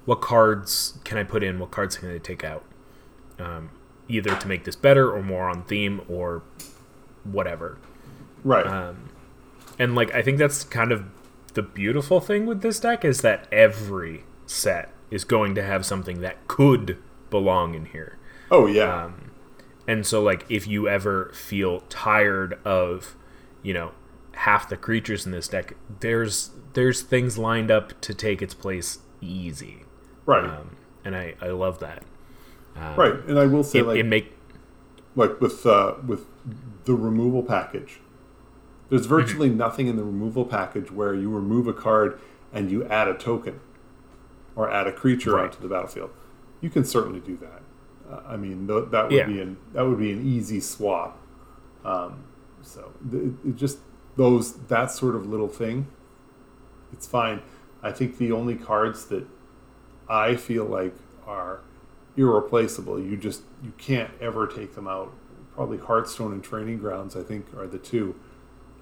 what 0.04 0.20
cards 0.20 0.98
can 1.04 1.18
I 1.18 1.24
put 1.24 1.42
in? 1.42 1.58
What 1.58 1.70
cards 1.70 1.96
can 1.96 2.14
I 2.14 2.18
take 2.18 2.44
out? 2.44 2.64
Um, 3.38 3.70
either 4.08 4.34
to 4.36 4.48
make 4.48 4.64
this 4.64 4.76
better 4.76 5.10
or 5.14 5.22
more 5.22 5.48
on 5.48 5.62
theme 5.64 6.02
or 6.08 6.42
whatever. 7.24 7.78
right, 8.44 8.66
Um, 8.66 9.10
and 9.78 9.94
like 9.94 10.12
I 10.14 10.22
think 10.22 10.38
that's 10.38 10.64
kind 10.64 10.92
of 10.92 11.04
the 11.54 11.62
beautiful 11.62 12.20
thing 12.20 12.46
with 12.46 12.62
this 12.62 12.80
deck 12.80 13.04
is 13.04 13.20
that 13.22 13.46
every 13.52 14.24
set 14.46 14.90
is 15.10 15.24
going 15.24 15.54
to 15.56 15.62
have 15.62 15.84
something 15.86 16.20
that 16.20 16.46
could 16.48 16.98
belong 17.30 17.74
in 17.74 17.86
here. 17.86 18.18
oh 18.50 18.66
yeah, 18.66 19.04
Um, 19.04 19.30
and 19.86 20.06
so 20.06 20.22
like 20.22 20.44
if 20.48 20.66
you 20.66 20.88
ever 20.88 21.30
feel 21.34 21.80
tired 21.88 22.58
of, 22.64 23.16
you 23.62 23.72
know, 23.74 23.92
half 24.32 24.68
the 24.68 24.76
creatures 24.76 25.26
in 25.26 25.32
this 25.32 25.48
deck, 25.48 25.74
there's 26.00 26.50
there's 26.74 27.02
things 27.02 27.36
lined 27.38 27.70
up 27.70 28.00
to 28.02 28.14
take 28.14 28.40
its 28.42 28.54
place 28.54 28.98
easy. 29.20 29.84
right, 30.26 30.44
Um, 30.44 30.76
and 31.04 31.16
I 31.16 31.34
I 31.40 31.48
love 31.48 31.80
that. 31.80 32.02
Um, 32.76 32.94
right. 32.96 33.14
And 33.26 33.38
I 33.38 33.46
will 33.46 33.64
say 33.64 33.80
It, 33.80 33.86
like 33.86 33.98
it 33.98 34.04
make 34.04 34.32
like 35.16 35.40
with 35.40 35.66
uh, 35.66 35.94
with 36.06 36.26
the 36.84 36.94
removal 36.94 37.42
package. 37.42 37.99
There's 38.90 39.06
virtually 39.18 39.48
nothing 39.48 39.86
in 39.86 39.96
the 39.96 40.04
removal 40.04 40.44
package 40.44 40.90
where 40.90 41.14
you 41.14 41.30
remove 41.30 41.66
a 41.66 41.72
card 41.72 42.20
and 42.52 42.70
you 42.70 42.84
add 42.84 43.08
a 43.08 43.14
token 43.14 43.60
or 44.56 44.70
add 44.70 44.86
a 44.86 44.92
creature 44.92 45.34
Right. 45.36 45.44
onto 45.44 45.60
the 45.62 45.68
battlefield. 45.68 46.10
You 46.60 46.68
can 46.68 46.84
certainly 46.84 47.20
do 47.20 47.36
that. 47.38 47.62
Uh, 48.12 48.20
I 48.28 48.36
mean, 48.36 48.66
th- 48.66 48.90
that 48.90 49.04
would 49.04 49.12
Yeah. 49.12 49.26
be 49.26 49.40
an 49.40 49.56
that 49.72 49.82
would 49.86 49.98
be 49.98 50.12
an 50.12 50.22
easy 50.26 50.60
swap. 50.60 51.16
Um, 51.84 52.24
so 52.60 52.90
th- 53.10 53.32
it 53.46 53.56
just 53.56 53.78
those 54.16 54.54
that 54.66 54.90
sort 54.90 55.14
of 55.14 55.26
little 55.26 55.48
thing. 55.48 55.86
It's 56.92 57.06
fine. 57.06 57.40
I 57.82 57.92
think 57.92 58.18
the 58.18 58.32
only 58.32 58.56
cards 58.56 59.06
that 59.06 59.24
I 60.08 60.34
feel 60.34 60.64
like 60.64 60.94
are 61.26 61.60
irreplaceable. 62.16 62.98
You 63.00 63.16
just 63.16 63.42
you 63.62 63.72
can't 63.78 64.10
ever 64.20 64.46
take 64.48 64.74
them 64.74 64.88
out. 64.88 65.12
Probably 65.54 65.78
Heartstone 65.78 66.32
and 66.32 66.42
Training 66.42 66.78
Grounds, 66.78 67.14
I 67.16 67.22
think, 67.22 67.46
are 67.56 67.66
the 67.68 67.78
two. 67.78 68.16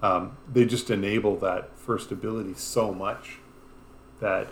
Um, 0.01 0.37
they 0.51 0.65
just 0.65 0.89
enable 0.89 1.35
that 1.37 1.77
first 1.77 2.11
ability 2.11 2.53
so 2.55 2.93
much 2.93 3.37
that 4.21 4.47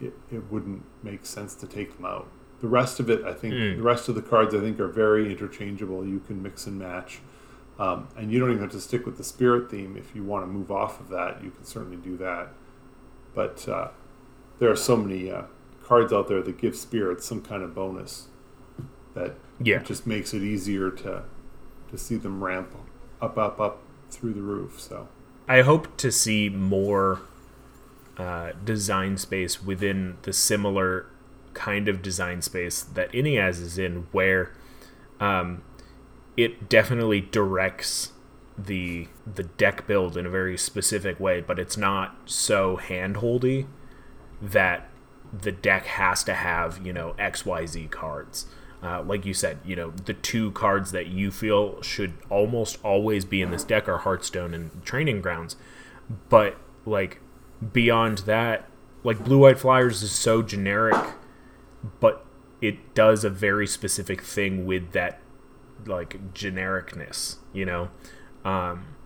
it, 0.00 0.12
it 0.30 0.50
wouldn't 0.50 0.82
make 1.02 1.24
sense 1.24 1.54
to 1.56 1.66
take 1.66 1.96
them 1.96 2.04
out. 2.04 2.28
The 2.60 2.68
rest 2.68 3.00
of 3.00 3.08
it, 3.08 3.24
I 3.24 3.32
think, 3.32 3.54
Mm. 3.54 3.76
the 3.76 3.82
rest 3.82 4.08
of 4.10 4.14
the 4.14 4.22
cards, 4.22 4.54
I 4.54 4.60
think, 4.60 4.78
are 4.78 4.88
very 4.88 5.30
interchangeable. 5.30 6.06
You 6.06 6.20
can 6.20 6.42
mix 6.42 6.66
and 6.66 6.78
match, 6.78 7.20
um, 7.78 8.08
and 8.16 8.30
you 8.30 8.38
don't 8.38 8.50
even 8.50 8.62
have 8.62 8.72
to 8.72 8.80
stick 8.80 9.06
with 9.06 9.16
the 9.16 9.24
spirit 9.24 9.70
theme. 9.70 9.96
If 9.96 10.14
you 10.14 10.22
want 10.22 10.44
to 10.44 10.46
move 10.50 10.70
off 10.70 11.00
of 11.00 11.08
that, 11.08 11.42
you 11.42 11.50
can 11.50 11.64
certainly 11.64 11.96
do 11.96 12.18
that. 12.18 12.48
But 13.34 13.66
uh, 13.68 13.88
there 14.58 14.70
are 14.70 14.76
so 14.76 14.96
many 14.96 15.30
uh, 15.30 15.44
cards 15.82 16.12
out 16.12 16.28
there 16.28 16.42
that 16.42 16.58
give 16.58 16.76
spirits 16.76 17.24
some 17.24 17.40
kind 17.40 17.62
of 17.62 17.74
bonus 17.74 18.28
that 19.14 19.34
Yeah. 19.62 19.78
just 19.82 20.06
makes 20.06 20.34
it 20.34 20.42
easier 20.42 20.90
to 20.90 21.22
to 21.90 21.98
see 21.98 22.14
them 22.16 22.44
ramp 22.44 22.72
up, 23.20 23.36
up, 23.36 23.58
up 23.60 23.82
through 24.10 24.34
the 24.34 24.42
roof. 24.42 24.80
So 24.80 25.08
I 25.48 25.62
hope 25.62 25.96
to 25.98 26.12
see 26.12 26.48
more 26.48 27.20
uh, 28.16 28.52
design 28.64 29.16
space 29.16 29.62
within 29.62 30.16
the 30.22 30.32
similar 30.32 31.06
kind 31.54 31.88
of 31.88 32.02
design 32.02 32.42
space 32.42 32.82
that 32.82 33.10
Inniaz 33.12 33.60
is 33.60 33.78
in, 33.78 34.06
where 34.12 34.52
um, 35.18 35.62
it 36.36 36.68
definitely 36.68 37.20
directs 37.20 38.12
the 38.58 39.08
the 39.26 39.44
deck 39.44 39.86
build 39.86 40.16
in 40.16 40.26
a 40.26 40.30
very 40.30 40.56
specific 40.58 41.18
way, 41.18 41.40
but 41.40 41.58
it's 41.58 41.76
not 41.76 42.16
so 42.26 42.76
handholdy 42.76 43.66
that 44.42 44.88
the 45.32 45.52
deck 45.52 45.86
has 45.86 46.22
to 46.24 46.34
have 46.34 46.84
you 46.84 46.92
know 46.92 47.14
X 47.18 47.46
Y 47.46 47.66
Z 47.66 47.88
cards. 47.90 48.46
Uh, 48.82 49.02
like 49.02 49.26
you 49.26 49.34
said, 49.34 49.58
you 49.64 49.76
know 49.76 49.90
the 49.90 50.14
two 50.14 50.52
cards 50.52 50.90
that 50.92 51.08
you 51.08 51.30
feel 51.30 51.80
should 51.82 52.14
almost 52.30 52.78
always 52.82 53.24
be 53.24 53.42
in 53.42 53.50
this 53.50 53.64
deck 53.64 53.88
are 53.88 53.98
Heartstone 53.98 54.54
and 54.54 54.84
Training 54.84 55.20
Grounds, 55.20 55.56
but 56.28 56.56
like 56.86 57.20
beyond 57.72 58.18
that, 58.18 58.68
like 59.04 59.22
Blue 59.22 59.38
White 59.38 59.58
Flyers 59.58 60.02
is 60.02 60.12
so 60.12 60.42
generic, 60.42 60.96
but 62.00 62.24
it 62.62 62.94
does 62.94 63.24
a 63.24 63.30
very 63.30 63.66
specific 63.66 64.22
thing 64.22 64.64
with 64.64 64.92
that 64.92 65.20
like 65.86 66.34
genericness, 66.34 67.36
you 67.52 67.64
know. 67.64 67.90
Um, 68.44 68.96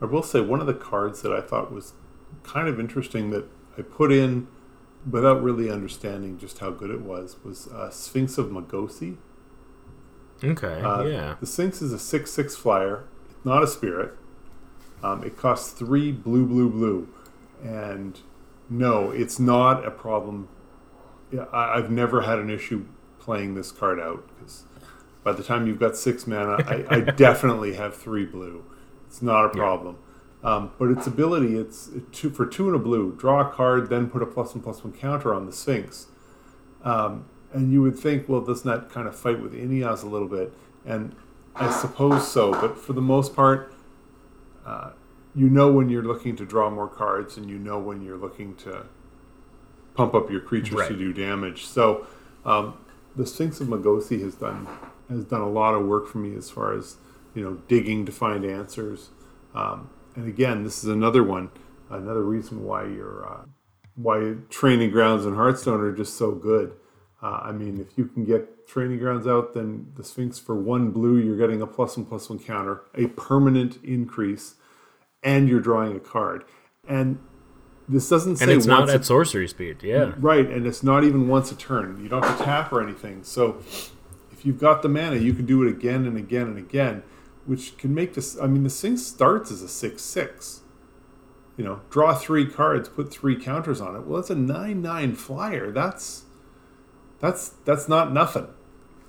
I 0.00 0.06
will 0.06 0.22
say 0.22 0.40
one 0.40 0.60
of 0.60 0.66
the 0.66 0.74
cards 0.74 1.22
that 1.22 1.32
I 1.32 1.40
thought 1.40 1.72
was 1.72 1.94
kind 2.42 2.68
of 2.68 2.80
interesting 2.80 3.30
that 3.30 3.46
I 3.78 3.82
put 3.82 4.12
in 4.12 4.48
without 5.10 5.42
really 5.42 5.70
understanding 5.70 6.38
just 6.38 6.58
how 6.58 6.70
good 6.70 6.90
it 6.90 7.00
was 7.00 7.36
was 7.44 7.68
uh, 7.68 7.90
Sphinx 7.90 8.38
of 8.38 8.46
Magosi. 8.46 9.16
okay, 10.42 10.80
Uh, 10.80 11.02
yeah, 11.04 11.34
The 11.40 11.46
Sphinx 11.46 11.82
is 11.82 11.92
a 11.92 11.98
six-six 11.98 12.56
flyer, 12.56 13.04
it's 13.30 13.44
not 13.44 13.62
a 13.62 13.66
spirit. 13.66 14.14
Um, 15.02 15.24
it 15.24 15.36
costs 15.36 15.72
three 15.72 16.12
blue, 16.12 16.46
blue, 16.46 16.70
blue, 16.70 17.08
and 17.62 18.20
no, 18.70 19.10
it's 19.10 19.40
not 19.40 19.84
a 19.84 19.90
problem. 19.90 20.48
Yeah, 21.32 21.46
I, 21.52 21.78
I've 21.78 21.90
never 21.90 22.22
had 22.22 22.38
an 22.38 22.50
issue 22.50 22.86
playing 23.18 23.54
this 23.54 23.72
card 23.72 23.98
out 23.98 24.28
because 24.28 24.64
by 25.24 25.32
the 25.32 25.42
time 25.42 25.66
you've 25.66 25.80
got 25.80 25.96
six 25.96 26.26
mana, 26.26 26.62
I, 26.66 26.84
I 26.88 27.00
definitely 27.16 27.74
have 27.74 27.96
three 27.96 28.24
blue. 28.24 28.64
It's 29.08 29.22
not 29.22 29.44
a 29.46 29.48
problem. 29.48 29.98
Um, 30.44 30.72
but 30.78 30.90
its 30.90 31.06
ability, 31.06 31.56
it's 31.56 31.90
two, 32.10 32.30
for 32.30 32.46
two 32.46 32.66
and 32.66 32.74
a 32.74 32.78
blue. 32.78 33.14
Draw 33.16 33.48
a 33.48 33.52
card, 33.52 33.88
then 33.88 34.10
put 34.10 34.22
a 34.22 34.26
plus 34.26 34.54
one 34.54 34.62
plus 34.62 34.82
one 34.82 34.92
counter 34.92 35.32
on 35.32 35.46
the 35.46 35.52
Sphinx. 35.52 36.06
Um, 36.82 37.26
and 37.52 37.72
you 37.72 37.82
would 37.82 37.96
think, 37.96 38.28
well, 38.28 38.40
doesn't 38.40 38.68
that 38.68 38.90
kind 38.90 39.06
of 39.06 39.14
fight 39.14 39.40
with 39.40 39.52
Inniaz 39.52 40.02
a 40.02 40.06
little 40.06 40.28
bit? 40.28 40.52
And 40.84 41.14
I 41.54 41.70
suppose 41.70 42.30
so, 42.30 42.50
but 42.52 42.76
for 42.76 42.92
the 42.92 43.02
most 43.02 43.36
part, 43.36 43.72
uh, 44.66 44.92
you 45.34 45.48
know 45.48 45.70
when 45.70 45.88
you're 45.88 46.02
looking 46.02 46.36
to 46.36 46.44
draw 46.44 46.70
more 46.70 46.88
cards, 46.88 47.36
and 47.36 47.48
you 47.48 47.58
know 47.58 47.78
when 47.78 48.02
you're 48.02 48.16
looking 48.16 48.54
to 48.56 48.86
pump 49.94 50.14
up 50.14 50.30
your 50.30 50.40
creatures 50.40 50.88
to 50.88 50.96
do 50.96 51.12
damage. 51.12 51.66
So 51.66 52.06
um, 52.44 52.78
the 53.16 53.26
Sphinx 53.26 53.60
of 53.60 53.68
Magosi 53.68 54.20
has 54.22 54.34
done 54.34 54.66
has 55.08 55.24
done 55.24 55.40
a 55.40 55.48
lot 55.48 55.74
of 55.74 55.86
work 55.86 56.06
for 56.06 56.18
me 56.18 56.34
as 56.36 56.50
far 56.50 56.74
as 56.76 56.96
you 57.34 57.42
know 57.42 57.54
digging 57.68 58.06
to 58.06 58.12
find 58.12 58.44
answers. 58.44 59.10
Um, 59.54 59.90
and 60.16 60.28
again, 60.28 60.64
this 60.64 60.82
is 60.82 60.90
another 60.90 61.22
one, 61.22 61.50
another 61.90 62.22
reason 62.22 62.64
why 62.64 62.84
your 62.84 63.26
uh, 63.28 63.44
why 63.94 64.34
training 64.50 64.90
grounds 64.90 65.26
and 65.26 65.36
Heartstone 65.36 65.80
are 65.80 65.94
just 65.94 66.16
so 66.16 66.32
good. 66.32 66.74
Uh, 67.22 67.40
I 67.44 67.52
mean, 67.52 67.80
if 67.80 67.96
you 67.96 68.06
can 68.06 68.24
get 68.24 68.66
training 68.66 68.98
grounds 68.98 69.26
out, 69.26 69.54
then 69.54 69.92
the 69.96 70.02
Sphinx 70.02 70.38
for 70.38 70.56
one 70.56 70.90
blue, 70.90 71.18
you're 71.18 71.36
getting 71.36 71.62
a 71.62 71.66
plus 71.66 71.96
one 71.96 72.06
plus 72.06 72.28
one 72.28 72.38
counter, 72.38 72.82
a 72.94 73.06
permanent 73.08 73.78
increase, 73.84 74.54
and 75.22 75.48
you're 75.48 75.60
drawing 75.60 75.94
a 75.94 76.00
card. 76.00 76.44
And 76.88 77.18
this 77.88 78.08
doesn't 78.08 78.36
say 78.36 78.44
and 78.44 78.52
it's 78.52 78.66
not 78.66 78.88
at 78.88 79.00
a- 79.02 79.04
sorcery 79.04 79.46
speed. 79.46 79.82
Yeah. 79.82 80.14
right, 80.18 80.48
and 80.48 80.66
it's 80.66 80.82
not 80.82 81.04
even 81.04 81.28
once 81.28 81.52
a 81.52 81.56
turn. 81.56 82.00
You 82.02 82.08
don't 82.08 82.24
have 82.24 82.38
to 82.38 82.44
tap 82.44 82.72
or 82.72 82.82
anything. 82.82 83.22
So 83.22 83.58
if 84.32 84.44
you've 84.44 84.58
got 84.58 84.82
the 84.82 84.88
mana, 84.88 85.16
you 85.16 85.34
can 85.34 85.46
do 85.46 85.62
it 85.62 85.70
again 85.70 86.06
and 86.06 86.16
again 86.16 86.46
and 86.48 86.58
again, 86.58 87.02
which 87.46 87.76
can 87.76 87.94
make 87.94 88.14
this. 88.14 88.38
I 88.40 88.46
mean, 88.46 88.62
the 88.62 88.70
thing 88.70 88.96
starts 88.96 89.50
as 89.50 89.62
a 89.62 89.68
six 89.68 90.02
six. 90.02 90.60
You 91.56 91.64
know, 91.64 91.80
draw 91.90 92.14
three 92.14 92.46
cards, 92.46 92.88
put 92.88 93.12
three 93.12 93.36
counters 93.36 93.80
on 93.80 93.94
it. 93.94 94.02
Well, 94.06 94.20
that's 94.20 94.30
a 94.30 94.34
nine 94.34 94.80
nine 94.82 95.14
flyer. 95.14 95.70
That's 95.70 96.24
that's 97.20 97.50
that's 97.64 97.88
not 97.88 98.12
nothing. 98.12 98.48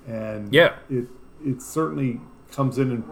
And 0.07 0.53
Yeah. 0.53 0.75
it 0.89 1.07
it 1.43 1.61
certainly 1.61 2.19
comes 2.51 2.77
in 2.77 2.91
and 2.91 3.03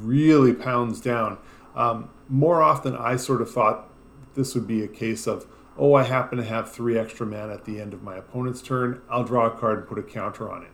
really 0.00 0.52
pounds 0.52 1.00
down. 1.00 1.38
Um, 1.74 2.10
more 2.28 2.62
often, 2.62 2.94
I 2.96 3.16
sort 3.16 3.40
of 3.40 3.50
thought 3.50 3.88
this 4.34 4.54
would 4.54 4.66
be 4.66 4.82
a 4.82 4.88
case 4.88 5.26
of, 5.26 5.46
oh, 5.76 5.94
I 5.94 6.02
happen 6.04 6.38
to 6.38 6.44
have 6.44 6.70
three 6.70 6.98
extra 6.98 7.26
mana 7.26 7.54
at 7.54 7.64
the 7.64 7.80
end 7.80 7.92
of 7.94 8.02
my 8.02 8.16
opponent's 8.16 8.62
turn. 8.62 9.00
I'll 9.10 9.24
draw 9.24 9.46
a 9.46 9.50
card 9.50 9.78
and 9.80 9.88
put 9.88 9.98
a 9.98 10.02
counter 10.02 10.50
on 10.50 10.62
it, 10.62 10.70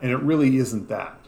and 0.00 0.10
it 0.10 0.18
really 0.18 0.56
isn't 0.56 0.88
that. 0.88 1.18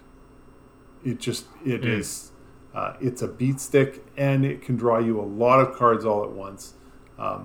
It 1.05 1.21
just 1.21 1.47
it 1.65 1.85
is. 1.85 2.33
Uh, 2.75 2.95
it's 3.01 3.23
a 3.23 3.29
beat 3.29 3.61
stick, 3.61 4.05
and 4.17 4.45
it 4.45 4.63
can 4.63 4.77
draw 4.77 4.99
you 4.99 5.21
a 5.21 5.23
lot 5.23 5.61
of 5.61 5.75
cards 5.75 6.05
all 6.05 6.23
at 6.23 6.31
once. 6.31 6.75
Um, 7.19 7.45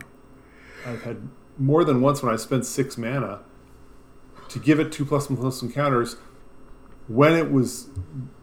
I've 0.86 1.04
had 1.04 1.28
more 1.58 1.84
than 1.84 2.02
once 2.02 2.22
when 2.22 2.34
I 2.34 2.38
spent 2.38 2.66
six 2.66 2.98
mana 2.98 3.40
to 4.50 4.60
give 4.60 4.80
it 4.80 4.92
two 4.92 5.06
plus 5.06 5.30
one 5.30 5.40
plus 5.40 5.62
one 5.62 5.72
counters 5.72 6.18
when 7.08 7.34
it 7.34 7.52
was, 7.52 7.90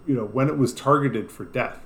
you 0.07 0.15
know, 0.15 0.25
when 0.25 0.49
it 0.49 0.59
was 0.59 0.73
targeted 0.73 1.31
for 1.31 1.45
death. 1.45 1.81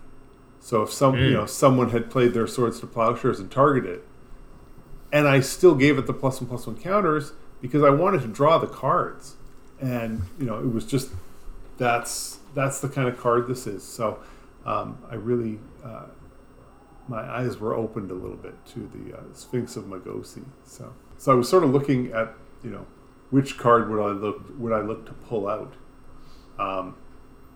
So 0.61 0.83
if 0.83 0.93
some, 0.93 1.19
you 1.19 1.33
know, 1.33 1.45
someone 1.45 1.91
had 1.91 2.11
played 2.11 2.33
their 2.33 2.47
swords 2.47 2.81
to 2.81 2.87
plowshares 2.87 3.39
and 3.39 3.51
targeted, 3.51 4.01
and 5.13 5.29
I 5.29 5.41
still 5.41 5.75
gave 5.75 5.99
it 5.99 6.07
the 6.07 6.15
plus 6.15 6.41
one 6.41 6.49
plus 6.49 6.67
one 6.67 6.77
counters 6.77 7.33
because 7.61 7.83
I 7.83 7.91
wanted 7.91 8.23
to 8.23 8.29
draw 8.29 8.57
the 8.57 8.67
cards, 8.67 9.37
and 9.81 10.23
you 10.39 10.47
know, 10.47 10.59
it 10.59 10.73
was 10.73 10.87
just 10.87 11.11
that's 11.77 12.39
that's 12.55 12.81
the 12.81 12.89
kind 12.89 13.09
of 13.09 13.19
card 13.19 13.49
this 13.49 13.67
is. 13.67 13.83
So 13.83 14.21
um, 14.65 14.99
I 15.11 15.15
really. 15.17 15.59
Uh, 15.85 16.07
my 17.09 17.21
eyes 17.21 17.59
were 17.59 17.75
opened 17.75 18.11
a 18.11 18.15
little 18.15 18.37
bit 18.37 18.55
to 18.67 18.91
the 18.95 19.17
uh, 19.17 19.21
Sphinx 19.35 19.77
of 19.77 19.85
Magosi. 19.85 20.45
So, 20.65 20.95
so 21.19 21.33
I 21.33 21.35
was 21.35 21.49
sort 21.49 21.65
of 21.65 21.71
looking 21.71 22.13
at, 22.13 22.33
you 22.63 22.71
know, 22.71 22.87
which 23.31 23.59
card 23.59 23.91
would 23.91 24.01
I 24.01 24.13
look 24.13 24.45
would 24.59 24.73
I 24.73 24.81
look 24.81 25.07
to 25.07 25.13
pull 25.13 25.49
out. 25.49 25.75
Um, 26.59 26.97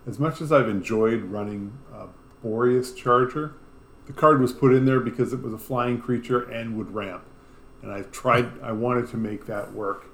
as 0.07 0.19
much 0.19 0.41
as 0.41 0.51
I've 0.51 0.69
enjoyed 0.69 1.23
running 1.23 1.77
uh, 1.93 2.07
Boreas 2.41 2.93
Charger, 2.93 3.55
the 4.07 4.13
card 4.13 4.41
was 4.41 4.51
put 4.51 4.73
in 4.73 4.85
there 4.85 4.99
because 4.99 5.33
it 5.33 5.41
was 5.41 5.53
a 5.53 5.57
flying 5.57 6.01
creature 6.01 6.49
and 6.49 6.77
would 6.77 6.93
ramp, 6.93 7.23
and 7.81 7.91
I've 7.91 8.11
tried. 8.11 8.51
I 8.61 8.71
wanted 8.71 9.09
to 9.09 9.17
make 9.17 9.45
that 9.45 9.73
work. 9.73 10.05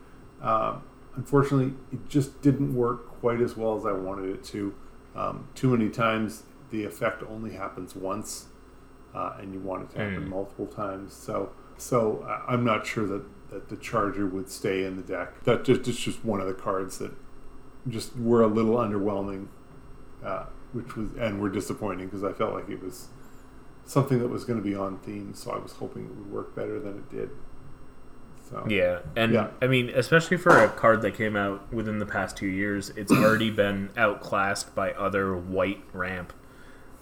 Um, 0.42 0.84
unfortunately, 1.16 1.74
it 1.91 2.07
just 2.09 2.41
didn't 2.41 2.76
work 2.76 3.07
quite 3.20 3.41
as 3.41 3.55
well 3.57 3.78
as 3.78 3.86
I 3.86 3.91
wanted 3.91 4.30
it 4.30 4.43
to. 4.45 4.74
Um, 5.16 5.47
too 5.55 5.70
many 5.76 5.89
times, 5.89 6.43
the 6.72 6.84
effect 6.84 7.24
only 7.30 7.53
happens 7.53 7.95
once 7.95 8.47
uh, 9.13 9.38
and 9.39 9.53
you 9.53 9.59
want 9.59 9.84
it 9.84 9.89
to 9.95 9.97
happen 9.99 10.26
Mm. 10.26 10.30
multiple 10.30 10.66
times. 10.68 11.13
So, 11.13 11.51
so 11.78 12.26
I'm 12.47 12.63
not 12.66 12.86
sure 12.86 13.05
that, 13.07 13.24
that 13.49 13.70
the 13.70 13.78
Charger 13.78 14.28
would 14.28 14.49
stay 14.49 14.84
in 14.84 14.97
the 14.97 15.01
deck. 15.03 15.43
That 15.45 15.63
just 15.63 15.88
it's 15.88 15.97
just 15.99 16.26
one 16.26 16.41
of 16.41 16.47
the 16.47 16.53
cards 16.53 16.97
that 16.97 17.11
just 17.88 18.18
were 18.18 18.41
a 18.41 18.47
little 18.47 18.76
underwhelming, 18.76 19.47
uh, 20.24 20.45
which 20.74 20.97
was 20.97 21.09
and 21.18 21.39
were 21.39 21.49
disappointing 21.49 22.07
because 22.07 22.24
I 22.26 22.34
felt 22.34 22.53
like 22.53 22.68
it 22.70 22.84
was 22.84 23.07
something 23.86 24.20
that 24.20 24.28
was 24.28 24.43
going 24.43 24.59
to 24.61 24.68
be 24.68 24.76
on 24.76 24.97
theme. 24.99 25.34
So 25.34 25.51
I 25.51 25.59
was 25.59 25.74
hoping 25.74 26.05
it 26.05 26.16
would 26.16 26.32
work 26.32 26.55
better 26.55 26.78
than 26.80 26.97
it 26.97 27.09
did. 27.09 27.30
So 28.50 28.66
Yeah, 28.70 29.00
and 29.16 29.34
Yeah. 29.34 29.48
I 29.62 29.68
mean, 29.68 29.89
especially 29.89 30.38
for 30.38 30.58
a 30.58 30.70
card 30.70 31.02
that 31.02 31.16
came 31.16 31.36
out 31.36 31.72
within 31.74 32.00
the 32.00 32.06
past 32.06 32.38
two 32.38 32.48
years, 32.48 32.91
it's 32.91 33.12
already 33.12 33.50
been 33.50 33.89
outclassed 33.98 34.76
by 34.76 34.91
other 34.93 35.36
white 35.36 35.84
ramp. 35.93 36.32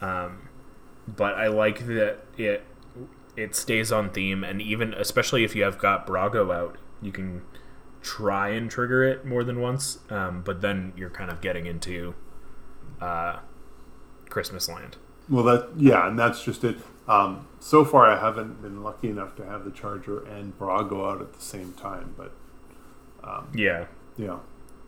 Um, 0.01 0.49
but 1.07 1.35
I 1.35 1.47
like 1.47 1.85
that 1.87 2.19
it 2.37 2.65
it 3.35 3.55
stays 3.55 3.91
on 3.91 4.09
theme, 4.11 4.43
and 4.43 4.61
even 4.61 4.93
especially 4.93 5.43
if 5.43 5.55
you 5.55 5.63
have 5.63 5.77
got 5.77 6.05
Brago 6.05 6.53
out, 6.53 6.77
you 7.01 7.11
can 7.11 7.41
try 8.01 8.49
and 8.49 8.69
trigger 8.69 9.03
it 9.03 9.25
more 9.25 9.43
than 9.43 9.59
once. 9.59 9.99
Um, 10.09 10.43
but 10.43 10.61
then 10.61 10.93
you're 10.95 11.09
kind 11.09 11.31
of 11.31 11.41
getting 11.41 11.65
into 11.65 12.13
uh, 13.01 13.39
Christmas 14.29 14.69
Land. 14.69 14.97
Well, 15.29 15.43
that 15.45 15.69
yeah, 15.77 16.07
and 16.07 16.17
that's 16.17 16.43
just 16.43 16.63
it. 16.63 16.77
Um, 17.07 17.47
so 17.59 17.83
far, 17.83 18.09
I 18.09 18.19
haven't 18.19 18.61
been 18.61 18.81
lucky 18.83 19.09
enough 19.09 19.35
to 19.35 19.45
have 19.45 19.65
the 19.65 19.71
Charger 19.71 20.23
and 20.25 20.57
Brago 20.57 21.11
out 21.11 21.21
at 21.21 21.33
the 21.33 21.41
same 21.41 21.73
time, 21.73 22.13
but 22.17 22.31
Yeah, 23.53 23.85
yeah. 24.17 24.39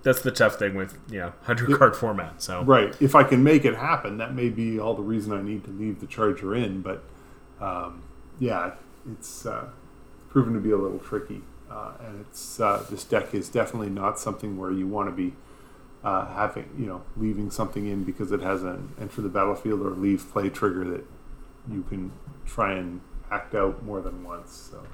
that's 0.03 0.21
the 0.21 0.31
tough 0.31 0.55
thing 0.55 0.75
with 0.75 0.97
you 1.09 1.19
know 1.19 1.33
hundred 1.43 1.77
card 1.77 1.95
format. 1.95 2.41
So 2.41 2.63
Right. 2.63 2.95
If 3.01 3.15
I 3.15 3.23
can 3.23 3.43
make 3.43 3.65
it 3.65 3.75
happen, 3.75 4.17
that 4.17 4.33
may 4.33 4.49
be 4.49 4.79
all 4.79 4.93
the 4.93 5.03
reason 5.03 5.33
I 5.33 5.41
need 5.41 5.63
to 5.65 5.71
leave 5.71 5.99
the 5.99 6.07
charger 6.07 6.55
in. 6.55 6.81
But 6.81 7.03
um, 7.59 8.03
yeah, 8.39 8.71
it's 9.11 9.45
uh, 9.45 9.67
proven 10.29 10.53
to 10.53 10.59
be 10.59 10.71
a 10.71 10.77
little 10.77 10.99
tricky, 10.99 11.41
uh, 11.69 11.93
and 12.05 12.21
it's 12.21 12.59
uh, 12.59 12.85
this 12.89 13.03
deck 13.03 13.33
is 13.33 13.49
definitely 13.49 13.89
not 13.89 14.19
something 14.19 14.57
where 14.57 14.71
you 14.71 14.87
want 14.87 15.09
to 15.09 15.15
be 15.15 15.33
uh, 16.03 16.27
having 16.33 16.69
you 16.77 16.85
know 16.85 17.01
leaving 17.17 17.49
something 17.51 17.87
in 17.87 18.03
because 18.03 18.31
it 18.31 18.41
has 18.41 18.63
an 18.63 18.93
enter 19.01 19.21
the 19.21 19.29
battlefield 19.29 19.81
or 19.81 19.91
leave 19.91 20.29
play 20.31 20.49
trigger 20.49 20.85
that 20.85 21.03
you 21.71 21.83
can 21.83 22.11
try 22.45 22.73
and 22.73 23.01
act 23.31 23.55
out 23.55 23.83
more 23.83 24.01
than 24.01 24.23
once. 24.23 24.69
So 24.71 24.85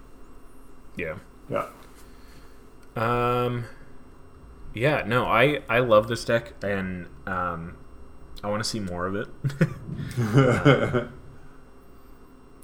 yeah. 0.95 1.17
yeah. 1.49 1.67
Um, 2.95 3.65
yeah, 4.73 5.03
no, 5.05 5.25
I 5.25 5.61
I 5.69 5.79
love 5.79 6.07
this 6.07 6.25
deck, 6.25 6.53
and 6.63 7.07
um, 7.25 7.77
I 8.43 8.49
want 8.49 8.63
to 8.63 8.69
see 8.69 8.79
more 8.79 9.07
of 9.07 9.15
it. 9.15 9.27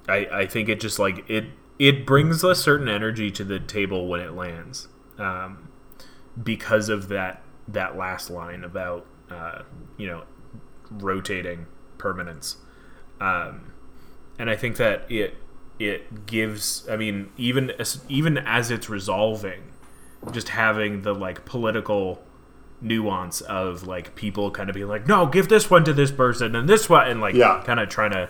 I 0.10 0.28
I 0.32 0.46
think 0.46 0.70
it 0.70 0.80
just 0.80 1.00
like 1.00 1.30
it 1.30 1.46
it 1.80 2.06
brings 2.06 2.44
a 2.44 2.56
certain 2.56 2.88
energy 2.88 3.30
to 3.32 3.44
the 3.44 3.60
table 3.60 4.08
when 4.08 4.20
it 4.20 4.34
lands, 4.34 4.88
um, 5.18 5.70
because 6.42 6.90
of 6.90 7.10
that 7.10 7.42
that 7.68 7.98
last 7.98 8.30
line 8.30 8.64
about 8.64 9.06
uh, 9.30 9.64
you 9.98 10.08
know 10.08 10.24
rotating 10.90 11.68
permanence. 11.98 12.58
Um, 13.20 13.74
and 14.40 14.50
I 14.50 14.56
think 14.56 14.78
that 14.78 15.10
it 15.12 15.36
it 15.80 16.26
gives. 16.26 16.88
I 16.90 16.98
mean, 16.98 17.30
even 17.38 17.72
as, 17.72 18.00
even 18.10 18.38
as 18.38 18.72
it's 18.72 18.90
resolving, 18.90 19.62
just 20.32 20.50
having 20.50 21.02
the 21.04 21.14
like 21.14 21.46
political 21.46 22.24
nuance 22.82 23.42
of 23.42 23.84
like 23.88 24.16
people 24.16 24.52
kind 24.52 24.70
of 24.70 24.74
being 24.76 24.88
like, 24.88 25.08
no, 25.08 25.26
give 25.26 25.50
this 25.50 25.70
one 25.70 25.84
to 25.86 25.94
this 25.94 26.12
person 26.12 26.56
and 26.56 26.68
this 26.70 26.90
one, 26.90 27.08
and 27.08 27.22
like 27.22 27.36
Yeah. 27.36 27.62
kind 27.66 27.80
of 27.80 27.90
trying 27.90 28.12
to 28.12 28.30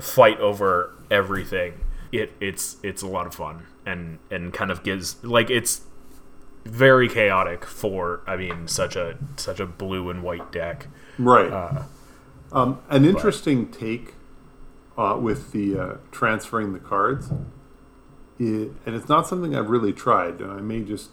fight 0.00 0.38
over 0.40 0.94
everything. 1.10 1.80
It 2.10 2.32
it's 2.40 2.76
it's 2.82 3.02
a 3.02 3.06
lot 3.06 3.26
of 3.26 3.34
fun 3.34 3.66
and 3.86 4.18
and 4.30 4.52
kind 4.52 4.70
of 4.70 4.82
gives 4.82 5.22
like 5.24 5.50
it's 5.50 5.82
very 6.64 7.08
chaotic 7.08 7.64
for 7.64 8.20
I 8.26 8.36
mean 8.36 8.68
such 8.68 8.96
a 8.96 9.16
such 9.36 9.60
a 9.60 9.66
blue 9.66 10.10
and 10.10 10.22
white 10.22 10.52
deck. 10.52 10.88
Right. 11.18 11.50
Uh, 11.50 11.82
Um, 12.52 12.80
an 12.90 13.04
interesting 13.06 13.70
take 13.70 14.14
uh, 14.96 15.18
with 15.20 15.52
the 15.52 15.78
uh, 15.78 15.96
transferring 16.10 16.72
the 16.72 16.78
cards, 16.78 17.30
i 18.40 18.44
and 18.44 18.76
it's 18.86 19.08
not 19.08 19.26
something 19.26 19.54
I've 19.54 19.70
really 19.70 19.92
tried, 19.92 20.40
and 20.40 20.50
I 20.50 20.60
may 20.60 20.82
just 20.82 21.10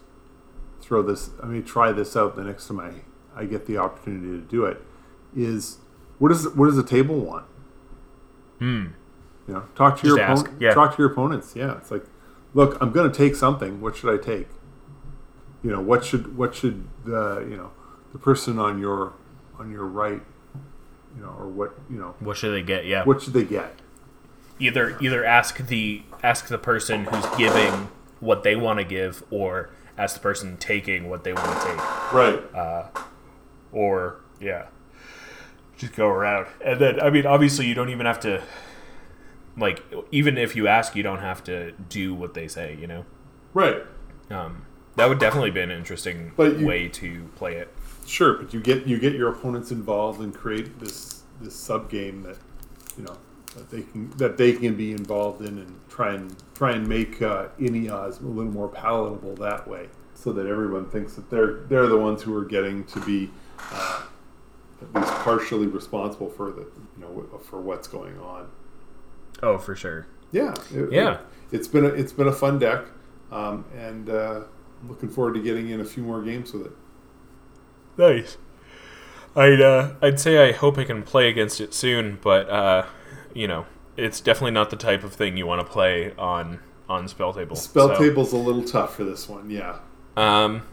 throw 0.82 1.02
this. 1.02 1.30
I 1.42 1.46
may 1.46 1.62
try 1.62 1.92
this 1.92 2.16
out 2.16 2.36
the 2.36 2.44
next 2.44 2.68
time 2.68 2.80
I, 2.80 3.42
I 3.42 3.46
get 3.46 3.66
the 3.66 3.78
opportunity 3.78 4.28
to 4.40 4.46
do 4.46 4.66
it. 4.66 4.82
Is 5.36 5.78
what 6.18 6.30
does 6.30 6.50
what 6.56 6.66
does 6.66 6.76
the 6.76 6.84
table 6.84 7.20
want? 7.20 7.46
Hmm. 8.60 8.88
You 9.48 9.54
know, 9.56 9.64
talk 9.76 10.00
to 10.02 10.08
your 10.08 10.18
Just 10.18 10.30
ask, 10.30 10.46
opponent. 10.46 10.62
yeah. 10.62 10.74
Talk 10.74 10.96
to 10.96 11.02
your 11.02 11.12
opponents. 11.12 11.56
Yeah, 11.56 11.78
it's 11.78 11.90
like, 11.90 12.06
look, 12.54 12.78
I'm 12.82 12.92
going 12.92 13.12
to 13.12 13.18
take 13.18 13.36
something. 13.36 13.82
What 13.82 13.96
should 13.96 14.14
I 14.14 14.24
take? 14.24 14.48
You 15.64 15.72
know, 15.72 15.82
what 15.82 16.06
should 16.06 16.38
what 16.38 16.54
should 16.56 16.88
the 17.06 17.46
you 17.50 17.58
know 17.58 17.72
the 18.12 18.20
person 18.20 18.60
on 18.60 18.80
your 18.80 19.14
on 19.58 19.72
your 19.72 19.86
right, 19.86 20.22
you 21.16 21.22
know, 21.22 21.36
or 21.39 21.47
what 21.47 21.74
you 21.89 21.97
know 21.97 22.16
What 22.20 22.38
should 22.38 22.51
they 22.53 22.62
get? 22.64 22.86
Yeah. 22.86 23.03
what 23.03 23.22
should 23.22 23.34
they 23.34 23.43
get? 23.43 23.76
either 24.62 24.97
either 24.99 25.24
ask 25.24 25.57
the 25.68 26.03
ask 26.22 26.47
the 26.49 26.57
person 26.57 27.05
who's 27.05 27.26
giving 27.38 27.88
what 28.20 28.43
they 28.43 28.55
want 28.57 28.78
to 28.78 28.84
give 28.84 29.24
or 29.32 29.70
ask 29.97 30.16
the 30.16 30.22
person 30.22 30.57
taking 30.57 31.10
what 31.10 31.24
they 31.24 31.32
want 31.32 31.47
to 31.62 31.68
take 31.68 32.14
Right. 32.14 32.55
Uh, 32.55 32.88
or 33.72 34.20
yeah 34.41 34.66
just 35.78 35.93
go 35.95 36.07
around 36.10 36.47
and 36.64 36.80
then 36.82 36.99
i 36.99 37.10
mean 37.10 37.26
obviously 37.26 37.66
you 37.68 37.74
don't 37.74 37.88
even 37.89 38.05
have 38.05 38.20
to 38.20 38.41
like 39.57 39.82
even 40.12 40.38
if 40.38 40.55
you 40.57 40.68
ask 40.68 40.93
you 40.95 41.03
don't 41.03 41.20
have 41.20 41.41
to 41.43 41.72
do 41.88 42.14
what 42.14 42.34
they 42.34 42.47
say 42.47 42.76
you 42.80 42.88
know 42.88 43.05
right. 43.53 43.84
um 44.30 44.66
That 44.97 45.07
would 45.07 45.20
definitely 45.20 45.51
be 45.51 45.62
an 45.62 45.72
interesting 45.72 46.34
you- 46.38 46.68
way 46.68 46.89
to 46.89 47.30
play 47.38 47.55
it. 47.55 47.74
Sure, 48.10 48.34
but 48.34 48.55
you 48.55 48.60
get 48.60 48.88
you 48.88 48.97
get 48.97 49.14
your 49.14 49.30
opponents 49.30 49.70
involved 49.70 50.20
and 50.20 50.34
create 50.34 50.80
this 50.80 51.22
this 51.39 51.53
sub 51.53 51.91
game 51.91 52.24
that 52.24 52.38
you 52.97 53.03
know 53.03 53.16
that 53.55 53.70
they 53.70 53.84
can 53.84 54.10
that 54.18 54.36
they 54.36 54.51
can 54.51 54.76
be 54.76 54.91
involved 54.91 55.45
in 55.45 55.60
and 55.60 55.80
try 55.89 56.16
and 56.16 56.36
try 56.55 56.72
and 56.72 56.88
make 56.88 57.22
uh, 57.22 57.49
Inniaz 57.60 58.20
a 58.20 58.26
little 58.26 58.51
more 58.51 58.68
palatable 58.68 59.36
that 59.36 59.68
way, 59.68 59.89
so 60.16 60.34
that 60.34 60.47
everyone 60.47 60.89
thinks 60.89 61.14
that 61.14 61.30
they're 61.30 61.60
they're 61.68 61.86
the 61.86 61.99
ones 61.99 62.24
who 62.24 62.36
are 62.36 62.45
getting 62.45 62.84
to 62.86 62.99
be 63.01 63.30
uh, 63.72 64.01
at 64.82 64.91
least 64.95 65.14
partially 65.20 65.68
responsible 65.68 66.32
for 66.32 66.49
the 66.49 66.62
you 66.62 67.01
know 67.01 67.39
for 67.43 67.62
what's 67.62 67.88
going 67.88 68.18
on. 68.20 68.49
Oh, 69.43 69.60
for 69.60 69.76
sure. 69.76 70.07
Yeah, 70.32 70.55
it, 70.74 70.91
Yeah. 70.91 71.20
It, 71.51 71.57
has 71.57 71.68
been 71.68 71.86
a, 71.86 71.89
it's 71.89 72.12
been 72.12 72.28
a 72.28 72.34
fun 72.34 72.57
deck, 72.57 72.86
um, 73.32 73.66
and 73.78 74.10
uh, 74.10 74.41
I'm 74.82 74.89
looking 74.89 75.10
forward 75.10 75.36
to 75.36 75.41
getting 75.41 75.70
in 75.70 75.82
a 75.82 75.86
few 75.86 76.01
more 76.01 76.24
games 76.24 76.53
with 76.53 76.66
it. 76.66 76.72
Nice. 78.00 78.38
I'd 79.36 79.62
uh, 79.62 79.91
I'd 80.02 80.20
say 80.22 80.50
I 80.50 80.54
hope 80.54 80.78
I 80.78 80.86
can 80.86 81.04
play 81.04 81.28
against 81.30 81.60
it 81.60 81.74
soon, 81.74 82.18
but 82.22 82.50
uh, 82.50 82.86
you 83.34 83.45
know, 83.45 83.66
it's 83.97 84.22
definitely 84.22 84.52
not 84.52 84.70
the 84.70 84.78
type 84.78 85.04
of 85.04 85.14
thing 85.14 85.36
you 85.36 85.45
want 85.45 85.60
to 85.66 85.70
play 85.72 86.14
on 86.18 86.62
on 86.88 87.08
spell 87.10 87.34
table. 87.34 87.58
Spell 87.58 87.89
So, 87.89 88.00
table's 88.00 88.32
a 88.32 88.38
little 88.38 88.64
tough 88.64 88.95
for 88.95 89.04
this 89.04 89.28
one. 89.28 89.50
Yeah, 89.50 89.80
Um, 90.16 90.64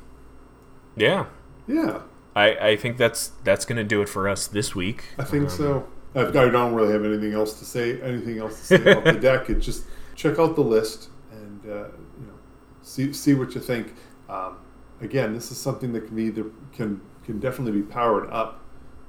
yeah, 0.96 1.26
yeah. 1.66 2.02
I 2.36 2.56
I 2.70 2.76
think 2.76 2.96
that's 2.96 3.32
that's 3.42 3.64
gonna 3.64 3.84
do 3.84 4.00
it 4.02 4.08
for 4.08 4.28
us 4.28 4.46
this 4.46 4.74
week. 4.76 5.04
I 5.18 5.24
think 5.24 5.44
Um, 5.44 5.50
so. 5.50 5.88
I, 6.14 6.20
I 6.28 6.48
don't 6.48 6.74
really 6.74 6.92
have 6.92 7.04
anything 7.04 7.34
else 7.34 7.58
to 7.58 7.66
say. 7.66 8.00
Anything 8.00 8.38
else 8.38 8.58
to 8.60 8.64
say 8.64 8.92
about 8.92 9.04
the 9.04 9.12
deck? 9.20 9.50
It's 9.50 9.66
just 9.66 9.84
check 10.14 10.38
out 10.38 10.54
the 10.54 10.62
list 10.62 11.10
and 11.30 11.60
uh, 11.66 11.88
you 12.20 12.26
know 12.26 12.38
see 12.82 13.12
see 13.12 13.34
what 13.34 13.54
you 13.54 13.60
think. 13.60 13.92
Um, 14.28 14.56
again, 15.02 15.34
this 15.34 15.50
is 15.50 15.58
something 15.58 15.92
that 15.92 16.06
can 16.08 16.18
either 16.18 16.46
can 16.72 17.02
can 17.26 17.38
definitely 17.40 17.80
be 17.80 17.86
powered 17.86 18.30
up 18.30 18.60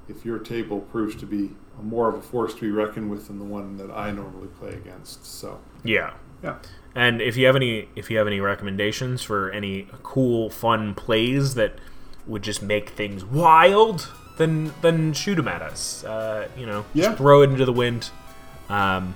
if 0.09 0.25
your 0.25 0.39
table 0.39 0.79
proves 0.81 1.15
to 1.17 1.25
be 1.25 1.51
more 1.81 2.09
of 2.09 2.15
a 2.15 2.21
force 2.21 2.53
to 2.55 2.61
be 2.61 2.71
reckoned 2.71 3.09
with 3.11 3.27
than 3.27 3.37
the 3.39 3.45
one 3.45 3.77
that 3.77 3.91
I 3.91 4.11
normally 4.11 4.47
play 4.59 4.73
against. 4.73 5.25
So 5.25 5.59
Yeah. 5.83 6.13
yeah, 6.43 6.55
And 6.95 7.21
if 7.21 7.37
you 7.37 7.45
have 7.45 7.55
any 7.55 7.87
if 7.95 8.09
you 8.09 8.17
have 8.17 8.25
any 8.27 8.39
recommendations 8.39 9.21
for 9.21 9.51
any 9.51 9.87
cool 10.03 10.49
fun 10.49 10.95
plays 10.95 11.53
that 11.55 11.73
would 12.25 12.41
just 12.41 12.61
make 12.63 12.89
things 12.89 13.23
wild, 13.23 14.11
then 14.37 14.73
then 14.81 15.13
shoot 15.13 15.35
them 15.35 15.47
at 15.47 15.61
us. 15.61 16.03
Uh, 16.03 16.47
you 16.57 16.65
know, 16.65 16.85
Yeah. 16.93 17.05
just 17.05 17.17
throw 17.17 17.41
it 17.43 17.49
into 17.51 17.65
the 17.65 17.73
wind, 17.73 18.09
um, 18.69 19.15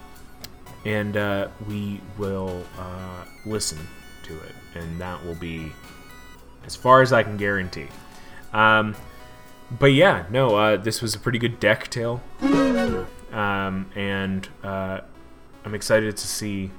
and 0.86 1.18
uh, 1.18 1.48
we 1.68 2.00
will 2.18 2.64
uh, 2.78 3.26
listen 3.46 3.80
to 4.24 4.34
it, 4.34 4.56
and 4.76 5.00
that 5.02 5.24
will 5.26 5.36
be 5.36 5.72
as 6.66 6.76
far 6.76 7.02
as 7.02 7.12
I 7.12 7.24
can 7.24 7.38
guarantee. 7.38 7.88
Um, 8.54 8.96
but 9.80 9.94
yeah, 9.94 10.26
no, 10.30 10.56
uh, 10.56 10.78
this 10.78 11.02
was 11.02 11.16
a 11.16 11.20
pretty 11.20 11.40
good 11.40 11.60
deck 11.60 11.90
tale, 11.90 12.22
um, 13.32 13.90
and 13.96 14.48
uh, 14.64 15.00
I'm 15.64 15.74
excited 15.74 16.18
to 16.18 16.28
see 16.28 16.72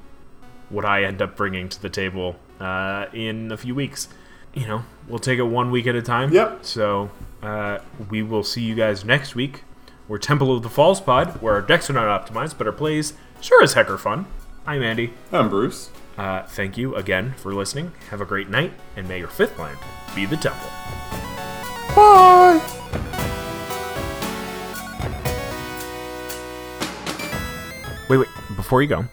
what 0.69 0.85
I 0.85 1.05
end 1.05 1.23
up 1.23 1.37
bringing 1.37 1.69
to 1.71 1.81
the 1.81 1.89
table 1.89 2.37
uh, 2.61 3.07
in 3.13 3.51
a 3.51 3.57
few 3.57 3.75
weeks. 3.75 4.09
You 4.55 4.67
know, 4.67 4.85
we'll 5.09 5.19
take 5.19 5.39
it 5.39 5.45
one 5.45 5.71
week 5.71 5.87
at 5.87 5.95
a 5.95 6.03
time. 6.03 6.33
Yep. 6.33 6.65
So 6.67 7.11
uh, 7.43 7.79
we 8.11 8.23
will 8.23 8.45
see 8.45 8.63
you 8.63 8.75
guys 8.75 9.05
next 9.05 9.35
week. 9.35 9.65
We're 10.09 10.19
Temple 10.19 10.55
of 10.55 10.63
the 10.63 10.69
Falls 10.69 11.01
Pod, 11.01 11.41
where 11.41 11.55
our 11.55 11.63
decks 11.63 11.89
are 11.89 11.95
not 11.95 12.27
optimized, 12.27 12.59
but 12.59 12.67
our 12.67 12.73
plays 12.73 13.15
sure 13.41 13.63
as 13.63 13.73
heck 13.73 13.89
are 13.89 13.97
fun. 13.97 14.27
I'm 14.67 14.83
Andy. 14.83 15.15
I'm 15.33 15.49
Bruce. 15.49 15.91
Uh, 16.19 16.43
thank 16.43 16.77
you 16.77 16.95
again 16.95 17.33
for 17.39 17.55
listening. 17.55 17.93
Have 18.11 18.21
a 18.21 18.27
great 18.27 18.51
night, 18.51 18.73
and 18.95 19.09
may 19.09 19.19
your 19.21 19.29
fifth 19.29 19.59
land 19.59 19.79
be 20.15 20.27
the 20.27 20.37
temple. 20.37 20.69
Bye. 21.95 22.61
Wait, 28.09 28.19
wait. 28.19 28.29
Before 28.57 28.83
you 28.83 28.89
go, 28.89 29.05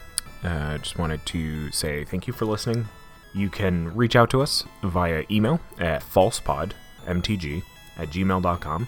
I 0.43 0.47
uh, 0.47 0.77
just 0.80 0.97
wanted 0.97 1.25
to 1.27 1.71
say 1.71 2.03
thank 2.03 2.27
you 2.27 2.34
for 2.34 2.45
listening. 2.45 2.88
You 3.34 3.49
can 3.49 3.95
reach 3.95 4.15
out 4.15 4.30
to 4.32 4.41
us 4.41 4.63
via 4.84 5.23
email 5.30 5.59
at 5.80 6.01
falsepodmtg 6.01 7.63
at 7.97 8.09
gmail.com 8.09 8.88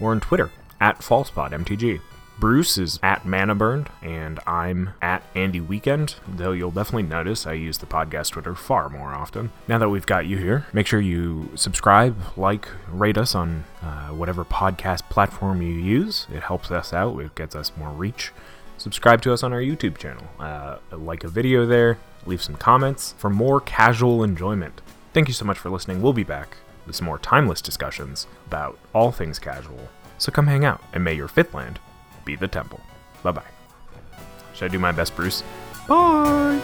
or 0.00 0.10
on 0.10 0.20
Twitter 0.20 0.50
at 0.80 0.98
falsepodmtg. 0.98 2.00
Bruce 2.38 2.76
is 2.76 3.00
at 3.02 3.24
Manaburned, 3.24 3.88
and 4.02 4.40
I'm 4.46 4.90
at 5.00 5.22
Andy 5.34 5.60
Weekend, 5.60 6.16
though 6.28 6.52
you'll 6.52 6.70
definitely 6.70 7.04
notice 7.04 7.46
I 7.46 7.54
use 7.54 7.78
the 7.78 7.86
podcast 7.86 8.32
Twitter 8.32 8.54
far 8.54 8.88
more 8.90 9.14
often. 9.14 9.52
Now 9.66 9.78
that 9.78 9.88
we've 9.88 10.04
got 10.04 10.26
you 10.26 10.36
here, 10.36 10.66
make 10.72 10.86
sure 10.86 11.00
you 11.00 11.50
subscribe, 11.54 12.16
like, 12.36 12.68
rate 12.90 13.16
us 13.16 13.34
on 13.34 13.64
uh, 13.82 14.08
whatever 14.08 14.44
podcast 14.44 15.08
platform 15.08 15.62
you 15.62 15.72
use. 15.72 16.26
It 16.32 16.42
helps 16.42 16.70
us 16.70 16.92
out, 16.92 17.18
it 17.20 17.34
gets 17.34 17.56
us 17.56 17.72
more 17.76 17.90
reach 17.90 18.32
subscribe 18.78 19.22
to 19.22 19.32
us 19.32 19.42
on 19.42 19.52
our 19.52 19.60
YouTube 19.60 19.98
channel. 19.98 20.26
Uh, 20.38 20.78
like 20.92 21.24
a 21.24 21.28
video 21.28 21.66
there, 21.66 21.98
leave 22.24 22.42
some 22.42 22.56
comments 22.56 23.14
for 23.18 23.30
more 23.30 23.60
casual 23.60 24.22
enjoyment. 24.22 24.80
Thank 25.12 25.28
you 25.28 25.34
so 25.34 25.44
much 25.44 25.58
for 25.58 25.70
listening. 25.70 26.02
We'll 26.02 26.12
be 26.12 26.24
back 26.24 26.56
with 26.86 26.96
some 26.96 27.06
more 27.06 27.18
timeless 27.18 27.60
discussions 27.60 28.26
about 28.46 28.78
all 28.92 29.12
things 29.12 29.38
casual. 29.38 29.88
So 30.18 30.32
come 30.32 30.46
hang 30.46 30.64
out, 30.64 30.82
and 30.92 31.04
may 31.04 31.14
your 31.14 31.28
fifth 31.28 31.54
land 31.54 31.78
be 32.26 32.36
the 32.36 32.48
temple. 32.48 32.80
Bye 33.22 33.32
bye. 33.32 33.42
Should 34.52 34.66
I 34.66 34.68
do 34.68 34.78
my 34.78 34.92
best, 34.92 35.16
Bruce? 35.16 35.42
Bye! 35.88 36.60